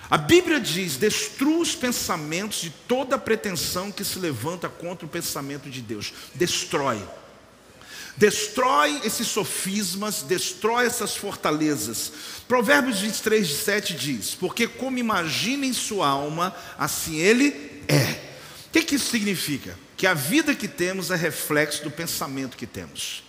A 0.10 0.18
Bíblia 0.18 0.60
diz: 0.60 0.98
destrua 0.98 1.60
os 1.60 1.76
pensamentos 1.76 2.62
de 2.62 2.70
toda 2.70 3.18
pretensão 3.18 3.92
que 3.92 4.04
se 4.04 4.20
levanta 4.20 4.70
contra 4.70 5.06
o 5.06 5.10
pensamento 5.10 5.70
de 5.70 5.82
Deus. 5.82 6.14
Destrói. 6.36 7.02
Destrói 8.16 9.02
esses 9.04 9.28
sofismas, 9.28 10.22
destrói 10.22 10.86
essas 10.86 11.16
fortalezas. 11.16 12.12
Provérbios 12.48 13.00
23, 13.00 13.48
7 13.48 13.94
diz: 13.96 14.36
Porque 14.36 14.68
como 14.68 15.00
imagina 15.00 15.66
em 15.66 15.74
sua 15.74 16.08
alma, 16.08 16.56
assim 16.78 17.18
ele 17.18 17.82
é. 17.88 18.34
O 18.68 18.72
que, 18.74 18.84
que 18.84 18.96
isso 18.96 19.10
significa? 19.10 19.78
Que 19.98 20.06
a 20.06 20.14
vida 20.14 20.54
que 20.54 20.68
temos 20.68 21.12
é 21.12 21.16
reflexo 21.16 21.84
do 21.84 21.92
pensamento 21.92 22.58
que 22.58 22.68
temos. 22.68 23.24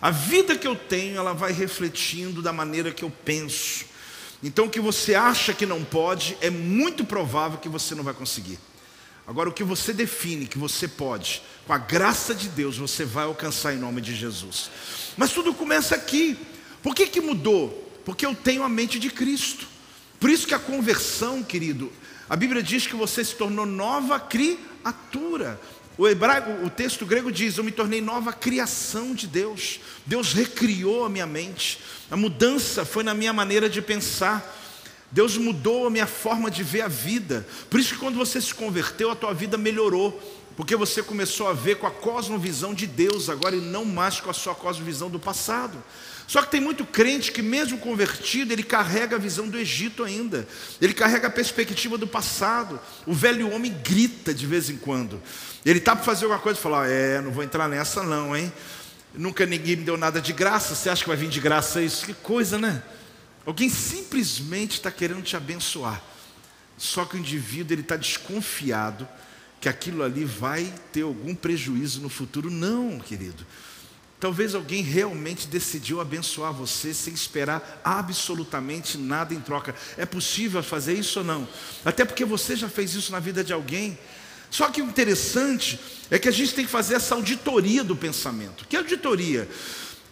A 0.00 0.10
vida 0.10 0.56
que 0.56 0.66
eu 0.66 0.76
tenho, 0.76 1.18
ela 1.18 1.32
vai 1.32 1.52
refletindo 1.52 2.40
da 2.40 2.52
maneira 2.52 2.92
que 2.92 3.04
eu 3.04 3.10
penso. 3.10 3.84
Então, 4.42 4.66
o 4.66 4.70
que 4.70 4.80
você 4.80 5.14
acha 5.14 5.52
que 5.52 5.66
não 5.66 5.84
pode, 5.84 6.36
é 6.40 6.48
muito 6.48 7.04
provável 7.04 7.58
que 7.58 7.68
você 7.68 7.94
não 7.94 8.02
vai 8.02 8.14
conseguir. 8.14 8.58
Agora, 9.26 9.48
o 9.48 9.52
que 9.52 9.62
você 9.62 9.92
define 9.92 10.46
que 10.46 10.58
você 10.58 10.88
pode, 10.88 11.42
com 11.66 11.72
a 11.72 11.78
graça 11.78 12.34
de 12.34 12.48
Deus, 12.48 12.78
você 12.78 13.04
vai 13.04 13.24
alcançar 13.24 13.74
em 13.74 13.78
nome 13.78 14.00
de 14.00 14.14
Jesus. 14.14 14.70
Mas 15.16 15.32
tudo 15.32 15.54
começa 15.54 15.94
aqui. 15.94 16.36
Por 16.82 16.94
que, 16.94 17.06
que 17.06 17.20
mudou? 17.20 17.68
Porque 18.04 18.24
eu 18.24 18.34
tenho 18.34 18.64
a 18.64 18.68
mente 18.68 18.98
de 18.98 19.10
Cristo. 19.10 19.68
Por 20.18 20.30
isso 20.30 20.46
que 20.46 20.54
a 20.54 20.58
conversão, 20.58 21.42
querido, 21.42 21.92
a 22.28 22.34
Bíblia 22.34 22.62
diz 22.62 22.86
que 22.86 22.96
você 22.96 23.24
se 23.24 23.34
tornou 23.34 23.66
nova 23.66 24.18
criatura. 24.18 25.60
O 25.98 26.08
hebraico, 26.08 26.64
o 26.64 26.70
texto 26.70 27.04
grego 27.04 27.30
diz: 27.30 27.58
Eu 27.58 27.64
me 27.64 27.72
tornei 27.72 28.00
nova 28.00 28.32
criação 28.32 29.14
de 29.14 29.26
Deus. 29.26 29.80
Deus 30.06 30.32
recriou 30.32 31.04
a 31.04 31.08
minha 31.08 31.26
mente. 31.26 31.80
A 32.10 32.16
mudança 32.16 32.84
foi 32.84 33.02
na 33.02 33.14
minha 33.14 33.32
maneira 33.32 33.68
de 33.68 33.82
pensar. 33.82 34.56
Deus 35.12 35.36
mudou 35.36 35.86
a 35.86 35.90
minha 35.90 36.06
forma 36.06 36.50
de 36.50 36.62
ver 36.62 36.82
a 36.82 36.88
vida. 36.88 37.46
Por 37.68 37.80
isso 37.80 37.94
que 37.94 38.00
quando 38.00 38.16
você 38.16 38.40
se 38.40 38.54
converteu, 38.54 39.10
a 39.10 39.16
tua 39.16 39.34
vida 39.34 39.58
melhorou. 39.58 40.18
Porque 40.56 40.76
você 40.76 41.02
começou 41.02 41.48
a 41.48 41.52
ver 41.52 41.76
com 41.76 41.86
a 41.86 41.90
cosmovisão 41.90 42.74
de 42.74 42.86
Deus 42.86 43.28
agora 43.28 43.56
e 43.56 43.60
não 43.60 43.84
mais 43.84 44.20
com 44.20 44.30
a 44.30 44.34
sua 44.34 44.54
cosmovisão 44.54 45.10
do 45.10 45.18
passado. 45.18 45.82
Só 46.30 46.42
que 46.42 46.50
tem 46.52 46.60
muito 46.60 46.84
crente 46.84 47.32
que, 47.32 47.42
mesmo 47.42 47.76
convertido, 47.78 48.52
ele 48.52 48.62
carrega 48.62 49.16
a 49.16 49.18
visão 49.18 49.48
do 49.48 49.58
Egito 49.58 50.04
ainda, 50.04 50.46
ele 50.80 50.94
carrega 50.94 51.26
a 51.26 51.30
perspectiva 51.30 51.98
do 51.98 52.06
passado. 52.06 52.78
O 53.04 53.12
velho 53.12 53.50
homem 53.50 53.76
grita 53.82 54.32
de 54.32 54.46
vez 54.46 54.70
em 54.70 54.76
quando. 54.76 55.20
Ele 55.66 55.80
está 55.80 55.96
para 55.96 56.04
fazer 56.04 56.26
alguma 56.26 56.40
coisa 56.40 56.56
e 56.56 56.62
fala: 56.62 56.86
É, 56.86 57.20
não 57.20 57.32
vou 57.32 57.42
entrar 57.42 57.68
nessa, 57.68 58.04
não, 58.04 58.36
hein? 58.36 58.52
Nunca 59.12 59.44
ninguém 59.44 59.74
me 59.74 59.82
deu 59.82 59.96
nada 59.96 60.20
de 60.20 60.32
graça, 60.32 60.76
você 60.76 60.88
acha 60.88 61.02
que 61.02 61.08
vai 61.08 61.16
vir 61.16 61.28
de 61.28 61.40
graça 61.40 61.82
isso? 61.82 62.06
Que 62.06 62.14
coisa, 62.14 62.56
né? 62.56 62.80
Alguém 63.44 63.68
simplesmente 63.68 64.74
está 64.74 64.92
querendo 64.92 65.22
te 65.22 65.36
abençoar, 65.36 66.00
só 66.78 67.04
que 67.04 67.16
o 67.16 67.18
indivíduo 67.18 67.74
ele 67.74 67.82
está 67.82 67.96
desconfiado 67.96 69.08
que 69.60 69.68
aquilo 69.68 70.04
ali 70.04 70.24
vai 70.24 70.72
ter 70.92 71.02
algum 71.02 71.34
prejuízo 71.34 72.00
no 72.00 72.08
futuro. 72.08 72.52
Não, 72.52 73.00
querido. 73.00 73.44
Talvez 74.20 74.54
alguém 74.54 74.82
realmente 74.82 75.48
decidiu 75.48 75.98
abençoar 75.98 76.52
você 76.52 76.92
sem 76.92 77.14
esperar 77.14 77.80
absolutamente 77.82 78.98
nada 78.98 79.32
em 79.32 79.40
troca. 79.40 79.74
É 79.96 80.04
possível 80.04 80.62
fazer 80.62 80.92
isso 80.92 81.20
ou 81.20 81.24
não? 81.24 81.48
Até 81.82 82.04
porque 82.04 82.26
você 82.26 82.54
já 82.54 82.68
fez 82.68 82.94
isso 82.94 83.10
na 83.12 83.18
vida 83.18 83.42
de 83.42 83.54
alguém. 83.54 83.98
Só 84.50 84.68
que 84.68 84.82
o 84.82 84.84
interessante 84.84 85.80
é 86.10 86.18
que 86.18 86.28
a 86.28 86.32
gente 86.32 86.54
tem 86.54 86.66
que 86.66 86.70
fazer 86.70 86.96
essa 86.96 87.14
auditoria 87.14 87.82
do 87.82 87.96
pensamento. 87.96 88.66
Que 88.68 88.76
auditoria? 88.76 89.48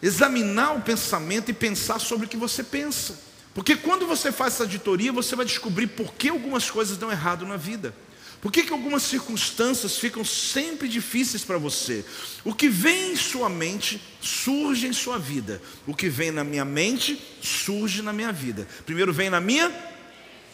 Examinar 0.03 0.75
o 0.75 0.81
pensamento 0.81 1.51
e 1.51 1.55
pensar 1.55 1.99
sobre 1.99 2.25
o 2.25 2.29
que 2.29 2.37
você 2.37 2.63
pensa. 2.63 3.15
Porque 3.53 3.77
quando 3.77 4.07
você 4.07 4.33
faz 4.33 4.55
essa 4.55 4.63
auditoria, 4.63 5.13
você 5.13 5.37
vai 5.37 5.45
descobrir 5.45 5.89
por 5.89 6.15
que 6.15 6.31
algumas 6.31 6.71
coisas 6.71 6.97
dão 6.97 7.11
errado 7.11 7.45
na 7.45 7.59
vida. 7.59 7.93
Por 8.41 8.53
que, 8.53 8.63
que 8.63 8.73
algumas 8.73 9.03
circunstâncias 9.03 9.99
ficam 9.99 10.25
sempre 10.25 10.87
difíceis 10.87 11.45
para 11.45 11.59
você? 11.59 12.05
O 12.45 12.55
que 12.55 12.69
vem 12.69 13.13
em 13.13 13.17
sua 13.17 13.49
mente 13.49 14.01
surge 14.21 14.87
em 14.87 14.93
sua 14.93 15.19
vida. 15.19 15.61
O 15.87 15.95
que 15.95 16.09
vem 16.09 16.31
na 16.31 16.45
minha 16.45 16.65
mente 16.65 17.21
surge 17.43 18.01
na 18.01 18.13
minha 18.13 18.33
vida. 18.33 18.67
Primeiro 18.87 19.13
vem 19.13 19.29
na 19.29 19.41
minha 19.41 19.73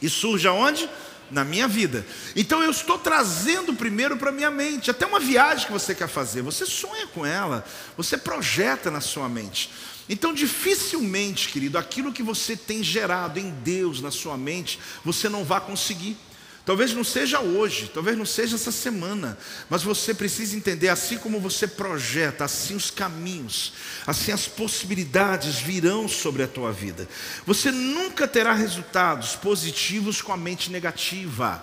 e 0.00 0.08
surge 0.08 0.48
aonde? 0.48 0.88
Na 1.30 1.44
minha 1.44 1.68
vida. 1.68 2.06
Então 2.34 2.62
eu 2.62 2.70
estou 2.70 2.98
trazendo 2.98 3.74
primeiro 3.74 4.16
para 4.16 4.32
minha 4.32 4.50
mente. 4.50 4.90
Até 4.90 5.04
uma 5.04 5.20
viagem 5.20 5.66
que 5.66 5.72
você 5.72 5.94
quer 5.94 6.08
fazer, 6.08 6.40
você 6.40 6.64
sonha 6.64 7.06
com 7.08 7.26
ela, 7.26 7.66
você 7.98 8.16
projeta 8.16 8.90
na 8.90 9.02
sua 9.02 9.28
mente. 9.28 9.70
Então, 10.08 10.34
dificilmente, 10.34 11.48
querido, 11.48 11.78
aquilo 11.78 12.12
que 12.12 12.22
você 12.22 12.56
tem 12.56 12.82
gerado 12.82 13.38
em 13.38 13.50
Deus 13.50 14.02
na 14.02 14.10
sua 14.10 14.36
mente, 14.36 14.78
você 15.02 15.30
não 15.30 15.44
vai 15.44 15.60
conseguir. 15.62 16.16
Talvez 16.64 16.94
não 16.94 17.04
seja 17.04 17.40
hoje, 17.40 17.90
talvez 17.92 18.16
não 18.16 18.24
seja 18.24 18.54
essa 18.56 18.72
semana, 18.72 19.36
mas 19.68 19.82
você 19.82 20.14
precisa 20.14 20.56
entender, 20.56 20.88
assim 20.88 21.18
como 21.18 21.38
você 21.38 21.66
projeta, 21.68 22.44
assim 22.44 22.74
os 22.74 22.90
caminhos, 22.90 23.74
assim 24.06 24.32
as 24.32 24.48
possibilidades 24.48 25.56
virão 25.56 26.08
sobre 26.08 26.42
a 26.42 26.48
tua 26.48 26.72
vida. 26.72 27.06
Você 27.44 27.70
nunca 27.70 28.26
terá 28.26 28.54
resultados 28.54 29.36
positivos 29.36 30.22
com 30.22 30.32
a 30.32 30.38
mente 30.38 30.70
negativa, 30.70 31.62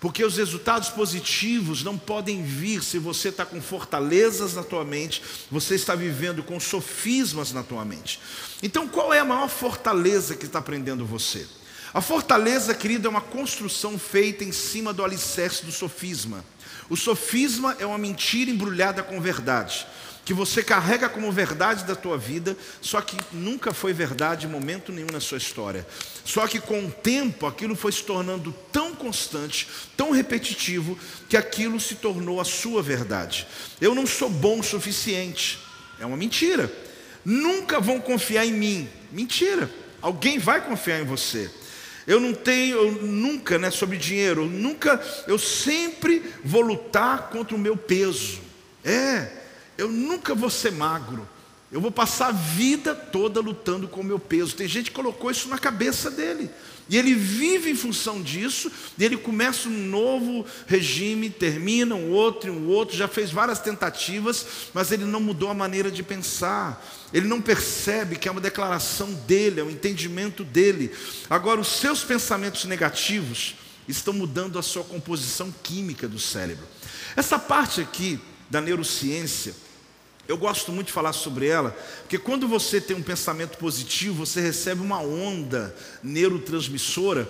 porque 0.00 0.24
os 0.24 0.36
resultados 0.36 0.88
positivos 0.88 1.84
não 1.84 1.96
podem 1.96 2.42
vir 2.42 2.82
se 2.82 2.98
você 2.98 3.28
está 3.28 3.46
com 3.46 3.62
fortalezas 3.62 4.54
na 4.54 4.64
tua 4.64 4.84
mente, 4.84 5.22
você 5.52 5.76
está 5.76 5.94
vivendo 5.94 6.42
com 6.42 6.58
sofismas 6.58 7.52
na 7.52 7.62
tua 7.62 7.84
mente. 7.84 8.18
Então, 8.60 8.88
qual 8.88 9.14
é 9.14 9.20
a 9.20 9.24
maior 9.24 9.48
fortaleza 9.48 10.34
que 10.34 10.46
está 10.46 10.60
prendendo 10.60 11.06
você? 11.06 11.46
A 11.94 12.00
fortaleza, 12.00 12.74
querido, 12.74 13.06
é 13.06 13.10
uma 13.10 13.20
construção 13.20 13.98
feita 13.98 14.42
em 14.42 14.52
cima 14.52 14.94
do 14.94 15.04
alicerce 15.04 15.64
do 15.64 15.70
sofisma. 15.70 16.42
O 16.88 16.96
sofisma 16.96 17.76
é 17.78 17.84
uma 17.84 17.98
mentira 17.98 18.50
embrulhada 18.50 19.02
com 19.02 19.20
verdade, 19.20 19.86
que 20.24 20.32
você 20.32 20.62
carrega 20.62 21.06
como 21.08 21.30
verdade 21.30 21.84
da 21.84 21.94
tua 21.94 22.16
vida, 22.16 22.56
só 22.80 23.02
que 23.02 23.16
nunca 23.30 23.74
foi 23.74 23.92
verdade 23.92 24.46
em 24.46 24.50
momento 24.50 24.90
nenhum 24.90 25.10
na 25.12 25.20
sua 25.20 25.36
história. 25.36 25.86
Só 26.24 26.46
que 26.46 26.60
com 26.60 26.86
o 26.86 26.90
tempo 26.90 27.46
aquilo 27.46 27.76
foi 27.76 27.92
se 27.92 28.02
tornando 28.02 28.54
tão 28.72 28.94
constante, 28.94 29.68
tão 29.94 30.12
repetitivo, 30.12 30.98
que 31.28 31.36
aquilo 31.36 31.78
se 31.78 31.96
tornou 31.96 32.40
a 32.40 32.44
sua 32.44 32.82
verdade. 32.82 33.46
Eu 33.80 33.94
não 33.94 34.06
sou 34.06 34.30
bom 34.30 34.60
o 34.60 34.64
suficiente. 34.64 35.58
É 36.00 36.06
uma 36.06 36.16
mentira. 36.16 36.72
Nunca 37.22 37.80
vão 37.80 38.00
confiar 38.00 38.46
em 38.46 38.52
mim. 38.52 38.88
Mentira. 39.10 39.70
Alguém 40.00 40.38
vai 40.38 40.64
confiar 40.64 41.00
em 41.00 41.04
você. 41.04 41.50
Eu 42.06 42.18
não 42.18 42.34
tenho, 42.34 42.76
eu 42.76 42.92
nunca, 43.02 43.58
né, 43.58 43.70
sobre 43.70 43.96
dinheiro, 43.96 44.42
eu 44.42 44.48
nunca, 44.48 45.00
eu 45.26 45.38
sempre 45.38 46.22
vou 46.44 46.60
lutar 46.60 47.30
contra 47.30 47.54
o 47.54 47.58
meu 47.58 47.76
peso. 47.76 48.40
É, 48.84 49.30
eu 49.78 49.88
nunca 49.88 50.34
vou 50.34 50.50
ser 50.50 50.72
magro. 50.72 51.28
Eu 51.70 51.80
vou 51.80 51.90
passar 51.90 52.28
a 52.28 52.32
vida 52.32 52.94
toda 52.94 53.40
lutando 53.40 53.88
com 53.88 54.02
o 54.02 54.04
meu 54.04 54.18
peso. 54.18 54.54
Tem 54.54 54.68
gente 54.68 54.90
que 54.90 54.96
colocou 54.96 55.30
isso 55.30 55.48
na 55.48 55.58
cabeça 55.58 56.10
dele. 56.10 56.50
E 56.88 56.98
ele 56.98 57.14
vive 57.14 57.70
em 57.70 57.74
função 57.74 58.20
disso, 58.20 58.70
e 58.98 59.04
ele 59.04 59.16
começa 59.16 59.68
um 59.68 59.86
novo 59.88 60.44
regime, 60.66 61.30
termina 61.30 61.94
um 61.94 62.10
outro 62.10 62.48
e 62.48 62.52
um 62.52 62.68
outro, 62.68 62.96
já 62.96 63.08
fez 63.08 63.30
várias 63.30 63.60
tentativas, 63.60 64.46
mas 64.74 64.92
ele 64.92 65.04
não 65.04 65.20
mudou 65.20 65.48
a 65.48 65.54
maneira 65.54 65.90
de 65.90 66.02
pensar. 66.02 66.84
Ele 67.12 67.26
não 67.26 67.40
percebe 67.40 68.16
que 68.16 68.28
é 68.28 68.30
uma 68.30 68.40
declaração 68.40 69.12
dele, 69.26 69.60
é 69.60 69.64
um 69.64 69.70
entendimento 69.70 70.44
dele. 70.44 70.90
Agora, 71.30 71.60
os 71.60 71.68
seus 71.68 72.02
pensamentos 72.02 72.64
negativos 72.64 73.54
estão 73.86 74.12
mudando 74.12 74.58
a 74.58 74.62
sua 74.62 74.84
composição 74.84 75.52
química 75.62 76.08
do 76.08 76.18
cérebro. 76.18 76.64
Essa 77.16 77.38
parte 77.38 77.80
aqui 77.80 78.18
da 78.50 78.60
neurociência, 78.60 79.54
eu 80.28 80.36
gosto 80.36 80.70
muito 80.72 80.88
de 80.88 80.92
falar 80.92 81.12
sobre 81.12 81.46
ela, 81.48 81.70
porque 82.02 82.18
quando 82.18 82.46
você 82.46 82.80
tem 82.80 82.96
um 82.96 83.02
pensamento 83.02 83.58
positivo, 83.58 84.24
você 84.24 84.40
recebe 84.40 84.80
uma 84.80 85.00
onda 85.00 85.74
neurotransmissora 86.02 87.28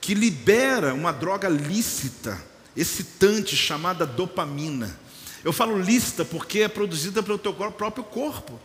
que 0.00 0.14
libera 0.14 0.92
uma 0.92 1.12
droga 1.12 1.48
lícita, 1.48 2.38
excitante, 2.76 3.56
chamada 3.56 4.04
dopamina. 4.04 4.98
Eu 5.42 5.52
falo 5.52 5.80
lícita 5.80 6.24
porque 6.24 6.60
é 6.60 6.68
produzida 6.68 7.22
pelo 7.22 7.38
teu 7.38 7.54
próprio 7.54 8.04
corpo 8.04 8.60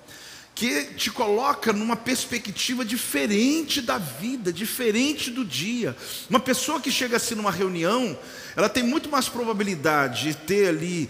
que 0.59 0.83
te 0.95 1.09
coloca 1.09 1.71
numa 1.71 1.95
perspectiva 1.95 2.83
diferente 2.83 3.81
da 3.81 3.97
vida, 3.97 4.51
diferente 4.51 5.31
do 5.31 5.45
dia. 5.45 5.95
Uma 6.29 6.41
pessoa 6.41 6.81
que 6.81 6.91
chega 6.91 7.15
assim 7.15 7.33
numa 7.33 7.49
reunião, 7.49 8.19
ela 8.57 8.67
tem 8.67 8.83
muito 8.83 9.07
mais 9.07 9.29
probabilidade 9.29 10.23
de 10.23 10.33
ter 10.33 10.67
ali, 10.67 11.09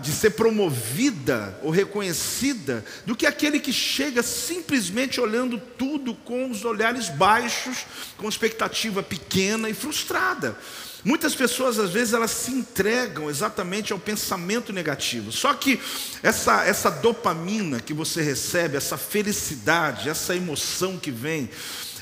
de 0.00 0.12
ser 0.12 0.30
promovida 0.30 1.58
ou 1.62 1.70
reconhecida, 1.70 2.84
do 3.04 3.16
que 3.16 3.26
aquele 3.26 3.60
que 3.60 3.72
chega 3.72 4.22
simplesmente 4.22 5.20
olhando 5.20 5.58
tudo 5.58 6.14
com 6.14 6.50
os 6.50 6.64
olhares 6.64 7.08
baixos, 7.08 7.84
com 8.16 8.28
expectativa 8.28 9.02
pequena 9.02 9.68
e 9.68 9.74
frustrada. 9.74 10.56
Muitas 11.04 11.34
pessoas, 11.34 11.80
às 11.80 11.90
vezes, 11.90 12.14
elas 12.14 12.30
se 12.30 12.52
entregam 12.52 13.28
exatamente 13.28 13.92
ao 13.92 13.98
pensamento 13.98 14.72
negativo. 14.72 15.32
Só 15.32 15.52
que 15.52 15.80
essa, 16.22 16.64
essa 16.64 16.90
dopamina 16.90 17.80
que 17.80 17.92
você 17.92 18.22
recebe, 18.22 18.76
essa 18.76 18.96
felicidade, 18.96 20.08
essa 20.08 20.36
emoção 20.36 20.96
que 20.96 21.10
vem, 21.10 21.50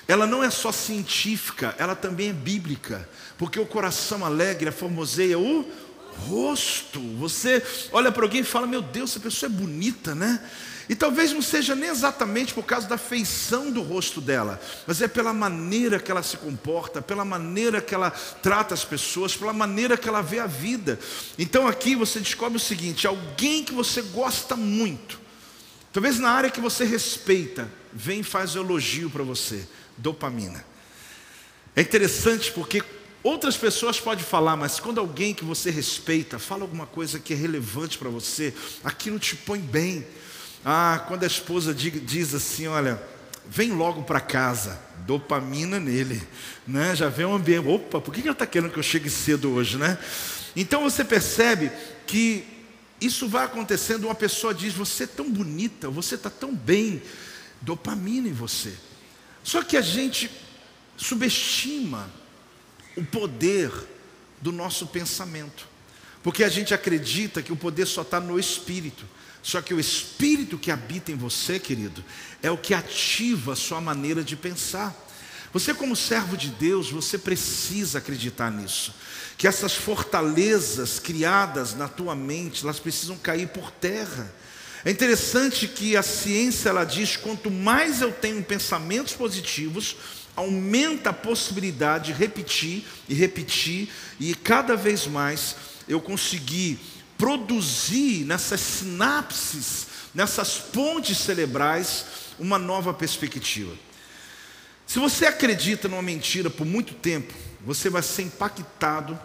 ela 0.07 0.27
não 0.27 0.45
é 0.45 0.51
só 0.51 0.71
científica, 0.71 1.75
ela 1.79 1.97
também 1.97 2.29
é 2.29 2.33
bíblica. 2.35 3.09
Porque 3.39 3.59
o 3.59 3.65
coração 3.65 4.23
alegre 4.23 4.71
formoseia 4.71 5.39
o 5.39 5.67
rosto. 6.29 7.01
Você 7.19 7.63
olha 7.93 8.11
para 8.13 8.25
alguém 8.25 8.41
e 8.41 8.45
fala: 8.45 8.67
Meu 8.67 8.83
Deus, 8.83 9.11
essa 9.11 9.21
pessoa 9.21 9.51
é 9.51 9.53
bonita, 9.53 10.15
né? 10.15 10.41
E 10.91 10.95
talvez 10.97 11.33
não 11.33 11.41
seja 11.41 11.77
nem 11.77 11.89
exatamente 11.89 12.53
por 12.53 12.65
causa 12.65 12.89
da 12.89 12.99
feição 12.99 13.71
do 13.71 13.81
rosto 13.81 14.21
dela, 14.21 14.61
mas 14.89 15.01
é 15.01 15.07
pela 15.07 15.33
maneira 15.33 16.01
que 16.01 16.11
ela 16.11 16.21
se 16.21 16.37
comporta, 16.37 17.01
pela 17.01 17.25
maneira 17.25 17.81
que 17.81 17.95
ela 17.95 18.11
trata 18.11 18.75
as 18.75 18.85
pessoas, 18.85 19.37
pela 19.37 19.53
maneira 19.53 19.97
que 19.97 20.09
ela 20.09 20.21
vê 20.21 20.41
a 20.41 20.49
vida. 20.49 20.99
Então 21.39 21.69
aqui 21.69 21.95
você 21.95 22.19
descobre 22.19 22.57
o 22.57 22.61
seguinte: 22.61 23.07
alguém 23.07 23.63
que 23.63 23.73
você 23.73 24.03
gosta 24.03 24.57
muito, 24.57 25.21
talvez 25.93 26.19
na 26.19 26.31
área 26.31 26.51
que 26.51 26.61
você 26.61 26.85
respeita, 26.85 27.71
vem 27.93 28.19
e 28.19 28.25
faz 28.25 28.57
elogio 28.57 29.09
para 29.11 29.23
você, 29.23 29.69
dopamina. 29.97 30.65
É 31.77 31.83
interessante 31.83 32.51
porque 32.51 32.83
outras 33.23 33.57
pessoas 33.57 34.01
podem 34.01 34.25
falar, 34.25 34.57
mas 34.57 34.81
quando 34.81 34.99
alguém 34.99 35.35
que 35.35 35.45
você 35.45 35.71
respeita 35.71 36.39
fala 36.39 36.63
alguma 36.63 36.87
coisa 36.87 37.19
que 37.19 37.33
é 37.33 37.37
relevante 37.37 37.99
para 37.99 38.09
você, 38.09 38.55
aquilo 38.83 39.19
te 39.19 39.37
põe 39.37 39.59
bem. 39.59 40.07
Ah, 40.65 41.05
quando 41.09 41.25
a 41.25 41.27
esposa 41.27 41.75
diz 41.75 42.35
assim, 42.35 42.67
olha, 42.67 43.03
vem 43.49 43.73
logo 43.73 44.03
para 44.03 44.21
casa, 44.21 44.81
dopamina 45.07 45.81
nele, 45.81 46.23
né? 46.67 46.95
Já 46.95 47.09
vem 47.09 47.27
um 47.27 47.35
ambiente, 47.35 47.67
opa, 47.67 48.01
por 48.01 48.13
que 48.15 48.21
ela 48.21 48.33
está 48.33 48.47
querendo 48.47 48.71
que 48.71 48.79
eu 48.79 48.83
chegue 48.83 49.09
cedo 49.09 49.51
hoje, 49.51 49.77
né? 49.77 49.99
Então 50.55 50.83
você 50.83 51.05
percebe 51.05 51.71
que 52.07 52.45
isso 53.01 53.27
vai 53.27 53.45
acontecendo, 53.47 54.05
uma 54.05 54.15
pessoa 54.15 54.53
diz, 54.53 54.75
você 54.75 55.05
é 55.05 55.07
tão 55.07 55.31
bonita, 55.31 55.89
você 55.89 56.17
está 56.17 56.29
tão 56.29 56.55
bem, 56.55 57.03
dopamina 57.63 58.29
em 58.29 58.33
você. 58.33 58.75
Só 59.43 59.63
que 59.63 59.77
a 59.77 59.81
gente 59.81 60.31
subestima 60.97 62.20
o 62.97 63.05
poder 63.05 63.71
do 64.41 64.53
nosso 64.53 64.87
pensamento, 64.87 65.69
porque 66.23 66.45
a 66.45 66.49
gente 66.49 66.75
acredita 66.75 67.43
que 67.43 67.53
o 67.53 67.57
poder 67.57 67.87
só 67.87 68.03
está 68.03 68.21
no 68.21 68.39
espírito. 68.39 69.05
Só 69.43 69.63
que 69.63 69.73
o 69.73 69.81
espírito 69.81 70.59
que 70.59 70.71
habita 70.71 71.11
em 71.11 71.17
você, 71.17 71.59
querido, 71.59 72.05
é 72.43 72.51
o 72.51 72.59
que 72.59 72.75
ativa 72.75 73.55
a 73.55 73.57
sua 73.57 73.81
maneira 73.81 74.23
de 74.23 74.37
pensar. 74.37 74.95
Você, 75.53 75.75
como 75.75 75.97
servo 75.97 76.37
de 76.37 76.49
Deus, 76.49 76.91
você 76.91 77.19
precisa 77.19 77.99
acreditar 77.99 78.51
nisso. 78.51 78.95
Que 79.37 79.49
essas 79.49 79.75
fortalezas 79.75 80.99
criadas 80.99 81.75
na 81.75 81.89
tua 81.89 82.15
mente, 82.15 82.63
elas 82.63 82.79
precisam 82.79 83.17
cair 83.17 83.49
por 83.49 83.71
terra. 83.71 84.33
É 84.85 84.91
interessante 84.91 85.67
que 85.67 85.97
a 85.97 86.03
ciência 86.03 86.69
ela 86.69 86.85
diz: 86.85 87.17
quanto 87.17 87.51
mais 87.51 88.01
eu 88.01 88.13
tenho 88.13 88.43
pensamentos 88.45 89.15
positivos, 89.15 89.97
aumenta 90.37 91.11
a 91.11 91.13
possibilidade 91.13 92.13
de 92.13 92.19
repetir 92.19 92.85
e 93.09 93.15
repetir, 93.15 93.91
e 94.19 94.35
cada 94.35 94.77
vez 94.77 95.07
mais 95.07 95.57
eu 95.89 96.01
conseguir 96.01 96.79
produzir 97.19 98.25
nessas 98.25 98.61
sinapses, 98.61 99.87
nessas 100.15 100.57
pontes 100.57 101.19
cerebrais, 101.19 102.07
uma 102.39 102.59
nova 102.59 102.95
perspectiva. 102.95 103.75
Se 104.87 104.99
você 104.99 105.27
acredita 105.27 105.87
numa 105.87 106.03
mentira 106.03 106.49
por 106.51 106.67
muito 106.67 106.95
tempo, 106.95 107.33
você 107.65 107.89
vai 107.89 108.03
ser 108.03 108.23
impactado 108.23 109.19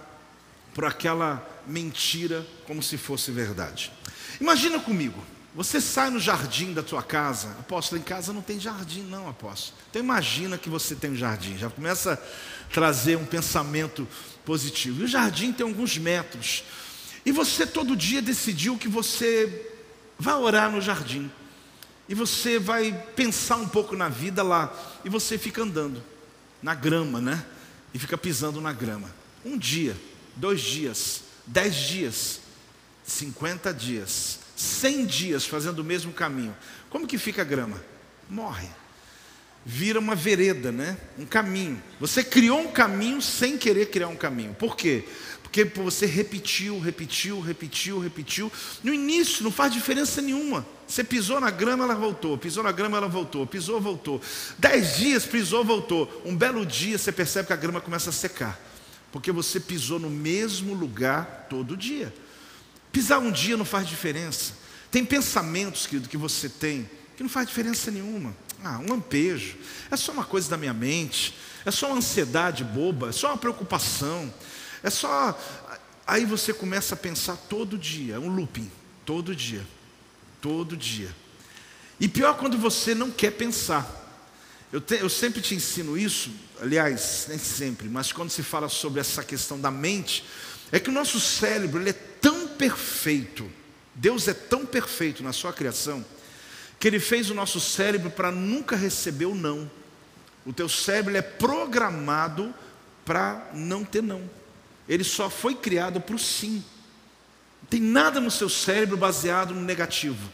por 0.74 0.86
aquela 0.86 1.44
mentira 1.66 2.46
como 2.68 2.84
se 2.84 2.98
fosse 2.98 3.32
verdade. 3.32 3.92
Imagina 4.40 4.80
comigo, 4.80 5.24
você 5.56 5.80
sai 5.80 6.10
no 6.10 6.20
jardim 6.20 6.74
da 6.74 6.84
tua 6.84 7.02
casa, 7.02 7.48
apóstolo, 7.52 8.02
em 8.02 8.04
casa 8.04 8.34
não 8.34 8.42
tem 8.42 8.60
jardim, 8.60 9.04
não, 9.04 9.30
apóstolo. 9.30 9.78
Então 9.90 10.02
imagina 10.02 10.58
que 10.58 10.70
você 10.70 10.94
tem 10.96 11.12
um 11.12 11.16
jardim, 11.16 11.58
já 11.58 11.70
começa 11.70 12.14
a 12.14 12.74
trazer 12.74 13.16
um 13.16 13.26
pensamento 13.26 14.06
positivo. 14.44 15.02
E 15.02 15.06
o 15.06 15.08
jardim 15.08 15.54
tem 15.54 15.66
alguns 15.66 15.98
metros. 15.98 16.66
E 17.26 17.32
você 17.32 17.66
todo 17.66 17.96
dia 17.96 18.22
decidiu 18.22 18.78
que 18.78 18.90
você 18.90 19.72
vai 20.20 20.36
orar 20.36 20.70
no 20.70 20.82
jardim. 20.82 21.32
E 22.10 22.14
você 22.14 22.60
vai 22.60 22.92
pensar 23.16 23.56
um 23.56 23.68
pouco 23.68 23.96
na 23.96 24.10
vida 24.10 24.44
lá. 24.44 24.74
E 25.06 25.10
você 25.10 25.38
fica 25.38 25.64
andando 25.64 26.04
na 26.62 26.76
grama, 26.76 27.22
né? 27.22 27.46
E 27.94 27.98
fica 27.98 28.18
pisando 28.18 28.60
na 28.60 28.74
grama. 28.74 29.10
Um 29.46 29.58
dia, 29.58 29.96
dois 30.36 30.60
dias, 30.60 31.24
dez 31.48 31.76
dias, 31.76 32.42
cinquenta 33.06 33.74
dias, 33.74 34.40
cem 34.56 35.06
dias 35.06 35.46
fazendo 35.46 35.80
o 35.80 35.84
mesmo 35.84 36.14
caminho. 36.14 36.56
Como 36.90 37.08
que 37.08 37.18
fica 37.18 37.42
a 37.42 37.46
grama? 37.46 37.82
Morre. 38.30 38.68
Vira 39.66 40.00
uma 40.00 40.14
vereda, 40.14 40.72
né? 40.72 40.96
Um 41.18 41.26
caminho. 41.26 41.82
Você 42.00 42.24
criou 42.24 42.60
um 42.60 42.72
caminho 42.72 43.22
sem 43.22 43.58
querer 43.58 43.90
criar 43.90 44.08
um 44.08 44.16
caminho. 44.16 44.54
Por 44.54 44.78
quê? 44.78 45.04
Porque 45.42 45.64
você 45.64 46.06
repetiu, 46.06 46.80
repetiu, 46.80 47.40
repetiu, 47.40 48.00
repetiu. 48.00 48.52
No 48.84 48.94
início 48.94 49.44
não 49.44 49.52
faz 49.52 49.74
diferença 49.74 50.22
nenhuma. 50.22 50.66
Você 50.88 51.04
pisou 51.04 51.40
na 51.40 51.50
grama, 51.50 51.84
ela 51.84 51.96
voltou. 51.96 52.38
Pisou 52.38 52.64
na 52.64 52.72
grama, 52.72 52.98
ela 52.98 53.08
voltou. 53.08 53.48
Pisou, 53.48 53.82
voltou. 53.82 54.22
Dez 54.60 54.98
dias, 54.98 55.26
pisou, 55.26 55.64
voltou. 55.64 56.22
Um 56.26 56.36
belo 56.36 56.66
dia 56.66 56.98
você 56.98 57.12
percebe 57.12 57.48
que 57.48 57.54
a 57.54 57.58
grama 57.58 57.82
começa 57.82 58.12
a 58.12 58.14
secar. 58.14 58.60
Porque 59.12 59.32
você 59.32 59.60
pisou 59.60 59.98
no 59.98 60.10
mesmo 60.10 60.74
lugar 60.74 61.48
todo 61.50 61.76
dia. 61.76 62.14
Pisar 62.96 63.20
um 63.20 63.30
dia 63.30 63.58
não 63.58 63.66
faz 63.66 63.86
diferença. 63.86 64.54
Tem 64.90 65.04
pensamentos, 65.04 65.86
querido, 65.86 66.08
que 66.08 66.16
você 66.16 66.48
tem 66.48 66.90
que 67.18 67.24
não 67.24 67.30
faz 67.30 67.46
diferença 67.46 67.92
nenhuma. 67.92 68.34
Ah, 68.64 68.80
um 68.80 68.90
lampejo. 68.90 69.58
É 69.92 69.98
só 69.98 70.14
uma 70.14 70.24
coisa 70.24 70.50
da 70.50 70.56
minha 70.56 70.74
mente. 70.74 71.36
É 71.66 71.72
só 71.72 71.88
uma 71.88 71.98
ansiedade 71.98 72.64
boba. 72.64 73.10
É 73.10 73.12
só 73.12 73.28
uma 73.28 73.38
preocupação. 73.38 74.34
É 74.82 74.90
só. 74.90 75.38
Aí 76.08 76.24
você 76.24 76.54
começa 76.54 76.96
a 76.96 76.98
pensar 76.98 77.36
todo 77.36 77.78
dia, 77.78 78.16
é 78.16 78.20
um 78.20 78.30
looping, 78.30 78.72
todo 79.06 79.36
dia, 79.36 79.68
todo 80.40 80.78
dia. 80.78 81.14
E 82.00 82.08
pior 82.08 82.38
quando 82.38 82.58
você 82.58 82.96
não 82.96 83.12
quer 83.12 83.32
pensar. 83.32 84.04
Eu, 84.72 84.80
te, 84.80 84.96
eu 84.96 85.10
sempre 85.10 85.42
te 85.42 85.54
ensino 85.54 85.98
isso, 85.98 86.32
aliás, 86.62 87.26
nem 87.28 87.38
sempre, 87.38 87.90
mas 87.90 88.14
quando 88.14 88.30
se 88.30 88.42
fala 88.42 88.70
sobre 88.70 89.02
essa 89.02 89.22
questão 89.22 89.60
da 89.60 89.70
mente, 89.70 90.24
é 90.72 90.80
que 90.80 90.90
o 90.90 90.94
nosso 90.94 91.20
cérebro 91.20 91.82
ele 91.82 91.92
é 91.92 91.94
tão 91.94 92.48
perfeito, 92.48 93.50
Deus 93.94 94.28
é 94.28 94.34
tão 94.34 94.66
perfeito 94.66 95.24
na 95.24 95.32
sua 95.32 95.54
criação, 95.54 96.04
que 96.80 96.88
Ele 96.88 97.00
fez 97.00 97.30
o 97.30 97.34
nosso 97.34 97.60
cérebro 97.60 98.10
para 98.10 98.32
nunca 98.32 98.76
receber 98.76 99.26
o 99.26 99.36
não. 99.36 99.70
O 100.46 100.54
teu 100.54 100.70
cérebro 100.70 101.16
é 101.16 101.22
programado 101.22 102.54
para 103.04 103.50
não 103.54 103.84
ter 103.84 104.04
não. 104.04 104.30
Ele 104.88 105.04
só 105.04 105.30
foi 105.30 105.56
criado 105.56 106.00
para 106.00 106.16
o 106.16 106.20
sim. 106.20 106.64
Não 107.62 107.70
tem 107.70 107.80
nada 107.80 108.20
no 108.20 108.30
seu 108.30 108.50
cérebro 108.50 108.98
baseado 108.98 109.54
no 109.54 109.62
negativo. 109.62 110.30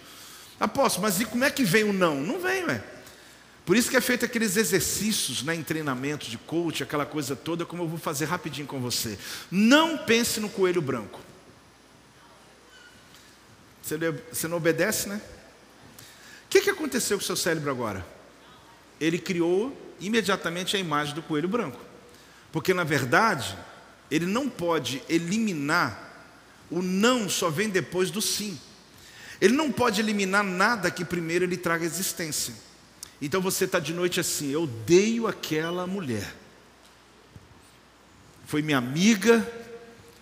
Apóstolo, 0.60 1.04
mas 1.04 1.22
e 1.22 1.26
como 1.26 1.44
é 1.44 1.50
que 1.50 1.64
vem 1.64 1.84
o 1.84 1.94
não? 1.94 2.20
Não 2.20 2.40
vem, 2.40 2.66
ué. 2.66 2.84
Por 3.66 3.78
isso 3.78 3.90
que 3.90 3.98
é 3.98 4.02
feito 4.02 4.26
aqueles 4.26 4.58
exercícios 4.58 5.44
né, 5.44 5.54
em 5.54 5.64
treinamento 5.64 6.30
de 6.30 6.38
coach, 6.38 6.82
aquela 6.82 7.06
coisa 7.06 7.36
toda, 7.36 7.66
como 7.66 7.84
eu 7.84 7.88
vou 7.88 8.00
fazer 8.00 8.26
rapidinho 8.26 8.68
com 8.68 8.80
você. 8.80 9.18
Não 9.52 10.00
pense 10.00 10.40
no 10.40 10.50
coelho 10.50 10.82
branco. 10.82 11.20
Você, 13.82 14.48
não 14.48 14.58
obedece, 14.58 15.10
né? 15.10 15.22
O 16.46 16.50
que, 16.50 16.62
que 16.62 16.70
aconteceu 16.70 17.18
com 17.18 17.24
o 17.24 17.26
seu 17.26 17.36
cérebro 17.36 17.70
agora? 17.70 18.06
Ele 19.00 19.18
criou 19.18 19.76
imediatamente 20.00 20.76
a 20.76 20.80
imagem 20.80 21.14
do 21.14 21.22
coelho 21.22 21.48
branco. 21.48 21.80
Porque, 22.52 22.74
na 22.74 22.84
verdade, 22.84 23.58
ele 24.10 24.26
não 24.26 24.50
pode 24.50 25.02
eliminar 25.08 26.10
o 26.70 26.82
não 26.82 27.30
só 27.30 27.50
vem 27.50 27.70
depois 27.70 28.10
do 28.10 28.22
sim. 28.22 28.60
Ele 29.40 29.54
não 29.54 29.72
pode 29.72 30.00
eliminar 30.00 30.44
nada 30.44 30.92
que 30.92 31.04
primeiro 31.04 31.46
ele 31.46 31.58
traga 31.58 31.86
existência. 31.86 32.54
Então 33.22 33.40
você 33.40 33.66
está 33.66 33.80
de 33.80 33.94
noite 33.94 34.20
assim, 34.20 34.52
eu 34.52 34.64
odeio 34.64 35.28
aquela 35.28 35.86
mulher. 35.86 36.36
Foi 38.46 38.62
minha 38.62 38.78
amiga, 38.78 39.48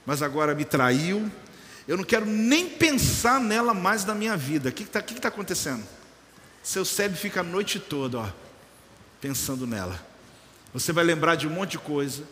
mas 0.05 0.21
agora 0.21 0.53
me 0.53 0.65
traiu. 0.65 1.31
Eu 1.87 1.97
não 1.97 2.03
quero 2.03 2.25
nem 2.25 2.69
pensar 2.69 3.39
nela 3.39 3.73
mais 3.73 4.05
na 4.05 4.13
minha 4.13 4.35
vida. 4.35 4.69
O 4.69 4.71
que 4.71 4.83
está 4.83 5.01
tá 5.01 5.27
acontecendo? 5.29 5.83
Seu 6.61 6.83
cérebro 6.83 7.19
fica 7.19 7.39
a 7.39 7.43
noite 7.43 7.79
toda, 7.79 8.19
ó, 8.19 8.29
pensando 9.21 9.65
nela. 9.65 9.99
Você 10.73 10.91
vai 10.91 11.03
lembrar 11.03 11.35
de 11.35 11.47
um 11.47 11.49
monte 11.49 11.71
de 11.71 11.79
coisa 11.79 12.23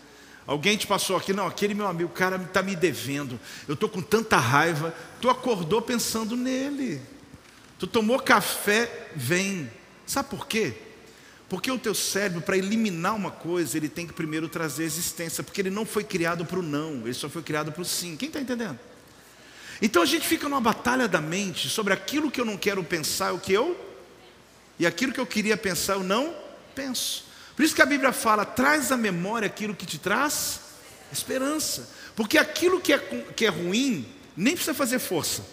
Alguém 0.48 0.78
te 0.78 0.88
passou 0.88 1.18
aqui, 1.18 1.34
não, 1.34 1.46
aquele 1.46 1.74
meu 1.74 1.86
amigo, 1.86 2.10
o 2.10 2.14
cara 2.14 2.38
está 2.38 2.64
me 2.64 2.74
devendo, 2.74 3.38
eu 3.68 3.74
estou 3.74 3.90
com 3.90 4.02
tanta 4.02 4.38
raiva. 4.38 4.96
Tu 5.20 5.30
acordou 5.30 5.82
pensando 5.82 6.38
nele. 6.38 7.02
Tu 7.78 7.86
tomou 7.86 8.18
café, 8.18 9.10
vem. 9.14 9.70
Sabe 10.08 10.30
por 10.30 10.48
quê? 10.48 10.74
Porque 11.50 11.70
o 11.70 11.78
teu 11.78 11.94
cérebro, 11.94 12.42
para 12.42 12.58
eliminar 12.58 13.16
uma 13.16 13.30
coisa, 13.30 13.78
ele 13.78 13.88
tem 13.88 14.08
que 14.08 14.14
primeiro 14.14 14.50
trazer 14.50 14.84
existência, 14.84 15.44
porque 15.44 15.62
ele 15.62 15.70
não 15.70 15.86
foi 15.86 16.04
criado 16.04 16.46
para 16.46 16.60
o 16.60 16.64
não, 16.64 17.02
ele 17.04 17.14
só 17.14 17.30
foi 17.30 17.44
criado 17.44 17.72
para 17.72 17.82
o 17.82 17.86
sim. 17.86 18.18
Quem 18.18 18.28
está 18.28 18.40
entendendo? 18.42 18.80
Então 19.82 20.02
a 20.02 20.06
gente 20.06 20.28
fica 20.28 20.50
numa 20.50 20.60
batalha 20.60 21.08
da 21.08 21.22
mente 21.22 21.70
sobre 21.70 21.94
aquilo 21.94 22.32
que 22.32 22.42
eu 22.42 22.46
não 22.46 22.58
quero 22.58 22.84
pensar, 22.84 23.34
o 23.34 23.40
que 23.40 23.54
eu, 23.54 23.80
e 24.80 24.86
aquilo 24.86 25.14
que 25.14 25.20
eu 25.20 25.26
queria 25.26 25.56
pensar, 25.56 25.94
eu 25.94 26.04
não 26.04 26.34
penso. 26.74 27.26
Por 27.56 27.64
isso 27.64 27.76
que 27.76 27.82
a 27.82 27.86
Bíblia 27.86 28.12
fala: 28.12 28.46
traz 28.46 28.92
à 28.92 28.98
memória 28.98 29.46
aquilo 29.46 29.76
que 29.76 29.86
te 29.86 29.98
traz 29.98 30.62
esperança. 31.12 31.90
Porque 32.16 32.38
aquilo 32.38 32.82
que 32.82 32.94
é, 32.94 32.98
que 33.36 33.46
é 33.46 33.50
ruim, 33.50 34.08
nem 34.36 34.54
precisa 34.54 34.74
fazer 34.74 35.00
força. 35.00 35.44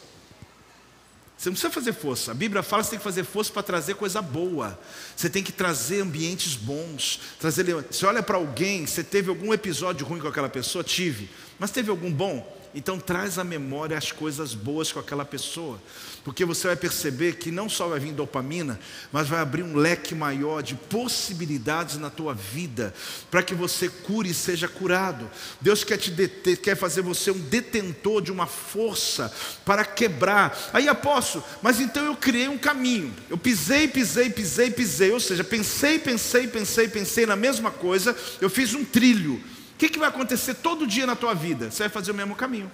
Você 1.45 1.51
não 1.51 1.55
precisa 1.55 1.72
fazer 1.72 1.92
força. 1.92 2.30
A 2.30 2.34
Bíblia 2.34 2.62
fala 2.62 2.82
que 2.82 2.86
você 2.86 2.90
tem 2.92 2.99
que 2.99 3.05
fazer 3.05 3.22
força 3.22 3.53
para 3.53 3.62
trazer 3.62 3.97
coisa 3.97 4.22
boa. 4.22 4.78
Você 5.14 5.28
tem 5.28 5.42
que 5.42 5.53
trazer 5.53 6.01
ambientes 6.01 6.55
bons. 6.55 7.20
Trazer... 7.38 7.66
Você 7.66 8.07
olha 8.07 8.22
para 8.22 8.38
alguém, 8.38 8.86
você 8.86 9.05
teve 9.05 9.28
algum 9.28 9.53
episódio 9.53 10.07
ruim 10.07 10.20
com 10.20 10.28
aquela 10.28 10.49
pessoa? 10.49 10.82
Tive. 10.82 11.28
Mas 11.59 11.70
teve 11.70 11.90
algum 11.90 12.11
bom? 12.11 12.64
Então 12.75 12.99
traz 12.99 13.39
à 13.39 13.45
memória 13.45 13.97
as 13.97 14.11
coisas 14.11 14.53
boas 14.53 14.91
com 14.91 14.99
aquela 14.99 15.25
pessoa, 15.25 15.81
porque 16.25 16.45
você 16.45 16.66
vai 16.66 16.77
perceber 16.77 17.37
que 17.37 17.53
não 17.53 17.68
só 17.68 17.87
vai 17.87 18.01
vir 18.01 18.12
dopamina, 18.12 18.81
mas 19.12 19.29
vai 19.29 19.41
abrir 19.41 19.62
um 19.62 19.77
leque 19.77 20.12
maior 20.12 20.61
de 20.61 20.75
possibilidades 20.75 21.99
na 21.99 22.11
tua 22.11 22.35
vida, 22.35 22.93
para 23.31 23.45
que 23.45 23.55
você 23.55 23.89
cure 23.89 24.31
e 24.31 24.35
seja 24.35 24.66
curado. 24.66 25.31
Deus 25.61 25.85
quer 25.85 25.99
te 25.99 26.11
deter, 26.11 26.57
quer 26.57 26.77
fazer 26.77 27.03
você 27.03 27.31
um 27.31 27.39
detentor 27.39 28.20
de 28.20 28.33
uma 28.33 28.47
força 28.47 29.33
para 29.64 29.85
quebrar. 29.85 30.70
Aí 30.72 30.89
apóstolo, 30.89 31.45
mas 31.62 31.79
então 31.79 32.05
eu 32.05 32.16
criei 32.16 32.49
um 32.49 32.59
caminho. 32.59 33.14
Eu 33.31 33.39
pisei, 33.39 33.87
pisei, 33.87 34.31
pisei, 34.31 34.70
pisei, 34.70 35.12
ou 35.12 35.20
seja, 35.20 35.45
pensei, 35.45 35.99
pensei, 36.01 36.49
pensei, 36.49 36.89
pensei 36.89 37.25
na 37.25 37.37
mesma 37.37 37.70
coisa, 37.70 38.16
eu 38.41 38.51
fiz 38.51 38.75
um 38.75 38.85
trilho. 38.85 39.41
Que, 39.85 39.91
que 39.91 39.99
vai 39.99 40.09
acontecer 40.09 40.55
todo 40.55 40.87
dia 40.87 41.07
na 41.07 41.14
tua 41.14 41.35
vida? 41.35 41.70
Você 41.70 41.82
vai 41.82 41.91
fazer 41.91 42.11
o 42.11 42.14
mesmo 42.14 42.35
caminho. 42.35 42.72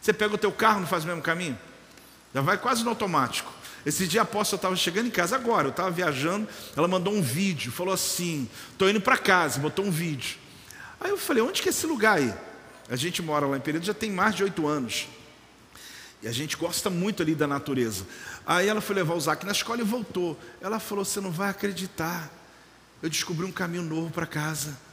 Você 0.00 0.10
pega 0.10 0.34
o 0.34 0.38
teu 0.38 0.50
carro, 0.50 0.80
não 0.80 0.86
faz 0.86 1.04
o 1.04 1.06
mesmo 1.06 1.20
caminho? 1.20 1.58
Já 2.34 2.40
vai 2.40 2.56
quase 2.56 2.82
no 2.82 2.88
automático. 2.88 3.52
Esse 3.84 4.06
dia 4.06 4.22
a 4.22 4.24
apóstola 4.24 4.56
estava 4.56 4.74
chegando 4.74 5.08
em 5.08 5.10
casa 5.10 5.36
agora, 5.36 5.66
eu 5.66 5.70
estava 5.70 5.90
viajando, 5.90 6.48
ela 6.74 6.88
mandou 6.88 7.12
um 7.12 7.20
vídeo, 7.20 7.70
falou 7.70 7.92
assim: 7.92 8.48
estou 8.72 8.88
indo 8.88 9.02
para 9.02 9.18
casa, 9.18 9.60
botou 9.60 9.84
um 9.84 9.90
vídeo. 9.90 10.38
Aí 10.98 11.10
eu 11.10 11.18
falei: 11.18 11.42
onde 11.42 11.60
que 11.60 11.68
é 11.68 11.72
esse 11.72 11.86
lugar 11.86 12.16
aí? 12.16 12.32
A 12.88 12.96
gente 12.96 13.20
mora 13.20 13.46
lá 13.46 13.58
em 13.58 13.60
Pereira 13.60 13.84
já 13.84 13.92
tem 13.92 14.10
mais 14.10 14.34
de 14.34 14.42
oito 14.42 14.66
anos. 14.66 15.08
E 16.22 16.28
a 16.28 16.32
gente 16.32 16.56
gosta 16.56 16.88
muito 16.88 17.22
ali 17.22 17.34
da 17.34 17.46
natureza. 17.46 18.06
Aí 18.46 18.66
ela 18.66 18.80
foi 18.80 18.96
levar 18.96 19.12
o 19.12 19.20
Zac 19.20 19.44
na 19.44 19.52
escola 19.52 19.82
e 19.82 19.84
voltou. 19.84 20.38
Ela 20.58 20.80
falou: 20.80 21.04
Você 21.04 21.20
não 21.20 21.30
vai 21.30 21.50
acreditar. 21.50 22.30
Eu 23.02 23.10
descobri 23.10 23.44
um 23.44 23.52
caminho 23.52 23.82
novo 23.82 24.10
para 24.10 24.24
casa. 24.24 24.88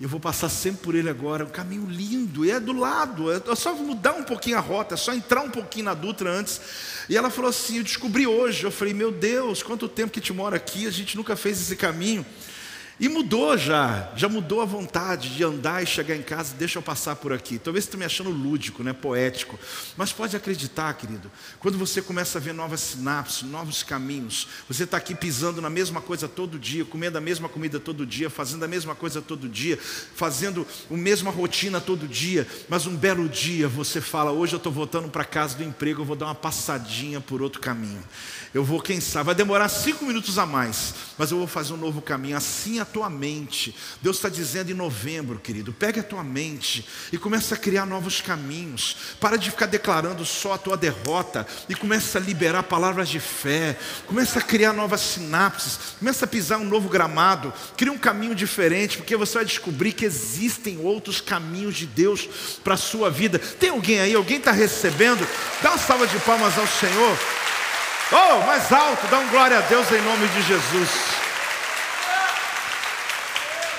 Eu 0.00 0.08
vou 0.08 0.18
passar 0.18 0.48
sempre 0.48 0.80
por 0.82 0.94
ele 0.94 1.10
agora, 1.10 1.44
um 1.44 1.50
caminho 1.50 1.84
lindo, 1.86 2.42
e 2.42 2.50
é 2.50 2.58
do 2.58 2.72
lado, 2.72 3.30
é 3.30 3.54
só 3.54 3.74
mudar 3.74 4.14
um 4.14 4.22
pouquinho 4.22 4.56
a 4.56 4.60
rota, 4.60 4.94
é 4.94 4.96
só 4.96 5.12
entrar 5.12 5.42
um 5.42 5.50
pouquinho 5.50 5.84
na 5.84 5.92
Dutra 5.92 6.30
antes. 6.30 6.58
E 7.06 7.18
ela 7.18 7.28
falou 7.28 7.50
assim: 7.50 7.76
Eu 7.76 7.84
descobri 7.84 8.26
hoje. 8.26 8.64
Eu 8.64 8.70
falei: 8.70 8.94
Meu 8.94 9.12
Deus, 9.12 9.62
quanto 9.62 9.86
tempo 9.86 10.10
que 10.10 10.20
te 10.20 10.32
mora 10.32 10.56
aqui, 10.56 10.86
a 10.86 10.90
gente 10.90 11.18
nunca 11.18 11.36
fez 11.36 11.60
esse 11.60 11.76
caminho. 11.76 12.24
E 13.00 13.08
mudou 13.08 13.56
já, 13.56 14.12
já 14.14 14.28
mudou 14.28 14.60
a 14.60 14.66
vontade 14.66 15.34
de 15.34 15.42
andar 15.42 15.82
e 15.82 15.86
chegar 15.86 16.14
em 16.14 16.20
casa, 16.20 16.54
deixa 16.58 16.78
eu 16.78 16.82
passar 16.82 17.16
por 17.16 17.32
aqui. 17.32 17.58
Talvez 17.58 17.84
você 17.84 17.88
esteja 17.88 17.98
me 17.98 18.04
achando 18.04 18.28
lúdico, 18.28 18.82
né, 18.82 18.92
poético, 18.92 19.58
mas 19.96 20.12
pode 20.12 20.36
acreditar, 20.36 20.92
querido, 20.92 21.32
quando 21.60 21.78
você 21.78 22.02
começa 22.02 22.36
a 22.36 22.40
ver 22.42 22.52
novas 22.52 22.80
sinapses, 22.80 23.42
novos 23.44 23.82
caminhos, 23.82 24.46
você 24.68 24.84
está 24.84 24.98
aqui 24.98 25.14
pisando 25.14 25.62
na 25.62 25.70
mesma 25.70 26.02
coisa 26.02 26.28
todo 26.28 26.58
dia, 26.58 26.84
comendo 26.84 27.16
a 27.16 27.22
mesma 27.22 27.48
comida 27.48 27.80
todo 27.80 28.04
dia, 28.04 28.28
fazendo 28.28 28.66
a 28.66 28.68
mesma 28.68 28.94
coisa 28.94 29.22
todo 29.22 29.48
dia, 29.48 29.78
fazendo 30.14 30.66
a 30.90 30.94
mesma 30.94 31.30
rotina 31.30 31.80
todo 31.80 32.06
dia, 32.06 32.46
mas 32.68 32.86
um 32.86 32.94
belo 32.94 33.30
dia 33.30 33.66
você 33.66 34.02
fala: 34.02 34.30
hoje 34.30 34.52
eu 34.52 34.58
estou 34.58 34.70
voltando 34.70 35.08
para 35.08 35.24
casa 35.24 35.56
do 35.56 35.64
emprego, 35.64 36.02
eu 36.02 36.06
vou 36.06 36.16
dar 36.16 36.26
uma 36.26 36.34
passadinha 36.34 37.18
por 37.18 37.40
outro 37.40 37.62
caminho. 37.62 38.04
Eu 38.52 38.64
vou, 38.64 38.80
quem 38.80 39.00
sabe, 39.00 39.26
vai 39.26 39.34
demorar 39.34 39.68
cinco 39.68 40.04
minutos 40.04 40.36
a 40.36 40.44
mais, 40.44 40.94
mas 41.16 41.30
eu 41.30 41.38
vou 41.38 41.46
fazer 41.46 41.72
um 41.72 41.76
novo 41.76 42.02
caminho. 42.02 42.36
Assim 42.36 42.80
a 42.80 42.84
tua 42.84 43.08
mente. 43.08 43.74
Deus 44.02 44.16
está 44.16 44.28
dizendo 44.28 44.72
em 44.72 44.74
novembro, 44.74 45.38
querido, 45.38 45.72
pega 45.72 46.00
a 46.00 46.04
tua 46.04 46.24
mente 46.24 46.84
e 47.12 47.18
começa 47.18 47.54
a 47.54 47.58
criar 47.58 47.86
novos 47.86 48.20
caminhos. 48.20 48.96
Para 49.20 49.36
de 49.36 49.50
ficar 49.50 49.66
declarando 49.66 50.24
só 50.26 50.54
a 50.54 50.58
tua 50.58 50.76
derrota 50.76 51.46
e 51.68 51.76
começa 51.76 52.18
a 52.18 52.20
liberar 52.20 52.64
palavras 52.64 53.08
de 53.08 53.20
fé. 53.20 53.78
Começa 54.06 54.40
a 54.40 54.42
criar 54.42 54.72
novas 54.72 55.00
sinapses. 55.00 55.78
Começa 56.00 56.24
a 56.24 56.28
pisar 56.28 56.58
um 56.58 56.64
novo 56.64 56.88
gramado. 56.88 57.52
Cria 57.76 57.92
um 57.92 57.98
caminho 57.98 58.34
diferente, 58.34 58.96
porque 58.96 59.16
você 59.16 59.34
vai 59.34 59.44
descobrir 59.44 59.92
que 59.92 60.04
existem 60.04 60.78
outros 60.78 61.20
caminhos 61.20 61.76
de 61.76 61.86
Deus 61.86 62.28
para 62.64 62.74
a 62.74 62.76
sua 62.76 63.10
vida. 63.10 63.38
Tem 63.38 63.70
alguém 63.70 64.00
aí? 64.00 64.14
Alguém 64.14 64.38
está 64.38 64.50
recebendo? 64.50 65.24
Dá 65.62 65.70
uma 65.70 65.78
salva 65.78 66.08
de 66.08 66.18
palmas 66.20 66.58
ao 66.58 66.66
Senhor. 66.66 67.16
Oh, 68.12 68.44
mais 68.44 68.72
alto, 68.72 69.06
dá 69.06 69.20
um 69.20 69.28
glória 69.28 69.58
a 69.58 69.60
Deus 69.60 69.88
em 69.92 70.02
nome 70.02 70.26
de 70.26 70.42
Jesus. 70.42 70.90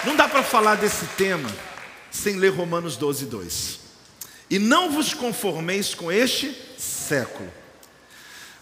Não 0.06 0.16
dá 0.16 0.30
para 0.30 0.42
falar 0.42 0.76
desse 0.76 1.06
tema 1.18 1.50
sem 2.10 2.38
ler 2.38 2.54
Romanos 2.54 2.96
12, 2.96 3.26
2. 3.26 3.80
E 4.50 4.58
não 4.58 4.90
vos 4.90 5.14
conformeis 5.14 5.94
com 5.94 6.10
este 6.10 6.58
século, 6.78 7.52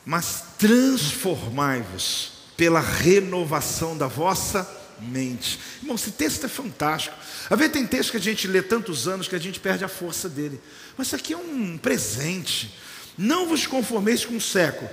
mas 0.04 0.44
transformai-vos 0.58 2.32
pela 2.58 2.80
renovação 2.80 3.96
da 3.96 4.08
vossa 4.08 4.68
mente. 5.00 5.60
Irmão, 5.82 5.96
esse 5.96 6.12
texto 6.12 6.48
é 6.48 6.50
fantástico. 6.50 7.16
Às 7.48 7.58
vezes 7.60 7.74
tem 7.74 7.86
texto 7.86 8.10
que 8.10 8.18
a 8.18 8.22
gente 8.22 8.48
lê 8.48 8.64
tantos 8.64 9.08
anos 9.08 9.28
que 9.28 9.36
a 9.36 9.40
gente 9.40 9.60
perde 9.60 9.86
a 9.86 9.88
força 9.88 10.28
dele. 10.28 10.60
Mas 10.98 11.08
isso 11.08 11.16
aqui 11.16 11.34
é 11.34 11.38
um 11.38 11.78
presente. 11.78 12.76
Não 13.22 13.46
vos 13.46 13.68
conformeis 13.68 14.24
com 14.24 14.38
o 14.38 14.42
século, 14.42 14.90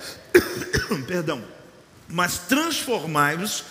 perdão, 1.07 1.45
mas 2.09 2.39
transformai-vos 2.39 3.62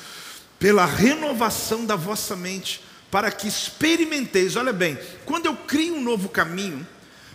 pela 0.58 0.86
renovação 0.86 1.86
da 1.86 1.98
vossa 1.98 2.38
mente, 2.38 2.82
para 3.12 3.30
que 3.32 3.50
experimenteis. 3.50 4.56
Olha 4.56 4.72
bem, 4.72 4.98
quando 5.26 5.48
eu 5.48 5.58
crio 5.58 5.96
um 5.96 6.02
novo 6.02 6.30
caminho, 6.30 6.88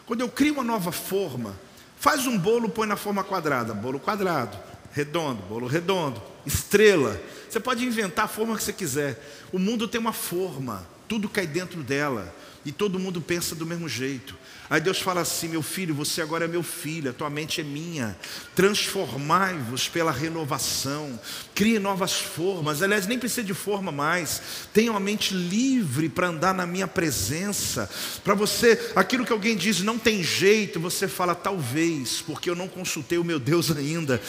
quando 0.06 0.22
eu 0.22 0.30
crio 0.30 0.54
uma 0.54 0.64
nova 0.64 0.90
forma, 0.92 1.60
faz 1.98 2.26
um 2.26 2.38
bolo, 2.38 2.70
põe 2.70 2.88
na 2.88 2.96
forma 2.96 3.22
quadrada, 3.22 3.74
bolo 3.74 4.00
quadrado, 4.00 4.56
redondo, 4.90 5.42
bolo 5.42 5.66
redondo, 5.66 6.22
estrela. 6.46 7.20
Você 7.50 7.60
pode 7.60 7.84
inventar 7.84 8.24
a 8.24 8.28
forma 8.28 8.56
que 8.56 8.62
você 8.62 8.72
quiser. 8.72 9.22
O 9.52 9.58
mundo 9.58 9.86
tem 9.86 10.00
uma 10.00 10.14
forma, 10.14 10.88
tudo 11.06 11.28
cai 11.28 11.46
dentro 11.46 11.82
dela 11.82 12.34
e 12.64 12.72
todo 12.72 12.98
mundo 12.98 13.20
pensa 13.20 13.54
do 13.54 13.66
mesmo 13.66 13.90
jeito. 13.90 14.34
Aí 14.70 14.80
Deus 14.80 15.00
fala 15.00 15.22
assim: 15.22 15.48
meu 15.48 15.62
filho, 15.62 15.92
você 15.92 16.22
agora 16.22 16.44
é 16.44 16.48
meu 16.48 16.62
filho, 16.62 17.10
a 17.10 17.12
tua 17.12 17.28
mente 17.28 17.60
é 17.60 17.64
minha. 17.64 18.16
Transformai-vos 18.54 19.88
pela 19.88 20.12
renovação, 20.12 21.18
crie 21.56 21.80
novas 21.80 22.12
formas. 22.12 22.80
Aliás, 22.80 23.04
nem 23.04 23.18
precisa 23.18 23.42
de 23.42 23.52
forma 23.52 23.90
mais. 23.90 24.40
Tenha 24.72 24.92
uma 24.92 25.00
mente 25.00 25.34
livre 25.34 26.08
para 26.08 26.28
andar 26.28 26.54
na 26.54 26.68
minha 26.68 26.86
presença. 26.86 27.90
Para 28.22 28.34
você, 28.34 28.92
aquilo 28.94 29.24
que 29.26 29.32
alguém 29.32 29.56
diz 29.56 29.80
não 29.80 29.98
tem 29.98 30.22
jeito, 30.22 30.78
você 30.78 31.08
fala 31.08 31.34
talvez, 31.34 32.22
porque 32.24 32.48
eu 32.48 32.54
não 32.54 32.68
consultei 32.68 33.18
o 33.18 33.24
meu 33.24 33.40
Deus 33.40 33.72
ainda. 33.76 34.22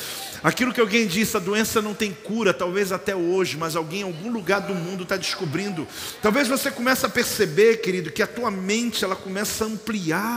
Aquilo 0.43 0.73
que 0.73 0.81
alguém 0.81 1.05
diz, 1.05 1.35
a 1.35 1.39
doença 1.39 1.83
não 1.83 1.93
tem 1.93 2.11
cura, 2.11 2.51
talvez 2.51 2.91
até 2.91 3.15
hoje, 3.15 3.57
mas 3.57 3.75
alguém 3.75 3.99
em 3.99 4.05
algum 4.05 4.31
lugar 4.31 4.61
do 4.61 4.73
mundo 4.73 5.03
está 5.03 5.17
descobrindo. 5.17 5.87
Talvez 6.19 6.47
você 6.47 6.71
comece 6.71 7.05
a 7.05 7.09
perceber, 7.09 7.77
querido, 7.77 8.11
que 8.11 8.23
a 8.23 8.27
tua 8.27 8.49
mente 8.49 9.05
ela 9.05 9.15
começa 9.15 9.65
a 9.65 9.67
ampliar 9.67 10.30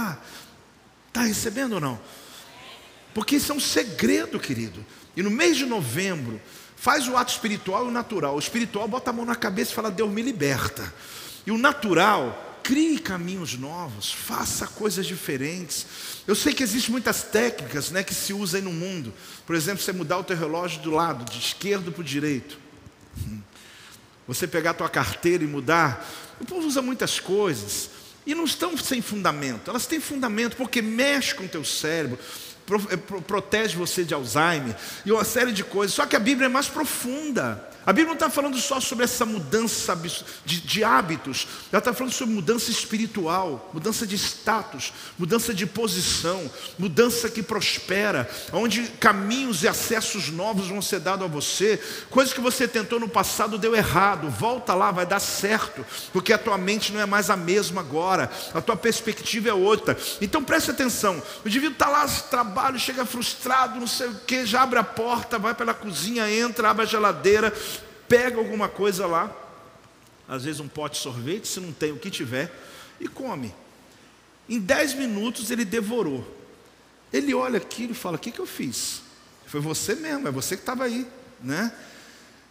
Está 1.09 1.22
recebendo 1.22 1.74
ou 1.74 1.80
não? 1.80 2.01
Porque 3.14 3.36
isso 3.36 3.53
é 3.53 3.55
um 3.55 3.61
segredo, 3.61 4.40
querido. 4.40 4.84
E 5.16 5.22
no 5.22 5.30
mês 5.30 5.57
de 5.57 5.64
novembro, 5.64 6.40
faz 6.76 7.09
o 7.09 7.16
ato 7.16 7.32
espiritual 7.32 7.86
e 7.86 7.88
o 7.88 7.92
natural. 7.92 8.34
O 8.34 8.38
espiritual 8.38 8.88
bota 8.88 9.11
a 9.11 9.12
mão 9.12 9.24
na 9.24 9.36
cabeça 9.36 9.70
e 9.70 9.74
fala: 9.74 9.90
Deus 9.90 10.11
me 10.11 10.20
liberta. 10.22 10.92
E 11.47 11.51
o 11.51 11.59
natural, 11.59 12.59
crie 12.62 12.99
caminhos 12.99 13.57
novos, 13.57 14.12
faça 14.12 14.66
coisas 14.66 15.07
diferentes. 15.07 15.86
Eu 16.26 16.34
sei 16.34 16.53
que 16.53 16.62
existem 16.62 16.90
muitas 16.90 17.22
técnicas 17.22 17.90
né, 17.90 18.03
que 18.03 18.14
se 18.14 18.32
usam 18.32 18.62
no 18.62 18.72
mundo. 18.72 19.12
Por 19.47 19.55
exemplo, 19.55 19.82
você 19.82 19.92
mudar 19.92 20.18
o 20.18 20.24
teu 20.24 20.36
relógio 20.36 20.80
do 20.80 20.90
lado, 20.90 21.30
de 21.30 21.38
esquerdo 21.38 21.92
para 21.92 22.01
o 22.01 22.05
direito. 22.05 22.59
Você 24.26 24.47
pegar 24.49 24.70
a 24.70 24.74
tua 24.74 24.88
carteira 24.88 25.45
e 25.45 25.47
mudar. 25.47 26.05
O 26.40 26.45
povo 26.47 26.66
usa 26.66 26.80
muitas 26.80 27.20
coisas. 27.20 27.90
E 28.27 28.35
não 28.35 28.45
estão 28.45 28.77
sem 28.77 29.03
fundamento, 29.03 29.70
elas 29.70 29.87
têm 29.87 30.01
fundamento 30.01 30.57
porque 30.57 30.81
mexe 30.81 31.35
com 31.35 31.45
o 31.45 31.49
teu 31.49 31.64
cérebro, 31.64 32.18
eh, 32.91 32.97
protege 32.97 33.77
você 33.77 34.03
de 34.05 34.14
Alzheimer 34.14 34.75
e 35.05 35.12
uma 35.12 35.25
série 35.25 35.53
de 35.53 35.62
coisas. 35.62 35.95
Só 35.95 36.07
que 36.07 36.16
a 36.16 36.20
Bíblia 36.20 36.47
é 36.47 36.49
mais 36.49 36.68
profunda. 36.68 37.74
A 37.87 37.93
Bíblia 37.93 38.07
não 38.07 38.14
está 38.14 38.30
falando 38.30 38.59
só 38.59 38.80
sobre 38.80 39.05
essa 39.05 39.26
mudança 39.26 39.99
de, 40.45 40.61
de 40.61 40.82
hábitos, 40.82 41.47
ela 41.70 41.78
está 41.78 41.93
falando 41.93 42.12
sobre 42.12 42.35
mudança 42.35 42.70
espiritual, 42.70 43.70
mudança 43.74 44.07
de 44.07 44.16
status, 44.16 44.93
mudança 45.18 45.53
de 45.53 45.66
posição, 45.66 46.51
mudança 46.78 47.28
que 47.28 47.43
prospera, 47.43 48.28
onde 48.53 48.85
caminhos 49.01 49.62
e 49.62 49.68
acessos 49.68 50.30
novos 50.30 50.68
vão 50.68 50.80
ser 50.80 51.01
dados 51.01 51.26
a 51.26 51.28
você, 51.28 51.80
coisas 52.09 52.32
que 52.32 52.41
você 52.41 52.66
tentou 52.66 52.99
no 52.99 53.09
passado 53.09 53.59
deu 53.59 53.74
errado, 53.74 54.30
volta 54.30 54.74
lá, 54.74 54.91
vai 54.91 55.05
dar 55.05 55.20
certo, 55.20 55.85
porque 56.12 56.32
a 56.32 56.39
tua 56.39 56.57
mente 56.57 56.93
não 56.93 57.01
é 57.01 57.07
mais 57.07 57.28
a 57.28 57.37
mesma 57.37 57.82
agora, 57.82 58.30
a 58.55 58.61
tua 58.61 58.76
perspectiva 58.76 59.51
é 59.51 59.55
outra. 59.55 59.97
Então 60.20 60.43
preste 60.43 60.70
atenção, 60.70 61.22
o 61.45 61.49
indivíduo 61.49 61.74
está 61.74 61.89
lá, 61.89 62.07
trabalho, 62.07 62.78
chega 62.78 63.05
frustrado, 63.05 63.78
não 63.78 63.87
sei 63.87 64.09
o 64.09 64.14
que, 64.26 64.47
já 64.47 64.62
abre 64.62 64.78
a 64.78 64.85
porta, 64.85 65.39
vai 65.39 65.55
pela 65.55 65.74
cozinha, 65.74 66.30
entra, 66.30 66.70
abre 66.70 66.85
a 66.85 66.89
geladeira 66.89 67.53
pega 68.09 68.38
alguma 68.38 68.68
coisa 68.68 69.07
lá, 69.07 69.34
às 70.28 70.44
vezes 70.44 70.61
um 70.61 70.68
pote 70.68 70.96
de 70.96 71.02
sorvete, 71.02 71.46
se 71.46 71.61
não 71.61 71.72
tem 71.72 71.92
o 71.92 71.98
que 71.98 72.11
tiver, 72.11 72.52
e 73.00 73.09
come. 73.09 73.55
Em 74.48 74.59
dez 74.59 74.94
minutos 74.94 75.50
ele 75.50 75.64
devorou. 75.64 76.26
Ele 77.12 77.34
olha 77.34 77.59
aquilo 77.59 77.92
e 77.92 77.96
fala: 77.96 78.16
O 78.16 78.18
que, 78.18 78.30
que 78.30 78.40
eu 78.40 78.46
fiz? 78.46 79.02
Foi 79.46 79.61
você 79.61 79.94
mesmo, 79.94 80.26
é 80.26 80.30
você 80.30 80.57
que 80.57 80.62
estava 80.62 80.84
aí, 80.84 81.07
né? 81.40 81.72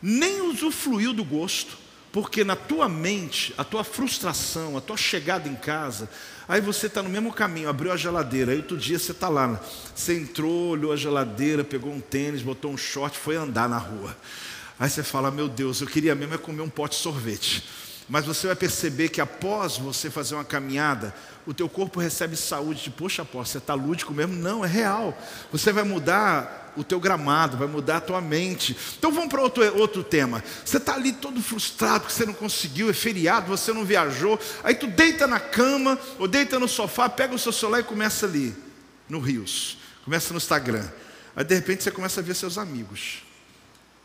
Nem 0.02 0.42
usufruiu 0.42 1.14
do 1.14 1.24
gosto, 1.24 1.78
porque 2.12 2.44
na 2.44 2.56
tua 2.56 2.88
mente, 2.88 3.54
a 3.58 3.64
tua 3.64 3.84
frustração, 3.84 4.78
a 4.78 4.82
tua 4.82 4.96
chegada 4.96 5.50
em 5.50 5.56
casa, 5.56 6.10
aí 6.48 6.62
você 6.62 6.88
está 6.88 7.02
no 7.02 7.10
mesmo 7.10 7.34
caminho, 7.34 7.70
abriu 7.70 7.92
a 7.92 7.98
geladeira, 7.98 8.52
aí 8.52 8.58
outro 8.58 8.78
dia 8.78 9.00
você 9.00 9.12
está 9.12 9.30
lá, 9.30 9.60
você 9.96 10.16
entrou, 10.18 10.70
olhou 10.70 10.94
a 10.94 10.96
geladeira, 10.96 11.64
pegou 11.64 11.92
um 11.92 12.00
tênis, 12.00 12.42
botou 12.42 12.72
um 12.72 12.78
short, 12.78 13.18
foi 13.18 13.36
andar 13.36 13.68
na 13.68 13.78
rua. 13.78 14.16
Aí 14.80 14.90
você 14.90 15.04
fala: 15.04 15.32
Meu 15.32 15.48
Deus, 15.48 15.82
eu 15.82 15.88
queria 15.88 16.16
mesmo 16.16 16.36
é 16.36 16.38
comer 16.38 16.62
um 16.62 16.70
pote 16.70 16.96
de 16.96 17.02
sorvete. 17.02 17.64
Mas 18.10 18.26
você 18.26 18.48
vai 18.48 18.56
perceber 18.56 19.10
que 19.10 19.22
após 19.22 19.78
você 19.78 20.10
fazer 20.10 20.36
uma 20.36 20.44
caminhada, 20.44 21.16
o 21.46 21.54
teu 21.54 21.70
corpo 21.70 22.00
recebe 22.00 22.36
saúde. 22.36 22.84
De, 22.84 22.90
Poxa, 22.90 23.24
pô, 23.24 23.44
você 23.44 23.58
está 23.58 23.74
lúdico 23.74 24.14
mesmo? 24.14 24.36
Não, 24.36 24.64
é 24.64 24.68
real. 24.68 25.18
Você 25.52 25.72
vai 25.72 25.84
mudar 25.84 26.74
o 26.76 26.84
teu 26.84 27.00
gramado, 27.00 27.58
vai 27.58 27.68
mudar 27.68 27.98
a 27.98 28.02
tua 28.02 28.20
mente. 28.20 28.76
Então 28.98 29.12
vamos 29.12 29.30
para 29.30 29.42
outro, 29.42 29.80
outro 29.80 30.04
tema. 30.04 30.44
Você 30.66 30.78
está 30.78 30.96
ali 30.96 31.14
todo 31.14 31.42
frustrado 31.42 32.06
que 32.06 32.14
você 32.14 32.26
não 32.26 32.34
conseguiu, 32.34 32.90
é 32.90 32.94
feriado, 32.94 33.48
você 33.48 33.72
não 33.72 33.86
viajou. 33.86 34.40
Aí 34.64 34.76
tu 34.76 34.88
deita 34.88 35.28
na 35.28 35.40
cama 35.40 35.98
ou 36.20 36.28
deita 36.28 36.60
no 36.60 36.68
sofá, 36.68 37.08
pega 37.08 37.34
o 37.34 37.40
seu 37.40 37.52
celular 37.52 37.80
e 37.80 37.84
começa 37.84 38.26
ali, 38.26 38.56
no 39.08 39.20
Rios. 39.20 39.78
Começa 40.04 40.34
no 40.34 40.38
Instagram. 40.38 40.86
Aí 41.36 41.44
de 41.44 41.56
repente 41.56 41.84
você 41.84 41.92
começa 41.92 42.20
a 42.20 42.24
ver 42.24 42.36
seus 42.36 42.58
amigos. 42.58 43.24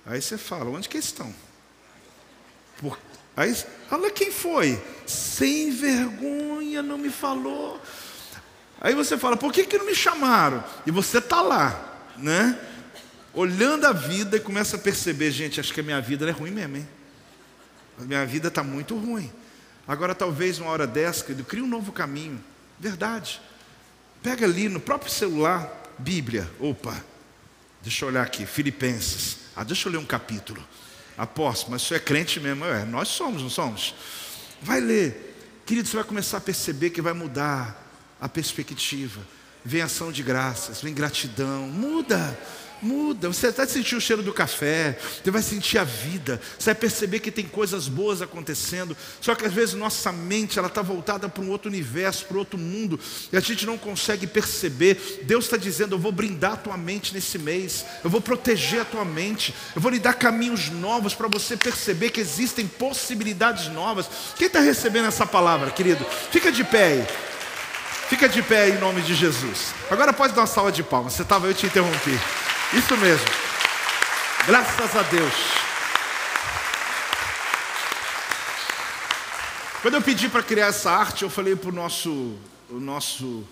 Aí 0.09 0.23
você 0.23 0.39
fala, 0.39 0.71
onde 0.71 0.89
que 0.89 0.97
eles 0.97 1.05
estão? 1.05 1.33
Por... 2.79 2.99
Aí, 3.37 3.55
olha 3.91 4.11
quem 4.11 4.33
foi. 4.33 4.83
Sem 5.07 5.71
vergonha, 5.71 6.83
não 6.83 6.97
me 6.97 7.11
falou. 7.11 7.79
Aí 8.81 8.95
você 8.95 9.19
fala, 9.19 9.37
por 9.37 9.53
que, 9.53 9.67
que 9.67 9.77
não 9.77 9.85
me 9.85 9.95
chamaram? 9.95 10.65
E 10.87 10.91
você 10.91 11.19
está 11.19 11.43
lá, 11.43 12.11
né? 12.17 12.59
Olhando 13.35 13.85
a 13.85 13.93
vida 13.93 14.39
e 14.39 14.41
começa 14.41 14.77
a 14.77 14.79
perceber, 14.79 15.31
gente, 15.31 15.61
acho 15.61 15.75
que 15.75 15.81
a 15.81 15.83
minha 15.83 16.01
vida 16.01 16.27
é 16.27 16.31
ruim 16.31 16.53
mesmo, 16.53 16.79
hein? 16.79 16.89
A 18.01 18.05
minha 18.05 18.25
vida 18.25 18.49
está 18.49 18.63
muito 18.63 18.97
ruim. 18.97 19.31
Agora, 19.87 20.15
talvez 20.15 20.59
uma 20.59 20.71
hora 20.71 20.87
dessa, 20.87 21.23
querido, 21.23 21.45
cria 21.45 21.63
um 21.63 21.69
novo 21.69 21.93
caminho. 21.93 22.43
Verdade. 22.81 23.43
Pega 24.23 24.47
ali 24.47 24.71
no 24.71 24.81
próprio 24.81 25.13
celular, 25.13 25.71
Bíblia. 25.99 26.51
Opa, 26.59 26.97
deixa 27.83 28.07
eu 28.07 28.09
olhar 28.09 28.23
aqui, 28.23 28.47
Filipenses. 28.47 29.48
Ah, 29.59 29.65
deixa 29.65 29.89
eu 29.89 29.93
ler 29.93 29.99
um 29.99 30.05
capítulo. 30.05 30.65
Apóstolo, 31.17 31.73
mas 31.73 31.83
isso 31.83 31.93
é 31.93 31.99
crente 31.99 32.39
mesmo? 32.39 32.65
É, 32.65 32.85
nós 32.85 33.09
somos, 33.09 33.43
não 33.43 33.51
somos? 33.51 33.93
Vai 34.63 34.81
ler. 34.81 35.61
Querido, 35.67 35.89
você 35.89 35.97
vai 35.97 36.05
começar 36.05 36.37
a 36.37 36.41
perceber 36.41 36.91
que 36.91 37.03
vai 37.03 37.13
mudar 37.13 37.77
a 38.21 38.29
perspectiva. 38.29 39.21
Vem 39.65 39.83
ação 39.83 40.13
de 40.13 40.23
graças, 40.23 40.81
vem 40.81 40.95
gratidão. 40.95 41.63
Muda. 41.63 42.39
Muda, 42.81 43.29
você 43.29 43.51
vai 43.51 43.67
sentir 43.67 43.97
o 43.97 44.01
cheiro 44.01 44.23
do 44.23 44.33
café, 44.33 44.97
você 45.23 45.31
vai 45.31 45.43
sentir 45.43 45.79
a 45.79 45.85
vida, 45.85 46.41
você 46.59 46.67
vai 46.67 46.77
perceber 46.77 47.19
que 47.19 47.31
tem 47.31 47.45
coisas 47.45 47.89
boas 47.89 48.23
acontecendo. 48.23 48.97
Só 49.21 49.35
que 49.35 49.45
às 49.45 49.53
vezes 49.53 49.75
nossa 49.75 50.13
mente 50.13 50.59
ela 50.59 50.69
está 50.69 50.81
voltada 50.81 51.29
para 51.29 51.43
um 51.43 51.51
outro 51.51 51.69
universo, 51.69 52.25
para 52.27 52.39
outro 52.39 52.59
mundo, 52.59 52.99
e 53.33 53.37
a 53.37 53.41
gente 53.41 53.67
não 53.67 53.77
consegue 53.77 54.27
perceber. 54.27 55.23
Deus 55.25 55.45
está 55.45 55.57
dizendo: 55.57 55.97
Eu 55.97 55.99
vou 55.99 56.13
brindar 56.13 56.53
a 56.53 56.57
tua 56.57 56.77
mente 56.77 57.13
nesse 57.13 57.39
mês, 57.39 57.85
eu 58.05 58.11
vou 58.11 58.21
proteger 58.21 58.83
a 58.83 58.85
tua 58.85 59.05
mente, 59.05 59.53
eu 59.75 59.81
vou 59.81 59.91
lhe 59.91 59.99
dar 59.99 60.15
caminhos 60.15 60.71
novos 60.71 61.15
para 61.15 61.29
você 61.29 61.57
perceber 61.57 62.11
que 62.11 62.21
existem 62.21 62.67
possibilidades 62.67 63.69
novas. 63.69 64.09
Quem 64.37 64.47
está 64.47 64.61
recebendo 64.61 65.07
essa 65.09 65.27
palavra, 65.27 65.71
querido? 65.71 66.05
Fica 66.31 66.53
de 66.53 66.63
pé 66.63 66.85
aí. 66.85 67.07
Fica 68.09 68.27
de 68.27 68.43
pé 68.43 68.71
em 68.71 68.79
nome 68.79 69.03
de 69.03 69.15
Jesus. 69.15 69.75
Agora 69.91 70.15
pode 70.15 70.33
dar 70.33 70.41
uma 70.41 70.47
salva 70.47 70.73
de 70.73 70.83
palmas. 70.83 71.13
Você 71.13 71.23
estava, 71.23 71.47
eu 71.47 71.53
te 71.53 71.67
interrompi. 71.67 72.19
Isso 72.73 72.97
mesmo. 72.97 73.27
Graças 74.47 74.97
a 74.97 75.03
Deus. 75.03 75.35
Quando 79.83 79.95
eu 79.95 80.03
pedi 80.03 80.27
para 80.27 80.43
criar 80.43 80.69
essa 80.69 80.91
arte, 80.91 81.23
eu 81.23 81.29
falei 81.29 81.55
para 81.55 81.69
o 81.69 81.73
nosso, 81.73 82.39
o 82.71 82.81
nosso 82.81 83.47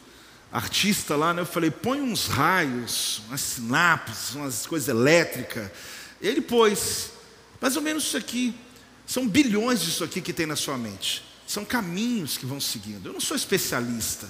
artista 0.50 1.16
lá, 1.16 1.34
né, 1.34 1.42
eu 1.42 1.46
falei, 1.46 1.70
põe 1.70 2.00
uns 2.00 2.26
raios, 2.26 3.20
umas 3.28 3.42
sinapses, 3.42 4.34
umas 4.34 4.66
coisas 4.66 4.88
elétricas. 4.88 5.70
Ele 6.18 6.40
pôs, 6.40 7.10
mais 7.60 7.76
ou 7.76 7.82
menos 7.82 8.04
isso 8.04 8.16
aqui. 8.16 8.54
São 9.06 9.28
bilhões 9.28 9.82
disso 9.82 10.02
aqui 10.02 10.22
que 10.22 10.32
tem 10.32 10.46
na 10.46 10.56
sua 10.56 10.78
mente. 10.78 11.25
São 11.46 11.64
caminhos 11.64 12.36
que 12.36 12.44
vão 12.44 12.60
seguindo. 12.60 13.08
Eu 13.08 13.12
não 13.12 13.20
sou 13.20 13.36
especialista. 13.36 14.28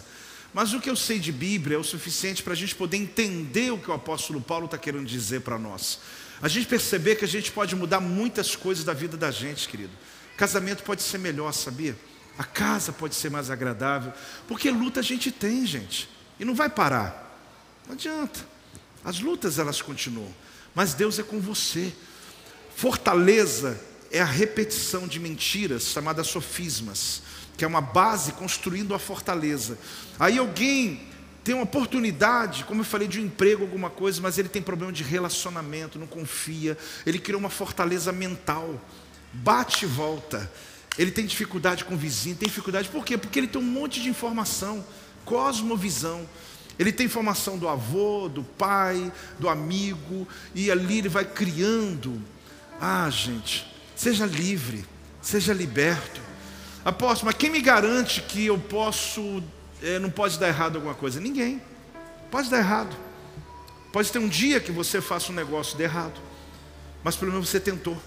Mas 0.52 0.72
o 0.72 0.80
que 0.80 0.88
eu 0.88 0.96
sei 0.96 1.18
de 1.18 1.32
Bíblia 1.32 1.76
é 1.76 1.78
o 1.78 1.84
suficiente 1.84 2.42
para 2.42 2.52
a 2.52 2.56
gente 2.56 2.74
poder 2.74 2.96
entender 2.96 3.72
o 3.72 3.78
que 3.78 3.90
o 3.90 3.94
apóstolo 3.94 4.40
Paulo 4.40 4.66
está 4.66 4.78
querendo 4.78 5.06
dizer 5.06 5.40
para 5.40 5.58
nós. 5.58 5.98
A 6.40 6.48
gente 6.48 6.66
perceber 6.66 7.16
que 7.16 7.24
a 7.24 7.28
gente 7.28 7.50
pode 7.50 7.74
mudar 7.74 8.00
muitas 8.00 8.54
coisas 8.54 8.84
da 8.84 8.92
vida 8.92 9.16
da 9.16 9.30
gente, 9.30 9.68
querido. 9.68 9.92
Casamento 10.36 10.82
pode 10.82 11.02
ser 11.02 11.18
melhor, 11.18 11.52
sabia? 11.52 11.96
A 12.38 12.44
casa 12.44 12.92
pode 12.92 13.14
ser 13.14 13.30
mais 13.30 13.50
agradável. 13.50 14.12
Porque 14.46 14.70
luta 14.70 15.00
a 15.00 15.02
gente 15.02 15.30
tem, 15.30 15.66
gente. 15.66 16.08
E 16.38 16.44
não 16.44 16.54
vai 16.54 16.68
parar. 16.68 17.38
Não 17.86 17.94
adianta. 17.94 18.46
As 19.04 19.20
lutas 19.20 19.58
elas 19.58 19.80
continuam. 19.80 20.34
Mas 20.74 20.92
Deus 20.92 21.18
é 21.18 21.22
com 21.22 21.40
você. 21.40 21.92
Fortaleza 22.74 23.80
é 24.16 24.20
a 24.20 24.26
repetição 24.26 25.06
de 25.06 25.20
mentiras 25.20 25.84
chamadas 25.84 26.26
sofismas 26.26 27.22
que 27.56 27.64
é 27.64 27.68
uma 27.68 27.80
base 27.80 28.32
construindo 28.32 28.94
a 28.94 28.98
fortaleza. 28.98 29.78
Aí 30.18 30.38
alguém 30.38 31.00
tem 31.42 31.54
uma 31.54 31.64
oportunidade, 31.64 32.64
como 32.64 32.80
eu 32.80 32.84
falei, 32.84 33.08
de 33.08 33.20
um 33.20 33.24
emprego, 33.24 33.62
alguma 33.62 33.88
coisa, 33.88 34.20
mas 34.20 34.36
ele 34.36 34.48
tem 34.48 34.60
problema 34.60 34.92
de 34.92 35.02
relacionamento, 35.02 35.98
não 35.98 36.06
confia, 36.06 36.76
ele 37.06 37.18
criou 37.18 37.38
uma 37.38 37.48
fortaleza 37.48 38.12
mental, 38.12 38.80
bate 39.32 39.84
e 39.84 39.88
volta. 39.88 40.50
Ele 40.98 41.10
tem 41.10 41.24
dificuldade 41.24 41.84
com 41.84 41.94
o 41.94 41.96
vizinho, 41.96 42.36
tem 42.36 42.48
dificuldade, 42.48 42.88
por 42.88 43.04
quê? 43.04 43.16
Porque 43.16 43.38
ele 43.38 43.46
tem 43.46 43.60
um 43.60 43.64
monte 43.64 44.02
de 44.02 44.08
informação, 44.08 44.84
cosmovisão. 45.24 46.28
Ele 46.78 46.92
tem 46.92 47.06
informação 47.06 47.56
do 47.56 47.68
avô, 47.68 48.28
do 48.28 48.42
pai, 48.42 49.10
do 49.38 49.48
amigo, 49.48 50.28
e 50.54 50.70
ali 50.70 50.98
ele 50.98 51.08
vai 51.08 51.24
criando. 51.24 52.20
Ah, 52.80 53.08
gente, 53.08 53.66
seja 53.96 54.26
livre, 54.26 54.84
seja 55.20 55.52
liberto. 55.52 56.20
Apóstolo, 56.84 57.26
mas 57.26 57.34
quem 57.34 57.50
me 57.50 57.60
garante 57.60 58.22
que 58.22 58.46
eu 58.46 58.58
posso, 58.58 59.42
é, 59.82 59.98
não 59.98 60.10
pode 60.10 60.38
dar 60.38 60.46
errado 60.46 60.76
alguma 60.76 60.94
coisa? 60.94 61.18
Ninguém. 61.18 61.60
Pode 62.30 62.48
dar 62.48 62.58
errado. 62.58 62.94
Pode 63.92 64.12
ter 64.12 64.18
um 64.18 64.28
dia 64.28 64.60
que 64.60 64.70
você 64.70 65.00
faça 65.00 65.32
um 65.32 65.34
negócio 65.34 65.76
de 65.76 65.82
errado, 65.82 66.20
mas 67.02 67.16
pelo 67.16 67.32
menos 67.32 67.48
você 67.48 67.58
tentou. 67.58 68.00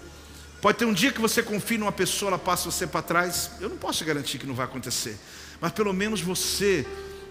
Pode 0.62 0.78
ter 0.78 0.84
um 0.84 0.92
dia 0.92 1.10
que 1.10 1.20
você 1.20 1.42
confie 1.42 1.78
numa 1.78 1.90
pessoa, 1.90 2.30
ela 2.30 2.38
passa 2.38 2.70
você 2.70 2.86
para 2.86 3.02
trás. 3.02 3.50
Eu 3.60 3.68
não 3.68 3.76
posso 3.76 4.04
garantir 4.04 4.38
que 4.38 4.46
não 4.46 4.54
vai 4.54 4.66
acontecer, 4.66 5.18
mas 5.60 5.72
pelo 5.72 5.92
menos 5.92 6.20
você 6.20 6.86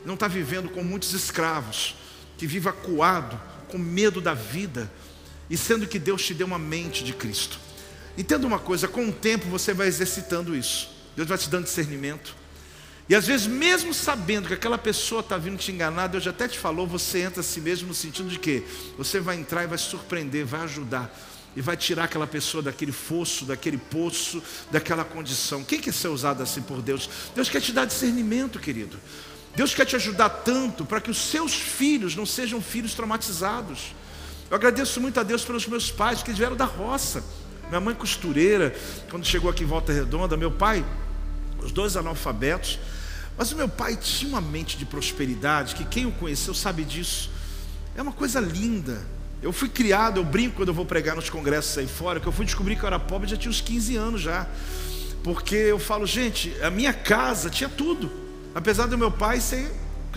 não 0.06 0.16
está 0.16 0.28
vivendo 0.28 0.70
com 0.70 0.84
muitos 0.84 1.14
escravos, 1.14 1.96
que 2.38 2.46
vive 2.46 2.68
acuado, 2.68 3.40
com 3.70 3.78
medo 3.78 4.20
da 4.20 4.34
vida, 4.34 4.92
e 5.50 5.56
sendo 5.56 5.88
que 5.88 5.98
Deus 5.98 6.24
te 6.26 6.34
deu 6.34 6.48
uma 6.48 6.60
mente 6.60 7.04
de 7.04 7.14
Cristo. 7.14 7.60
Entenda 8.18 8.46
uma 8.46 8.60
coisa: 8.60 8.88
com 8.88 9.08
o 9.08 9.12
tempo 9.12 9.48
você 9.48 9.74
vai 9.74 9.88
exercitando 9.88 10.56
isso. 10.56 10.90
Deus 11.16 11.28
vai 11.28 11.38
te 11.38 11.50
dando 11.50 11.66
discernimento. 11.66 12.36
E 13.10 13.16
às 13.16 13.26
vezes, 13.26 13.48
mesmo 13.48 13.92
sabendo 13.92 14.48
que 14.48 14.54
aquela 14.54 14.78
pessoa 14.78 15.22
está 15.22 15.36
vindo 15.36 15.58
te 15.58 15.72
enganar, 15.72 16.08
Deus 16.08 16.28
até 16.28 16.48
te 16.48 16.60
falou, 16.60 16.86
você 16.86 17.22
entra 17.22 17.40
a 17.40 17.44
si 17.44 17.60
mesmo 17.60 17.88
no 17.88 17.94
sentido 17.94 18.30
de 18.30 18.38
que 18.38 18.64
você 18.96 19.20
vai 19.20 19.36
entrar 19.36 19.64
e 19.64 19.68
vai 19.68 19.80
surpreender, 19.80 20.46
vai 20.46 20.62
ajudar. 20.62 21.12
E 21.56 21.62
vai 21.62 21.76
tirar 21.76 22.04
aquela 22.04 22.28
pessoa 22.28 22.62
daquele 22.62 22.92
fosso, 22.92 23.46
daquele 23.46 23.80
poço, 23.80 24.44
daquela 24.70 25.04
condição. 25.04 25.64
Quem 25.64 25.82
quer 25.82 25.92
ser 25.92 26.10
usado 26.10 26.44
assim 26.44 26.62
por 26.62 26.84
Deus? 26.84 27.10
Deus 27.34 27.50
quer 27.50 27.60
te 27.60 27.74
dar 27.74 27.86
discernimento, 27.86 28.60
querido. 28.60 29.00
Deus 29.56 29.74
quer 29.74 29.86
te 29.86 29.96
ajudar 29.96 30.30
tanto 30.30 30.86
para 30.86 31.02
que 31.02 31.10
os 31.10 31.18
seus 31.18 31.56
filhos 31.56 32.16
não 32.16 32.28
sejam 32.28 32.62
filhos 32.62 32.94
traumatizados. 32.94 33.96
Eu 34.50 34.56
agradeço 34.56 35.02
muito 35.02 35.20
a 35.20 35.24
Deus 35.24 35.44
pelos 35.44 35.66
meus 35.66 35.90
pais, 35.90 36.22
que 36.22 36.30
eles 36.30 36.38
vieram 36.38 36.56
da 36.56 36.66
roça. 36.66 37.24
Minha 37.70 37.80
mãe 37.80 37.96
costureira, 37.96 38.76
quando 39.10 39.26
chegou 39.26 39.50
aqui 39.50 39.64
em 39.64 39.68
Volta 39.68 39.94
Redonda, 39.94 40.36
meu 40.36 40.52
pai 40.52 40.84
os 41.64 41.72
dois 41.72 41.96
analfabetos. 41.96 42.80
Mas 43.38 43.52
o 43.52 43.56
meu 43.56 43.70
pai 43.70 43.96
tinha 43.96 44.30
uma 44.30 44.42
mente 44.42 44.78
de 44.78 44.86
prosperidade, 44.86 45.76
que 45.76 45.86
quem 45.86 46.06
o 46.06 46.12
conheceu 46.12 46.54
sabe 46.54 46.84
disso. 46.84 47.32
É 47.96 48.02
uma 48.02 48.12
coisa 48.12 48.40
linda. 48.40 49.02
Eu 49.42 49.54
fui 49.54 49.70
criado, 49.70 50.20
eu 50.20 50.26
brinco 50.26 50.58
quando 50.58 50.70
eu 50.70 50.74
vou 50.74 50.86
pregar 50.86 51.16
nos 51.16 51.30
congressos 51.30 51.78
aí 51.78 51.88
fora, 51.88 52.20
que 52.20 52.28
eu 52.28 52.32
fui 52.32 52.46
descobrir 52.46 52.76
que 52.76 52.84
eu 52.84 52.88
era 52.88 53.00
pobre 53.00 53.30
já 53.30 53.38
tinha 53.38 53.50
uns 53.50 53.62
15 53.62 53.96
anos 53.96 54.22
já. 54.22 54.46
Porque 55.24 55.56
eu 55.56 55.80
falo, 55.80 56.06
gente, 56.06 56.54
a 56.62 56.70
minha 56.70 56.94
casa 56.94 57.50
tinha 57.50 57.70
tudo. 57.70 58.12
Apesar 58.54 58.88
do 58.88 58.98
meu 58.98 59.12
pai 59.12 59.40
ser 59.40 59.72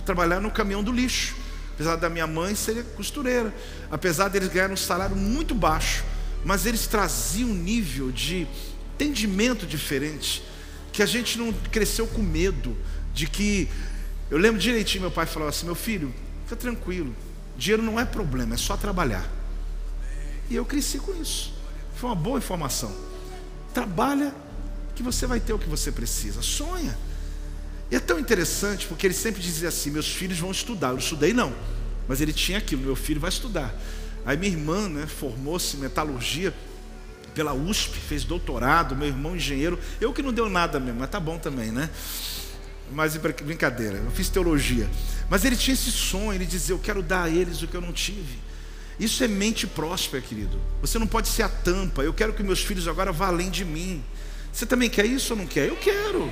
trabalhar 0.04 0.40
no 0.40 0.50
caminhão 0.50 0.82
do 0.82 0.90
lixo, 0.90 1.36
apesar 1.74 1.94
da 1.94 2.08
minha 2.08 2.26
mãe 2.26 2.56
ser 2.56 2.82
costureira, 2.96 3.54
apesar 3.88 4.28
deles 4.28 4.48
ganharem 4.48 4.74
um 4.74 4.76
salário 4.76 5.14
muito 5.14 5.54
baixo, 5.54 6.02
mas 6.44 6.66
eles 6.66 6.86
traziam 6.86 7.50
um 7.50 7.54
nível 7.54 8.10
de 8.10 8.46
entendimento 8.94 9.66
diferente 9.66 10.42
que 10.92 11.02
a 11.02 11.06
gente 11.06 11.38
não 11.38 11.52
cresceu 11.70 12.06
com 12.06 12.22
medo 12.22 12.76
de 13.14 13.26
que 13.26 13.68
Eu 14.30 14.38
lembro 14.38 14.58
direitinho, 14.58 15.02
meu 15.02 15.10
pai 15.10 15.26
falou 15.26 15.46
assim: 15.46 15.66
meu 15.66 15.74
filho, 15.74 16.12
fica 16.44 16.56
tranquilo, 16.56 17.14
dinheiro 17.54 17.82
não 17.82 18.00
é 18.00 18.04
problema, 18.04 18.54
é 18.54 18.56
só 18.56 18.78
trabalhar. 18.78 19.30
E 20.48 20.54
eu 20.54 20.64
cresci 20.64 20.98
com 20.98 21.12
isso. 21.20 21.52
Foi 21.94 22.08
uma 22.08 22.16
boa 22.16 22.38
informação. 22.38 22.94
Trabalha 23.74 24.34
que 24.94 25.02
você 25.02 25.26
vai 25.26 25.38
ter 25.38 25.52
o 25.52 25.58
que 25.58 25.68
você 25.68 25.92
precisa. 25.92 26.40
Sonha. 26.40 26.96
E 27.90 27.96
é 27.96 28.00
tão 28.00 28.18
interessante 28.18 28.86
porque 28.86 29.06
ele 29.06 29.14
sempre 29.14 29.42
dizia 29.42 29.68
assim: 29.68 29.90
meus 29.90 30.08
filhos 30.08 30.38
vão 30.38 30.50
estudar. 30.50 30.90
Eu 30.90 30.98
estudei, 30.98 31.34
não. 31.34 31.52
Mas 32.08 32.22
ele 32.22 32.32
tinha 32.32 32.56
aquilo: 32.56 32.82
meu 32.82 32.96
filho 32.96 33.20
vai 33.20 33.28
estudar. 33.28 33.74
Aí 34.24 34.36
minha 34.36 34.52
irmã 34.52 34.88
né, 34.88 35.06
formou-se 35.06 35.76
em 35.76 35.80
metalurgia 35.80 36.54
pela 37.34 37.52
USP, 37.52 37.98
fez 37.98 38.24
doutorado, 38.24 38.94
meu 38.94 39.08
irmão 39.08 39.36
engenheiro. 39.36 39.78
Eu 40.00 40.12
que 40.12 40.22
não 40.22 40.32
deu 40.32 40.48
nada 40.48 40.78
mesmo, 40.78 41.00
mas 41.00 41.10
tá 41.10 41.18
bom 41.18 41.38
também, 41.38 41.70
né? 41.70 41.90
Mas 42.92 43.16
brincadeira, 43.16 43.96
eu 43.96 44.10
fiz 44.10 44.28
teologia. 44.28 44.88
Mas 45.30 45.44
ele 45.44 45.56
tinha 45.56 45.74
esse 45.74 45.90
sonho, 45.90 46.34
ele 46.34 46.44
dizia: 46.44 46.74
Eu 46.74 46.78
quero 46.78 47.02
dar 47.02 47.24
a 47.24 47.30
eles 47.30 47.62
o 47.62 47.66
que 47.66 47.74
eu 47.76 47.80
não 47.80 47.92
tive. 47.92 48.38
Isso 49.00 49.24
é 49.24 49.28
mente 49.28 49.66
próspera, 49.66 50.22
querido. 50.22 50.60
Você 50.80 50.98
não 50.98 51.06
pode 51.06 51.28
ser 51.28 51.42
a 51.42 51.48
tampa. 51.48 52.02
Eu 52.02 52.12
quero 52.12 52.34
que 52.34 52.42
meus 52.42 52.62
filhos 52.62 52.86
agora 52.86 53.10
vá 53.10 53.28
além 53.28 53.50
de 53.50 53.64
mim. 53.64 54.04
Você 54.52 54.66
também 54.66 54.90
quer 54.90 55.06
isso 55.06 55.32
ou 55.32 55.38
não 55.38 55.46
quer? 55.46 55.68
Eu 55.68 55.76
quero. 55.76 56.30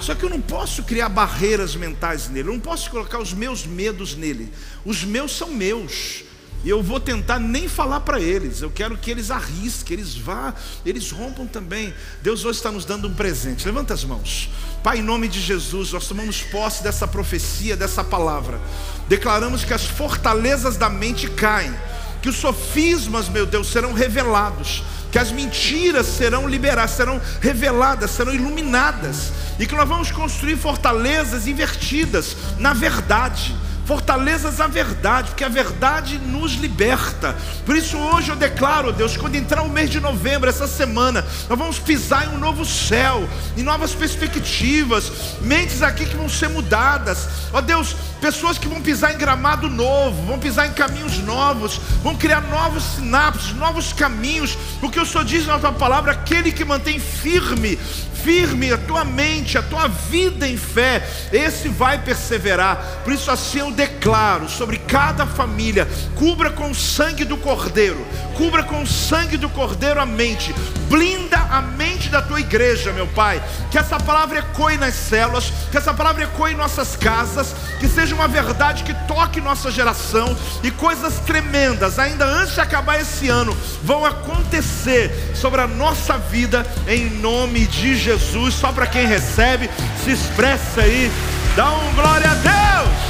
Só 0.00 0.14
que 0.14 0.24
eu 0.24 0.30
não 0.30 0.40
posso 0.40 0.82
criar 0.82 1.10
barreiras 1.10 1.76
mentais 1.76 2.28
nele. 2.28 2.48
Eu 2.48 2.54
não 2.54 2.60
posso 2.60 2.90
colocar 2.90 3.18
os 3.18 3.34
meus 3.34 3.66
medos 3.66 4.14
nele. 4.16 4.50
Os 4.84 5.04
meus 5.04 5.36
são 5.36 5.50
meus. 5.50 6.24
E 6.62 6.68
eu 6.68 6.82
vou 6.82 7.00
tentar 7.00 7.38
nem 7.38 7.68
falar 7.68 8.00
para 8.00 8.20
eles. 8.20 8.60
Eu 8.60 8.70
quero 8.70 8.96
que 8.98 9.10
eles 9.10 9.30
arrisquem, 9.30 9.96
eles 9.96 10.14
vá, 10.14 10.54
eles 10.84 11.10
rompam 11.10 11.46
também. 11.46 11.94
Deus 12.22 12.44
hoje 12.44 12.58
está 12.58 12.70
nos 12.70 12.84
dando 12.84 13.08
um 13.08 13.14
presente. 13.14 13.64
Levanta 13.64 13.94
as 13.94 14.04
mãos. 14.04 14.50
Pai, 14.82 14.98
em 14.98 15.02
nome 15.02 15.26
de 15.26 15.40
Jesus, 15.40 15.92
nós 15.92 16.06
tomamos 16.06 16.42
posse 16.42 16.82
dessa 16.82 17.08
profecia, 17.08 17.76
dessa 17.76 18.04
palavra. 18.04 18.60
Declaramos 19.08 19.64
que 19.64 19.72
as 19.72 19.86
fortalezas 19.86 20.76
da 20.76 20.90
mente 20.90 21.28
caem, 21.30 21.74
que 22.20 22.28
os 22.28 22.36
sofismas, 22.36 23.28
meu 23.28 23.46
Deus, 23.46 23.68
serão 23.68 23.94
revelados, 23.94 24.82
que 25.10 25.18
as 25.18 25.32
mentiras 25.32 26.06
serão 26.06 26.46
liberadas, 26.46 26.90
serão 26.92 27.20
reveladas, 27.40 28.10
serão 28.10 28.34
iluminadas, 28.34 29.32
e 29.58 29.66
que 29.66 29.74
nós 29.74 29.88
vamos 29.88 30.10
construir 30.10 30.56
fortalezas 30.56 31.46
invertidas 31.46 32.36
na 32.58 32.74
verdade 32.74 33.54
fortalezas 33.90 34.58
na 34.58 34.68
verdade, 34.68 35.30
porque 35.30 35.42
a 35.42 35.48
verdade 35.48 36.16
nos 36.16 36.52
liberta. 36.52 37.36
Por 37.66 37.74
isso 37.74 37.98
hoje 37.98 38.30
eu 38.30 38.36
declaro, 38.36 38.92
Deus, 38.92 39.16
quando 39.16 39.34
entrar 39.34 39.62
o 39.62 39.68
mês 39.68 39.90
de 39.90 39.98
novembro, 39.98 40.48
essa 40.48 40.68
semana, 40.68 41.26
nós 41.48 41.58
vamos 41.58 41.80
pisar 41.80 42.24
em 42.24 42.36
um 42.36 42.38
novo 42.38 42.64
céu, 42.64 43.28
em 43.56 43.64
novas 43.64 43.92
perspectivas, 43.92 45.10
mentes 45.40 45.82
aqui 45.82 46.06
que 46.06 46.14
vão 46.14 46.28
ser 46.28 46.50
mudadas. 46.50 47.28
Ó 47.52 47.60
Deus, 47.60 47.96
pessoas 48.20 48.58
que 48.58 48.68
vão 48.68 48.80
pisar 48.80 49.12
em 49.12 49.18
gramado 49.18 49.68
novo, 49.68 50.24
vão 50.24 50.38
pisar 50.38 50.68
em 50.68 50.72
caminhos 50.72 51.18
novos, 51.18 51.80
vão 52.00 52.14
criar 52.14 52.42
novos 52.42 52.84
sinapses, 52.94 53.56
novos 53.56 53.92
caminhos, 53.92 54.56
porque 54.78 55.00
o 55.00 55.04
Senhor 55.04 55.24
diz 55.24 55.48
na 55.48 55.58
tua 55.58 55.72
palavra: 55.72 56.12
aquele 56.12 56.52
que 56.52 56.64
mantém 56.64 57.00
firme 57.00 57.76
firme 58.22 58.72
a 58.72 58.78
tua 58.78 59.04
mente, 59.04 59.56
a 59.56 59.62
tua 59.62 59.88
vida 59.88 60.46
em 60.46 60.56
fé, 60.56 61.06
esse 61.32 61.68
vai 61.68 61.98
perseverar. 62.02 63.00
Por 63.02 63.12
isso, 63.12 63.30
assim 63.30 63.58
eu 63.58 63.70
declaro 63.80 64.46
sobre 64.46 64.76
cada 64.76 65.24
família: 65.24 65.88
cubra 66.14 66.50
com 66.50 66.70
o 66.70 66.74
sangue 66.74 67.24
do 67.24 67.38
Cordeiro, 67.38 68.06
cubra 68.36 68.62
com 68.62 68.82
o 68.82 68.86
sangue 68.86 69.38
do 69.38 69.48
Cordeiro 69.48 69.98
a 69.98 70.04
mente, 70.04 70.54
blinda 70.88 71.38
a 71.50 71.62
mente 71.62 72.10
da 72.10 72.20
tua 72.20 72.40
igreja, 72.40 72.92
meu 72.92 73.06
Pai. 73.06 73.42
Que 73.70 73.78
essa 73.78 73.98
palavra 73.98 74.40
ecoe 74.40 74.76
nas 74.76 74.94
células, 74.94 75.50
que 75.70 75.78
essa 75.78 75.94
palavra 75.94 76.24
ecoe 76.24 76.52
em 76.52 76.56
nossas 76.56 76.94
casas, 76.94 77.54
que 77.78 77.88
seja 77.88 78.14
uma 78.14 78.28
verdade 78.28 78.84
que 78.84 78.92
toque 79.06 79.40
nossa 79.40 79.70
geração 79.70 80.36
e 80.62 80.70
coisas 80.70 81.18
tremendas, 81.20 81.98
ainda 81.98 82.26
antes 82.26 82.54
de 82.54 82.60
acabar 82.60 83.00
esse 83.00 83.28
ano, 83.28 83.56
vão 83.82 84.04
acontecer 84.04 85.32
sobre 85.34 85.62
a 85.62 85.66
nossa 85.66 86.18
vida, 86.18 86.66
em 86.86 87.08
nome 87.08 87.66
de 87.66 87.96
Jesus. 87.96 88.54
Só 88.54 88.72
para 88.72 88.86
quem 88.86 89.06
recebe, 89.06 89.70
se 90.04 90.10
expressa 90.10 90.82
aí, 90.82 91.10
dá 91.56 91.70
um 91.72 91.94
glória 91.94 92.30
a 92.30 92.34
Deus. 92.34 93.09